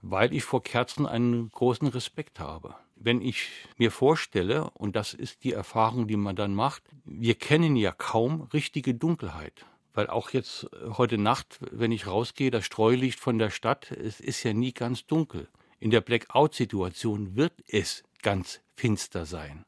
weil 0.02 0.34
ich 0.34 0.44
vor 0.44 0.62
Kerzen 0.62 1.06
einen 1.06 1.48
großen 1.52 1.88
Respekt 1.88 2.38
habe. 2.38 2.74
Wenn 2.96 3.22
ich 3.22 3.48
mir 3.78 3.90
vorstelle, 3.90 4.68
und 4.74 4.94
das 4.94 5.14
ist 5.14 5.42
die 5.44 5.54
Erfahrung, 5.54 6.06
die 6.06 6.18
man 6.18 6.36
dann 6.36 6.54
macht, 6.54 6.82
wir 7.06 7.36
kennen 7.36 7.76
ja 7.76 7.92
kaum 7.92 8.42
richtige 8.52 8.92
Dunkelheit. 8.92 9.64
Weil 9.94 10.08
auch 10.08 10.28
jetzt 10.30 10.68
heute 10.98 11.16
Nacht, 11.16 11.60
wenn 11.70 11.92
ich 11.92 12.06
rausgehe, 12.06 12.50
das 12.50 12.66
Streulicht 12.66 13.20
von 13.20 13.38
der 13.38 13.48
Stadt, 13.48 13.90
es 13.90 14.20
ist 14.20 14.42
ja 14.42 14.52
nie 14.52 14.74
ganz 14.74 15.06
dunkel. 15.06 15.48
In 15.80 15.90
der 15.90 16.02
Blackout-Situation 16.02 17.36
wird 17.36 17.52
es 17.68 18.02
ganz 18.24 18.60
finster 18.74 19.24
sein. 19.26 19.64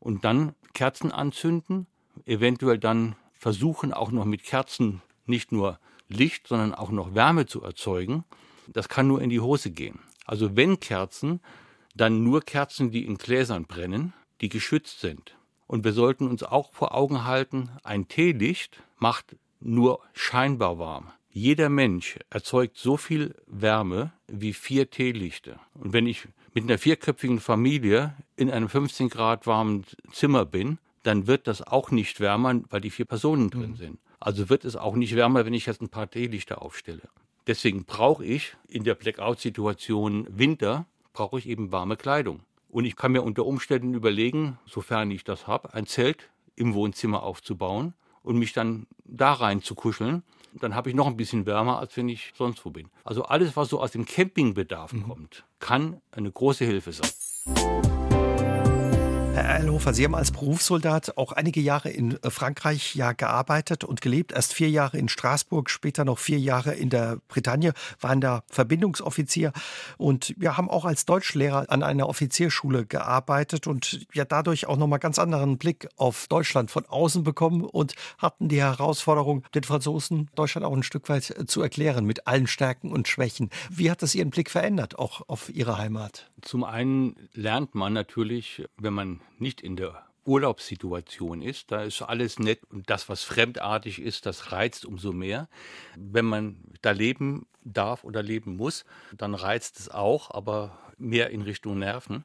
Und 0.00 0.24
dann 0.24 0.54
Kerzen 0.72 1.12
anzünden, 1.12 1.86
eventuell 2.24 2.78
dann 2.78 3.16
versuchen 3.34 3.92
auch 3.92 4.10
noch 4.10 4.24
mit 4.24 4.42
Kerzen 4.42 5.02
nicht 5.26 5.52
nur 5.52 5.78
Licht, 6.08 6.48
sondern 6.48 6.74
auch 6.74 6.90
noch 6.90 7.14
Wärme 7.14 7.44
zu 7.44 7.62
erzeugen, 7.62 8.24
das 8.66 8.88
kann 8.88 9.06
nur 9.06 9.20
in 9.20 9.28
die 9.28 9.40
Hose 9.40 9.70
gehen. 9.70 10.00
Also 10.24 10.56
wenn 10.56 10.80
Kerzen, 10.80 11.40
dann 11.94 12.22
nur 12.22 12.42
Kerzen, 12.42 12.90
die 12.90 13.04
in 13.04 13.18
Gläsern 13.18 13.64
brennen, 13.64 14.14
die 14.40 14.48
geschützt 14.48 15.00
sind. 15.00 15.36
Und 15.66 15.84
wir 15.84 15.92
sollten 15.92 16.28
uns 16.28 16.42
auch 16.42 16.72
vor 16.72 16.94
Augen 16.94 17.24
halten, 17.24 17.70
ein 17.82 18.08
Teelicht 18.08 18.82
macht 18.98 19.36
nur 19.60 20.00
scheinbar 20.14 20.78
warm. 20.78 21.12
Jeder 21.38 21.68
Mensch 21.68 22.18
erzeugt 22.30 22.78
so 22.78 22.96
viel 22.96 23.32
Wärme 23.46 24.12
wie 24.26 24.52
vier 24.52 24.90
Teelichter. 24.90 25.60
Und 25.74 25.92
wenn 25.92 26.08
ich 26.08 26.26
mit 26.52 26.64
einer 26.64 26.78
vierköpfigen 26.78 27.38
Familie 27.38 28.16
in 28.34 28.50
einem 28.50 28.68
15 28.68 29.08
Grad 29.08 29.46
warmen 29.46 29.84
Zimmer 30.10 30.44
bin, 30.44 30.78
dann 31.04 31.28
wird 31.28 31.46
das 31.46 31.62
auch 31.62 31.92
nicht 31.92 32.18
wärmer, 32.18 32.60
weil 32.70 32.80
die 32.80 32.90
vier 32.90 33.04
Personen 33.04 33.50
drin 33.50 33.70
mhm. 33.70 33.76
sind. 33.76 33.98
Also 34.18 34.48
wird 34.48 34.64
es 34.64 34.74
auch 34.74 34.96
nicht 34.96 35.14
wärmer, 35.14 35.46
wenn 35.46 35.54
ich 35.54 35.66
jetzt 35.66 35.80
ein 35.80 35.90
paar 35.90 36.10
Teelichter 36.10 36.60
aufstelle. 36.60 37.08
Deswegen 37.46 37.84
brauche 37.84 38.24
ich 38.24 38.56
in 38.66 38.82
der 38.82 38.96
Blackout-Situation 38.96 40.26
Winter, 40.28 40.86
brauche 41.12 41.38
ich 41.38 41.48
eben 41.48 41.70
warme 41.70 41.96
Kleidung. 41.96 42.40
Und 42.68 42.84
ich 42.84 42.96
kann 42.96 43.12
mir 43.12 43.22
unter 43.22 43.46
Umständen 43.46 43.94
überlegen, 43.94 44.58
sofern 44.66 45.12
ich 45.12 45.22
das 45.22 45.46
habe, 45.46 45.72
ein 45.72 45.86
Zelt 45.86 46.30
im 46.56 46.74
Wohnzimmer 46.74 47.22
aufzubauen 47.22 47.94
und 48.24 48.38
mich 48.38 48.52
dann 48.52 48.88
da 49.04 49.34
rein 49.34 49.62
zu 49.62 49.76
kuscheln. 49.76 50.24
Dann 50.54 50.74
habe 50.74 50.88
ich 50.88 50.96
noch 50.96 51.06
ein 51.06 51.16
bisschen 51.16 51.46
wärmer, 51.46 51.78
als 51.78 51.96
wenn 51.96 52.08
ich 52.08 52.32
sonst 52.36 52.64
wo 52.64 52.70
bin. 52.70 52.88
Also 53.04 53.24
alles, 53.24 53.56
was 53.56 53.68
so 53.68 53.80
aus 53.80 53.92
dem 53.92 54.04
Campingbedarf 54.04 54.92
mhm. 54.92 55.04
kommt, 55.04 55.44
kann 55.58 56.00
eine 56.10 56.30
große 56.30 56.64
Hilfe 56.64 56.92
sein. 56.92 57.97
Herr 59.38 59.60
Eilhofer, 59.60 59.94
Sie 59.94 60.04
haben 60.04 60.16
als 60.16 60.32
Berufssoldat 60.32 61.16
auch 61.16 61.30
einige 61.30 61.60
Jahre 61.60 61.90
in 61.90 62.20
äh, 62.24 62.30
Frankreich 62.30 62.96
ja 62.96 63.12
gearbeitet 63.12 63.84
und 63.84 64.00
gelebt. 64.00 64.32
Erst 64.32 64.52
vier 64.52 64.68
Jahre 64.68 64.98
in 64.98 65.08
Straßburg, 65.08 65.70
später 65.70 66.04
noch 66.04 66.18
vier 66.18 66.40
Jahre 66.40 66.74
in 66.74 66.90
der 66.90 67.18
Bretagne, 67.28 67.72
waren 68.00 68.20
da 68.20 68.42
Verbindungsoffizier 68.50 69.52
und 69.96 70.34
wir 70.38 70.46
ja, 70.46 70.56
haben 70.56 70.68
auch 70.68 70.84
als 70.84 71.06
Deutschlehrer 71.06 71.66
an 71.68 71.84
einer 71.84 72.08
Offizierschule 72.08 72.84
gearbeitet 72.84 73.68
und 73.68 74.08
ja 74.12 74.24
dadurch 74.24 74.66
auch 74.66 74.76
nochmal 74.76 74.98
ganz 74.98 75.20
anderen 75.20 75.56
Blick 75.56 75.88
auf 75.96 76.26
Deutschland 76.26 76.72
von 76.72 76.84
außen 76.86 77.22
bekommen 77.22 77.62
und 77.62 77.94
hatten 78.18 78.48
die 78.48 78.60
Herausforderung, 78.60 79.44
den 79.54 79.62
Franzosen 79.62 80.30
Deutschland 80.34 80.66
auch 80.66 80.74
ein 80.74 80.82
Stück 80.82 81.08
weit 81.08 81.30
äh, 81.30 81.46
zu 81.46 81.62
erklären 81.62 82.04
mit 82.04 82.26
allen 82.26 82.48
Stärken 82.48 82.90
und 82.90 83.06
Schwächen. 83.06 83.50
Wie 83.70 83.88
hat 83.88 84.02
das 84.02 84.16
Ihren 84.16 84.30
Blick 84.30 84.50
verändert, 84.50 84.98
auch 84.98 85.28
auf 85.28 85.48
Ihre 85.48 85.78
Heimat? 85.78 86.28
Zum 86.42 86.64
einen 86.64 87.14
lernt 87.34 87.76
man 87.76 87.92
natürlich, 87.92 88.64
wenn 88.78 88.94
man 88.94 89.20
nicht 89.38 89.60
in 89.60 89.76
der 89.76 90.06
Urlaubssituation 90.24 91.40
ist, 91.40 91.72
da 91.72 91.82
ist 91.82 92.02
alles 92.02 92.38
nett 92.38 92.60
und 92.70 92.90
das, 92.90 93.08
was 93.08 93.22
fremdartig 93.22 94.00
ist, 94.00 94.26
das 94.26 94.52
reizt 94.52 94.84
umso 94.84 95.12
mehr. 95.12 95.48
Wenn 95.96 96.26
man 96.26 96.58
da 96.82 96.90
leben 96.90 97.46
darf 97.64 98.04
oder 98.04 98.22
leben 98.22 98.56
muss, 98.56 98.84
dann 99.16 99.34
reizt 99.34 99.80
es 99.80 99.90
auch, 99.90 100.30
aber 100.30 100.78
mehr 100.98 101.30
in 101.30 101.42
Richtung 101.42 101.78
Nerven. 101.78 102.24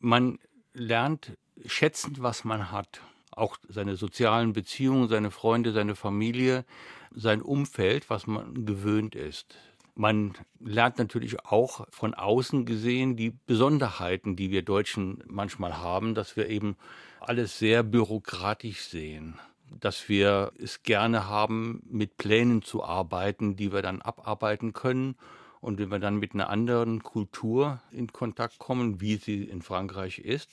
Man 0.00 0.38
lernt 0.72 1.36
schätzen, 1.66 2.16
was 2.18 2.44
man 2.44 2.72
hat. 2.72 3.02
Auch 3.30 3.58
seine 3.68 3.96
sozialen 3.96 4.52
Beziehungen, 4.52 5.08
seine 5.08 5.30
Freunde, 5.30 5.72
seine 5.72 5.94
Familie, 5.94 6.64
sein 7.10 7.42
Umfeld, 7.42 8.08
was 8.08 8.26
man 8.26 8.66
gewöhnt 8.66 9.14
ist. 9.14 9.56
Man 9.94 10.34
lernt 10.58 10.98
natürlich 10.98 11.44
auch 11.44 11.86
von 11.90 12.14
außen 12.14 12.64
gesehen 12.64 13.16
die 13.16 13.30
Besonderheiten, 13.30 14.36
die 14.36 14.50
wir 14.50 14.62
Deutschen 14.62 15.22
manchmal 15.26 15.78
haben, 15.78 16.14
dass 16.14 16.36
wir 16.36 16.48
eben 16.48 16.76
alles 17.20 17.58
sehr 17.58 17.82
bürokratisch 17.82 18.82
sehen 18.82 19.38
dass 19.80 20.08
wir 20.08 20.52
es 20.58 20.82
gerne 20.82 21.28
haben, 21.28 21.82
mit 21.88 22.16
Plänen 22.16 22.62
zu 22.62 22.84
arbeiten, 22.84 23.56
die 23.56 23.72
wir 23.72 23.82
dann 23.82 24.02
abarbeiten 24.02 24.72
können. 24.72 25.16
Und 25.60 25.78
wenn 25.78 25.90
wir 25.90 25.98
dann 25.98 26.16
mit 26.16 26.34
einer 26.34 26.48
anderen 26.48 27.02
Kultur 27.02 27.80
in 27.92 28.12
Kontakt 28.12 28.58
kommen, 28.58 29.00
wie 29.00 29.16
sie 29.16 29.44
in 29.44 29.62
Frankreich 29.62 30.18
ist, 30.18 30.50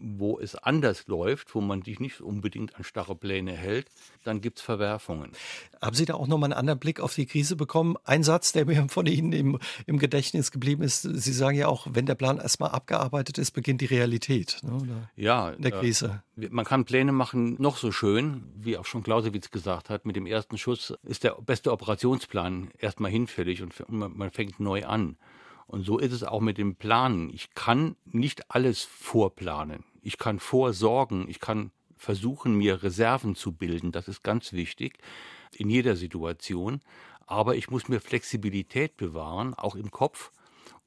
wo 0.00 0.38
es 0.38 0.54
anders 0.54 1.06
läuft, 1.06 1.54
wo 1.54 1.60
man 1.60 1.82
sich 1.82 2.00
nicht 2.00 2.20
unbedingt 2.20 2.76
an 2.76 2.84
starre 2.84 3.14
Pläne 3.14 3.52
hält, 3.52 3.86
dann 4.24 4.40
gibt 4.40 4.58
es 4.58 4.64
Verwerfungen. 4.64 5.32
Haben 5.80 5.96
Sie 5.96 6.04
da 6.04 6.14
auch 6.14 6.26
nochmal 6.26 6.52
einen 6.52 6.58
anderen 6.58 6.78
Blick 6.78 7.00
auf 7.00 7.14
die 7.14 7.26
Krise 7.26 7.56
bekommen? 7.56 7.96
Ein 8.04 8.22
Satz, 8.22 8.52
der 8.52 8.66
mir 8.66 8.86
von 8.88 9.06
Ihnen 9.06 9.32
im, 9.32 9.58
im 9.86 9.98
Gedächtnis 9.98 10.50
geblieben 10.50 10.82
ist, 10.82 11.02
Sie 11.02 11.32
sagen 11.32 11.56
ja 11.56 11.68
auch, 11.68 11.86
wenn 11.90 12.06
der 12.06 12.14
Plan 12.14 12.38
erstmal 12.38 12.70
abgearbeitet 12.70 13.38
ist, 13.38 13.52
beginnt 13.52 13.80
die 13.80 13.86
Realität 13.86 14.58
ne, 14.62 15.08
ja, 15.16 15.50
in 15.50 15.62
der 15.62 15.74
äh, 15.74 15.78
Krise. 15.78 16.22
Äh, 16.36 16.48
man 16.50 16.64
kann 16.64 16.84
Pläne 16.84 17.12
machen, 17.12 17.56
noch 17.58 17.76
so 17.76 17.92
schön, 17.92 18.44
wie 18.56 18.76
auch 18.76 18.84
schon 18.86 19.02
Clausewitz 19.02 19.50
gesagt 19.50 19.90
hat, 19.90 20.06
mit 20.06 20.16
dem 20.16 20.26
ersten 20.26 20.58
Schuss 20.58 20.94
ist 21.02 21.24
der 21.24 21.32
beste 21.40 21.72
Operationsplan 21.72 22.70
erstmal 22.78 23.10
hinfällig 23.10 23.62
und 23.62 23.74
man 23.88 24.30
fängt 24.30 24.60
neu 24.60 24.84
an. 24.84 25.16
Und 25.68 25.84
so 25.84 25.98
ist 25.98 26.12
es 26.12 26.24
auch 26.24 26.40
mit 26.40 26.56
dem 26.56 26.76
Planen. 26.76 27.28
Ich 27.28 27.54
kann 27.54 27.94
nicht 28.06 28.50
alles 28.50 28.82
vorplanen. 28.84 29.84
Ich 30.02 30.18
kann 30.18 30.38
vorsorgen. 30.38 31.28
Ich 31.28 31.40
kann 31.40 31.70
versuchen, 31.96 32.54
mir 32.54 32.82
Reserven 32.82 33.34
zu 33.34 33.52
bilden. 33.52 33.92
Das 33.92 34.08
ist 34.08 34.22
ganz 34.22 34.52
wichtig 34.52 34.98
in 35.54 35.70
jeder 35.70 35.96
Situation. 35.96 36.80
Aber 37.26 37.56
ich 37.56 37.70
muss 37.70 37.88
mir 37.88 38.00
Flexibilität 38.00 38.96
bewahren, 38.96 39.54
auch 39.54 39.74
im 39.74 39.90
Kopf, 39.90 40.32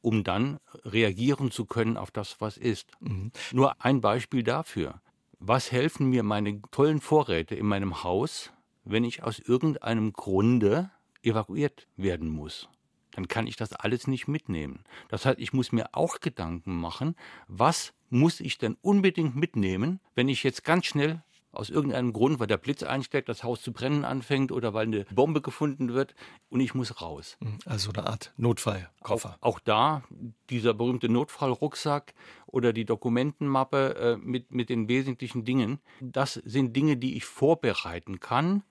um 0.01 0.23
dann 0.23 0.59
reagieren 0.83 1.51
zu 1.51 1.65
können 1.65 1.97
auf 1.97 2.09
das, 2.09 2.41
was 2.41 2.57
ist. 2.57 2.89
Mhm. 2.99 3.31
Nur 3.51 3.83
ein 3.83 4.01
Beispiel 4.01 4.43
dafür. 4.43 5.01
Was 5.39 5.71
helfen 5.71 6.09
mir 6.09 6.23
meine 6.23 6.61
tollen 6.71 7.01
Vorräte 7.01 7.55
in 7.55 7.65
meinem 7.67 8.03
Haus, 8.03 8.51
wenn 8.83 9.03
ich 9.03 9.23
aus 9.23 9.39
irgendeinem 9.39 10.13
Grunde 10.13 10.91
evakuiert 11.23 11.87
werden 11.95 12.29
muss? 12.29 12.69
Dann 13.11 13.27
kann 13.27 13.47
ich 13.47 13.55
das 13.55 13.73
alles 13.73 14.07
nicht 14.07 14.27
mitnehmen. 14.27 14.83
Das 15.09 15.25
heißt, 15.25 15.39
ich 15.39 15.53
muss 15.53 15.71
mir 15.71 15.89
auch 15.93 16.19
Gedanken 16.19 16.75
machen, 16.75 17.15
was 17.47 17.93
muss 18.09 18.39
ich 18.39 18.57
denn 18.57 18.77
unbedingt 18.81 19.35
mitnehmen, 19.35 19.99
wenn 20.15 20.29
ich 20.29 20.43
jetzt 20.43 20.63
ganz 20.63 20.85
schnell 20.85 21.23
aus 21.51 21.69
irgendeinem 21.69 22.13
Grund, 22.13 22.39
weil 22.39 22.47
der 22.47 22.57
Blitz 22.57 22.83
einsteckt, 22.83 23.27
das 23.27 23.43
Haus 23.43 23.61
zu 23.61 23.73
brennen 23.73 24.05
anfängt 24.05 24.51
oder 24.51 24.73
weil 24.73 24.87
eine 24.87 25.05
Bombe 25.05 25.41
gefunden 25.41 25.93
wird 25.93 26.15
und 26.49 26.61
ich 26.61 26.73
muss 26.73 27.01
raus. 27.01 27.37
Mhm, 27.39 27.59
also 27.65 27.91
eine 27.91 28.07
Art 28.07 28.33
Notfallkoffer. 28.37 29.37
Auch, 29.41 29.55
auch 29.55 29.59
da 29.59 30.03
dieser 30.49 30.73
berühmte 30.73 31.09
Notfallrucksack 31.09 32.13
oder 32.47 32.73
die 32.73 32.85
Dokumentenmappe 32.85 33.95
äh, 33.95 34.17
mit, 34.17 34.51
mit 34.51 34.69
den 34.69 34.87
wesentlichen 34.87 35.43
Dingen. 35.43 35.79
Das 35.99 36.33
sind 36.33 36.75
Dinge, 36.75 36.97
die 36.97 37.17
ich 37.17 37.25
vorbereiten 37.25 38.19
kann 38.19 38.63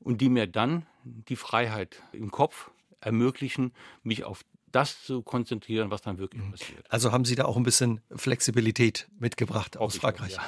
und 0.00 0.20
die 0.20 0.28
mir 0.28 0.46
dann 0.46 0.86
die 1.04 1.36
Freiheit 1.36 2.02
im 2.12 2.30
Kopf 2.30 2.70
ermöglichen, 3.00 3.72
mich 4.02 4.24
auf 4.24 4.44
das 4.76 5.02
zu 5.02 5.22
konzentrieren, 5.22 5.90
was 5.90 6.02
dann 6.02 6.18
wirklich 6.18 6.42
mhm. 6.42 6.50
passiert. 6.50 6.84
Also 6.90 7.10
haben 7.10 7.24
Sie 7.24 7.34
da 7.34 7.46
auch 7.46 7.56
ein 7.56 7.62
bisschen 7.62 8.02
Flexibilität 8.14 9.08
mitgebracht 9.18 9.78
aus 9.78 9.96
Frankreich. 9.96 10.32
Ja. 10.32 10.42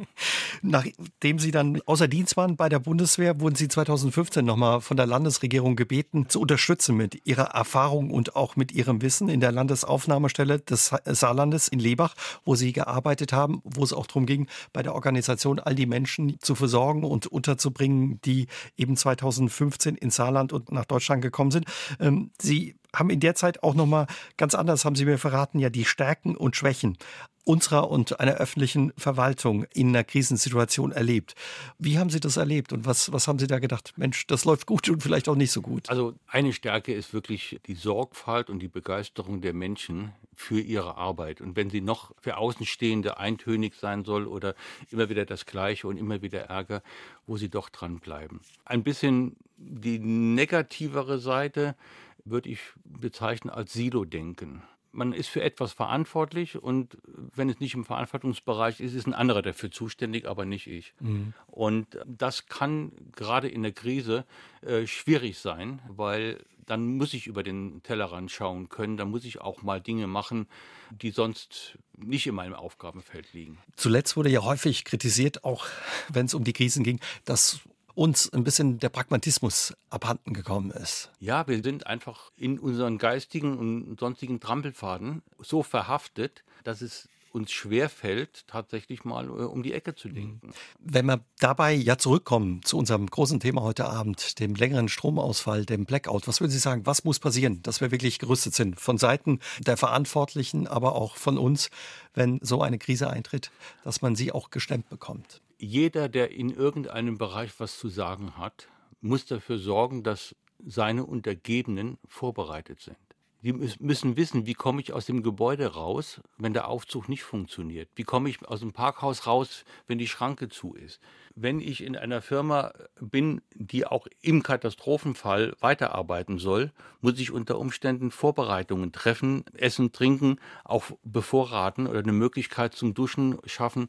Nachdem 0.62 1.38
Sie 1.38 1.50
dann 1.50 1.80
außer 1.86 2.06
Dienst 2.06 2.36
waren 2.36 2.56
bei 2.56 2.68
der 2.68 2.78
Bundeswehr, 2.78 3.40
wurden 3.40 3.54
Sie 3.54 3.68
2015 3.68 4.44
nochmal 4.44 4.82
von 4.82 4.98
der 4.98 5.06
Landesregierung 5.06 5.76
gebeten, 5.76 6.28
zu 6.28 6.42
unterstützen 6.42 6.94
mit 6.94 7.26
Ihrer 7.26 7.54
Erfahrung 7.54 8.10
und 8.10 8.36
auch 8.36 8.54
mit 8.56 8.70
Ihrem 8.70 9.00
Wissen 9.00 9.30
in 9.30 9.40
der 9.40 9.50
Landesaufnahmestelle 9.50 10.60
des 10.60 10.94
Saarlandes 11.06 11.68
in 11.68 11.78
Lebach, 11.78 12.14
wo 12.44 12.56
Sie 12.56 12.74
gearbeitet 12.74 13.32
haben, 13.32 13.62
wo 13.64 13.82
es 13.82 13.94
auch 13.94 14.06
darum 14.06 14.26
ging, 14.26 14.46
bei 14.74 14.82
der 14.82 14.94
Organisation 14.94 15.58
all 15.58 15.74
die 15.74 15.86
Menschen 15.86 16.38
zu 16.40 16.54
versorgen 16.54 17.02
und 17.02 17.28
unterzubringen, 17.28 18.20
die 18.26 18.46
eben 18.76 18.94
2015 18.94 19.94
ins 19.94 20.16
Saarland 20.16 20.52
und 20.52 20.70
nach 20.70 20.84
Deutschland 20.84 21.22
gekommen 21.22 21.50
sind. 21.50 21.64
Ähm, 21.98 22.30
Sie 22.38 22.74
haben 22.94 23.10
in 23.10 23.20
der 23.20 23.34
Zeit 23.34 23.62
auch 23.62 23.74
nochmal 23.74 24.06
ganz 24.36 24.54
anders, 24.54 24.84
haben 24.84 24.96
Sie 24.96 25.04
mir 25.04 25.18
verraten, 25.18 25.58
ja 25.58 25.70
die 25.70 25.84
Stärken 25.84 26.36
und 26.36 26.56
Schwächen 26.56 26.96
unserer 27.44 27.90
und 27.90 28.18
einer 28.20 28.34
öffentlichen 28.34 28.92
Verwaltung 28.96 29.64
in 29.74 29.88
einer 29.90 30.02
Krisensituation 30.02 30.92
erlebt. 30.92 31.34
Wie 31.78 31.98
haben 31.98 32.10
Sie 32.10 32.20
das 32.20 32.38
erlebt 32.38 32.72
und 32.72 32.86
was, 32.86 33.12
was 33.12 33.28
haben 33.28 33.38
Sie 33.38 33.46
da 33.46 33.58
gedacht? 33.58 33.92
Mensch, 33.96 34.26
das 34.26 34.44
läuft 34.44 34.66
gut 34.66 34.88
und 34.88 35.02
vielleicht 35.02 35.28
auch 35.28 35.36
nicht 35.36 35.52
so 35.52 35.60
gut. 35.60 35.90
Also 35.90 36.14
eine 36.26 36.52
Stärke 36.52 36.94
ist 36.94 37.12
wirklich 37.12 37.60
die 37.66 37.74
Sorgfalt 37.74 38.48
und 38.48 38.60
die 38.60 38.68
Begeisterung 38.68 39.42
der 39.42 39.52
Menschen 39.52 40.12
für 40.34 40.60
ihre 40.60 40.96
Arbeit. 40.96 41.40
Und 41.40 41.54
wenn 41.54 41.70
sie 41.70 41.80
noch 41.80 42.12
für 42.20 42.38
Außenstehende 42.38 43.18
eintönig 43.18 43.74
sein 43.74 44.04
soll 44.04 44.26
oder 44.26 44.54
immer 44.90 45.08
wieder 45.08 45.26
das 45.26 45.46
Gleiche 45.46 45.86
und 45.86 45.96
immer 45.96 46.22
wieder 46.22 46.40
Ärger, 46.44 46.82
wo 47.26 47.36
sie 47.36 47.48
doch 47.48 47.68
dranbleiben. 47.68 48.40
Ein 48.64 48.82
bisschen 48.82 49.36
die 49.56 49.98
negativere 49.98 51.18
Seite 51.18 51.76
würde 52.24 52.48
ich 52.48 52.60
bezeichnen 52.84 53.50
als 53.50 53.72
Silo-Denken 53.72 54.62
man 54.94 55.12
ist 55.12 55.28
für 55.28 55.42
etwas 55.42 55.72
verantwortlich 55.72 56.56
und 56.56 56.96
wenn 57.34 57.50
es 57.50 57.60
nicht 57.60 57.74
im 57.74 57.84
Verantwortungsbereich 57.84 58.80
ist, 58.80 58.94
ist 58.94 59.06
ein 59.06 59.14
anderer 59.14 59.42
dafür 59.42 59.70
zuständig, 59.70 60.26
aber 60.26 60.44
nicht 60.44 60.66
ich. 60.66 60.94
Mhm. 61.00 61.34
Und 61.46 61.98
das 62.06 62.46
kann 62.46 62.92
gerade 63.12 63.48
in 63.48 63.62
der 63.62 63.72
Krise 63.72 64.24
äh, 64.62 64.86
schwierig 64.86 65.38
sein, 65.38 65.82
weil 65.88 66.44
dann 66.66 66.96
muss 66.96 67.12
ich 67.12 67.26
über 67.26 67.42
den 67.42 67.82
Tellerrand 67.82 68.30
schauen 68.30 68.70
können, 68.70 68.96
dann 68.96 69.10
muss 69.10 69.24
ich 69.24 69.40
auch 69.40 69.62
mal 69.62 69.80
Dinge 69.82 70.06
machen, 70.06 70.46
die 70.90 71.10
sonst 71.10 71.76
nicht 71.98 72.26
in 72.26 72.34
meinem 72.34 72.54
Aufgabenfeld 72.54 73.32
liegen. 73.34 73.58
Zuletzt 73.76 74.16
wurde 74.16 74.30
ja 74.30 74.42
häufig 74.42 74.84
kritisiert, 74.84 75.44
auch 75.44 75.66
wenn 76.08 76.26
es 76.26 76.34
um 76.34 76.44
die 76.44 76.54
Krisen 76.54 76.82
ging, 76.82 77.00
dass 77.26 77.60
uns 77.94 78.32
ein 78.32 78.44
bisschen 78.44 78.78
der 78.78 78.88
Pragmatismus 78.88 79.74
abhanden 79.90 80.34
gekommen 80.34 80.70
ist. 80.70 81.10
Ja, 81.20 81.46
wir 81.46 81.62
sind 81.62 81.86
einfach 81.86 82.30
in 82.36 82.58
unseren 82.58 82.98
geistigen 82.98 83.58
und 83.58 84.00
sonstigen 84.00 84.40
Trampelfaden 84.40 85.22
so 85.38 85.62
verhaftet, 85.62 86.44
dass 86.64 86.80
es 86.80 87.08
uns 87.34 87.50
schwerfällt, 87.50 88.46
tatsächlich 88.46 89.04
mal 89.04 89.26
äh, 89.26 89.30
um 89.30 89.62
die 89.62 89.72
Ecke 89.72 89.94
zu 89.94 90.08
denken. 90.08 90.52
Wenn 90.78 91.06
wir 91.06 91.24
dabei 91.40 91.72
ja 91.72 91.98
zurückkommen 91.98 92.62
zu 92.62 92.78
unserem 92.78 93.06
großen 93.06 93.40
Thema 93.40 93.62
heute 93.62 93.86
Abend, 93.86 94.38
dem 94.38 94.54
längeren 94.54 94.88
Stromausfall, 94.88 95.66
dem 95.66 95.84
Blackout, 95.84 96.28
was 96.28 96.40
würden 96.40 96.52
Sie 96.52 96.58
sagen, 96.58 96.86
was 96.86 97.04
muss 97.04 97.18
passieren, 97.18 97.60
dass 97.62 97.80
wir 97.80 97.90
wirklich 97.90 98.20
gerüstet 98.20 98.54
sind? 98.54 98.80
Von 98.80 98.98
Seiten 98.98 99.40
der 99.58 99.76
Verantwortlichen, 99.76 100.68
aber 100.68 100.94
auch 100.94 101.16
von 101.16 101.36
uns, 101.36 101.70
wenn 102.14 102.38
so 102.40 102.62
eine 102.62 102.78
Krise 102.78 103.10
eintritt, 103.10 103.50
dass 103.82 104.00
man 104.00 104.14
sie 104.14 104.30
auch 104.30 104.50
gestemmt 104.50 104.88
bekommt? 104.88 105.40
Jeder, 105.64 106.08
der 106.08 106.30
in 106.30 106.50
irgendeinem 106.50 107.18
Bereich 107.18 107.58
was 107.58 107.78
zu 107.78 107.88
sagen 107.88 108.36
hat, 108.36 108.68
muss 109.00 109.26
dafür 109.26 109.58
sorgen, 109.58 110.02
dass 110.02 110.36
seine 110.64 111.04
Untergebenen 111.04 111.98
vorbereitet 112.06 112.80
sind. 112.80 112.96
Die 113.44 113.52
müssen 113.52 114.16
wissen, 114.16 114.46
wie 114.46 114.54
komme 114.54 114.80
ich 114.80 114.94
aus 114.94 115.04
dem 115.04 115.22
Gebäude 115.22 115.74
raus, 115.74 116.22
wenn 116.38 116.54
der 116.54 116.66
Aufzug 116.66 117.10
nicht 117.10 117.24
funktioniert? 117.24 117.90
Wie 117.94 118.02
komme 118.02 118.30
ich 118.30 118.42
aus 118.48 118.60
dem 118.60 118.72
Parkhaus 118.72 119.26
raus, 119.26 119.66
wenn 119.86 119.98
die 119.98 120.06
Schranke 120.06 120.48
zu 120.48 120.72
ist? 120.72 120.98
Wenn 121.34 121.60
ich 121.60 121.82
in 121.82 121.94
einer 121.94 122.22
Firma 122.22 122.72
bin, 123.02 123.42
die 123.54 123.84
auch 123.84 124.06
im 124.22 124.42
Katastrophenfall 124.42 125.54
weiterarbeiten 125.60 126.38
soll, 126.38 126.72
muss 127.02 127.20
ich 127.20 127.32
unter 127.32 127.58
Umständen 127.58 128.10
Vorbereitungen 128.10 128.92
treffen, 128.92 129.44
Essen, 129.52 129.92
Trinken, 129.92 130.40
auch 130.64 130.84
bevorraten 131.02 131.86
oder 131.86 131.98
eine 131.98 132.12
Möglichkeit 132.12 132.72
zum 132.72 132.94
Duschen 132.94 133.36
schaffen, 133.44 133.88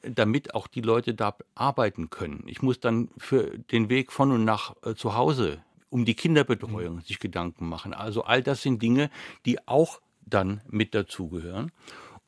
damit 0.00 0.54
auch 0.54 0.66
die 0.66 0.80
Leute 0.80 1.12
da 1.12 1.36
arbeiten 1.54 2.08
können. 2.08 2.44
Ich 2.46 2.62
muss 2.62 2.80
dann 2.80 3.10
für 3.18 3.58
den 3.58 3.90
Weg 3.90 4.12
von 4.12 4.32
und 4.32 4.44
nach 4.44 4.76
äh, 4.82 4.94
zu 4.94 5.14
Hause 5.14 5.62
um 5.94 6.04
die 6.04 6.16
Kinderbetreuung 6.16 7.02
sich 7.02 7.20
Gedanken 7.20 7.68
machen. 7.68 7.94
Also 7.94 8.24
all 8.24 8.42
das 8.42 8.62
sind 8.62 8.82
Dinge, 8.82 9.10
die 9.46 9.68
auch 9.68 10.00
dann 10.26 10.60
mit 10.68 10.92
dazugehören. 10.92 11.70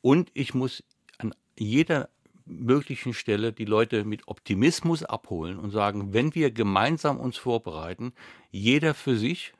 Und 0.03 0.31
ich 0.35 0.55
muss 0.55 0.85
an 1.19 1.35
jeder 1.59 2.09
möglichen 2.45 3.12
Stelle 3.12 3.53
die 3.53 3.64
Leute 3.64 4.05
mit 4.05 4.29
Optimismus 4.29 5.03
abholen 5.03 5.59
und 5.59 5.73
sagen, 5.73 6.14
wenn 6.14 6.33
wir 6.37 6.53
gemeinsam 6.53 7.19
uns 7.19 7.39
vorbereiten, 7.39 8.12
jeder 8.53 8.95
für 8.95 9.17
sich 9.17 9.53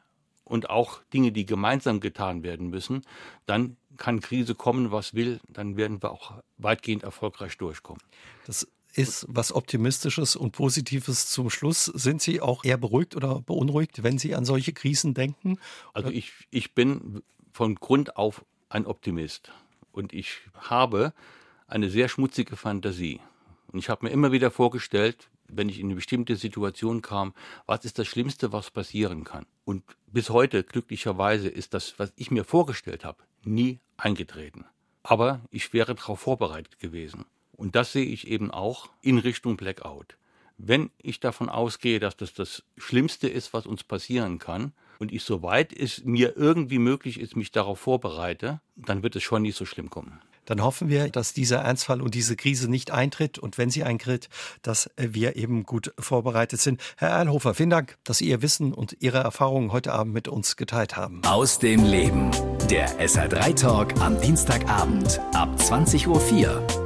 und 0.45 0.71
auch 0.71 1.03
Dinge, 1.13 1.33
die 1.33 1.45
gemeinsam 1.45 1.99
getan 1.99 2.45
werden 2.45 2.71
müssen, 2.71 3.03
dann 3.45 3.77
kann 3.97 4.21
Krise 4.21 4.55
kommen, 4.55 4.93
was 4.93 5.15
will, 5.15 5.41
dann 5.49 5.77
werden 5.77 6.01
wir 6.01 6.13
auch 6.13 6.41
weitgehend 6.59 7.03
erfolgreich 7.03 7.59
durchkommen. 7.59 8.03
Das 8.47 8.69
ist 8.97 9.27
was 9.29 9.53
Optimistisches 9.53 10.37
und 10.37 10.53
Positives 10.53 11.29
zum 11.29 11.51
Schluss. 11.51 11.85
Sind 11.85 12.23
Sie 12.23 12.41
auch 12.41 12.65
eher 12.65 12.79
beruhigt 12.79 13.15
oder 13.15 13.41
beunruhigt, 13.41 14.03
wenn 14.03 14.19
Sie 14.19 14.35
an 14.35 14.45
solche 14.45 14.73
Krisen 14.73 15.15
denken? 15.15 15.59
Also 15.93 16.09
ich, 16.09 16.33
ich 16.51 16.75
bin 16.75 17.23
von 17.53 17.75
Grund 17.75 18.17
auf 18.17 18.45
ein 18.69 18.87
Optimist 18.87 19.53
und 19.93 20.13
ich 20.13 20.41
habe 20.55 21.13
eine 21.67 21.91
sehr 21.91 22.09
schmutzige 22.09 22.57
Fantasie. 22.57 23.21
Und 23.69 23.79
ich 23.79 23.89
habe 23.89 24.07
mir 24.07 24.13
immer 24.13 24.33
wieder 24.33 24.51
vorgestellt, 24.51 25.29
wenn 25.49 25.69
ich 25.69 25.79
in 25.79 25.87
eine 25.87 25.95
bestimmte 25.95 26.37
Situation 26.37 27.03
kam, 27.03 27.35
was 27.67 27.85
ist 27.85 27.99
das 27.99 28.07
Schlimmste, 28.07 28.53
was 28.53 28.71
passieren 28.71 29.25
kann. 29.25 29.47
Und 29.65 29.83
bis 30.07 30.31
heute, 30.31 30.65
glücklicherweise, 30.65 31.49
ist 31.49 31.75
das, 31.75 31.99
was 31.99 32.13
ich 32.17 32.31
mir 32.31 32.45
vorgestellt 32.45 33.05
habe, 33.05 33.23
nie 33.45 33.81
eingetreten. 33.97 34.65
Aber 35.03 35.41
ich 35.51 35.73
wäre 35.73 35.95
darauf 35.95 36.21
vorbereitet 36.21 36.79
gewesen. 36.79 37.27
Und 37.57 37.75
das 37.75 37.93
sehe 37.93 38.05
ich 38.05 38.29
eben 38.29 38.51
auch 38.51 38.91
in 39.03 39.19
Richtung 39.19 39.57
Blackout. 39.57 40.17
Wenn 40.59 40.91
ich 41.03 41.21
davon 41.21 41.49
ausgehe, 41.49 42.01
dass 42.01 42.17
das 42.17 42.33
das 42.33 42.63
Schlimmste 42.79 43.29
ist, 43.29 43.53
was 43.53 43.67
uns 43.67 43.85
passieren 43.85 44.39
kann, 44.39 44.73
und 44.99 45.13
ich 45.13 45.25
soweit 45.25 45.75
es 45.75 46.05
mir 46.05 46.37
irgendwie 46.37 46.79
möglich 46.79 47.21
ist, 47.21 47.37
mich 47.37 47.53
darauf 47.53 47.79
vorbereite, 47.79 48.61
dann 48.77 49.03
wird 49.03 49.15
es 49.17 49.23
schon 49.23 49.43
nicht 49.43 49.57
so 49.57 49.67
schlimm 49.67 49.91
kommen 49.91 50.21
dann 50.47 50.63
hoffen 50.63 50.89
wir, 50.89 51.09
dass 51.09 51.35
dieser 51.35 51.59
Ernstfall 51.59 52.01
und 52.01 52.15
diese 52.15 52.37
Krise 52.37 52.71
nicht 52.71 52.91
eintritt 52.91 53.39
und 53.39 53.59
wenn 53.59 53.69
sie 53.69 53.85
eintritt, 53.85 54.29
dass 54.63 54.91
wir 54.97 55.37
eben 55.37 55.65
gut 55.65 55.93
vorbereitet 55.99 56.61
sind. 56.61 56.81
Herr 56.97 57.11
Erlhofer, 57.11 57.55
vielen 57.55 57.71
Dank, 57.71 57.99
dass 58.05 58.19
Sie 58.19 58.29
Ihr 58.29 58.43
Wissen 58.43 58.73
und 58.73 58.97
Ihre 59.01 59.19
Erfahrungen 59.19 59.73
heute 59.73 59.93
Abend 59.93 60.15
mit 60.15 60.29
uns 60.29 60.57
geteilt 60.57 60.97
haben. 60.97 61.23
Aus 61.27 61.59
dem 61.59 61.85
Leben. 61.85 62.31
Der 62.71 62.89
SR3 63.01 63.61
Talk 63.61 64.01
am 64.01 64.21
Dienstagabend 64.21 65.21
ab 65.35 65.55
20.04 65.59 66.07
Uhr 66.07 66.86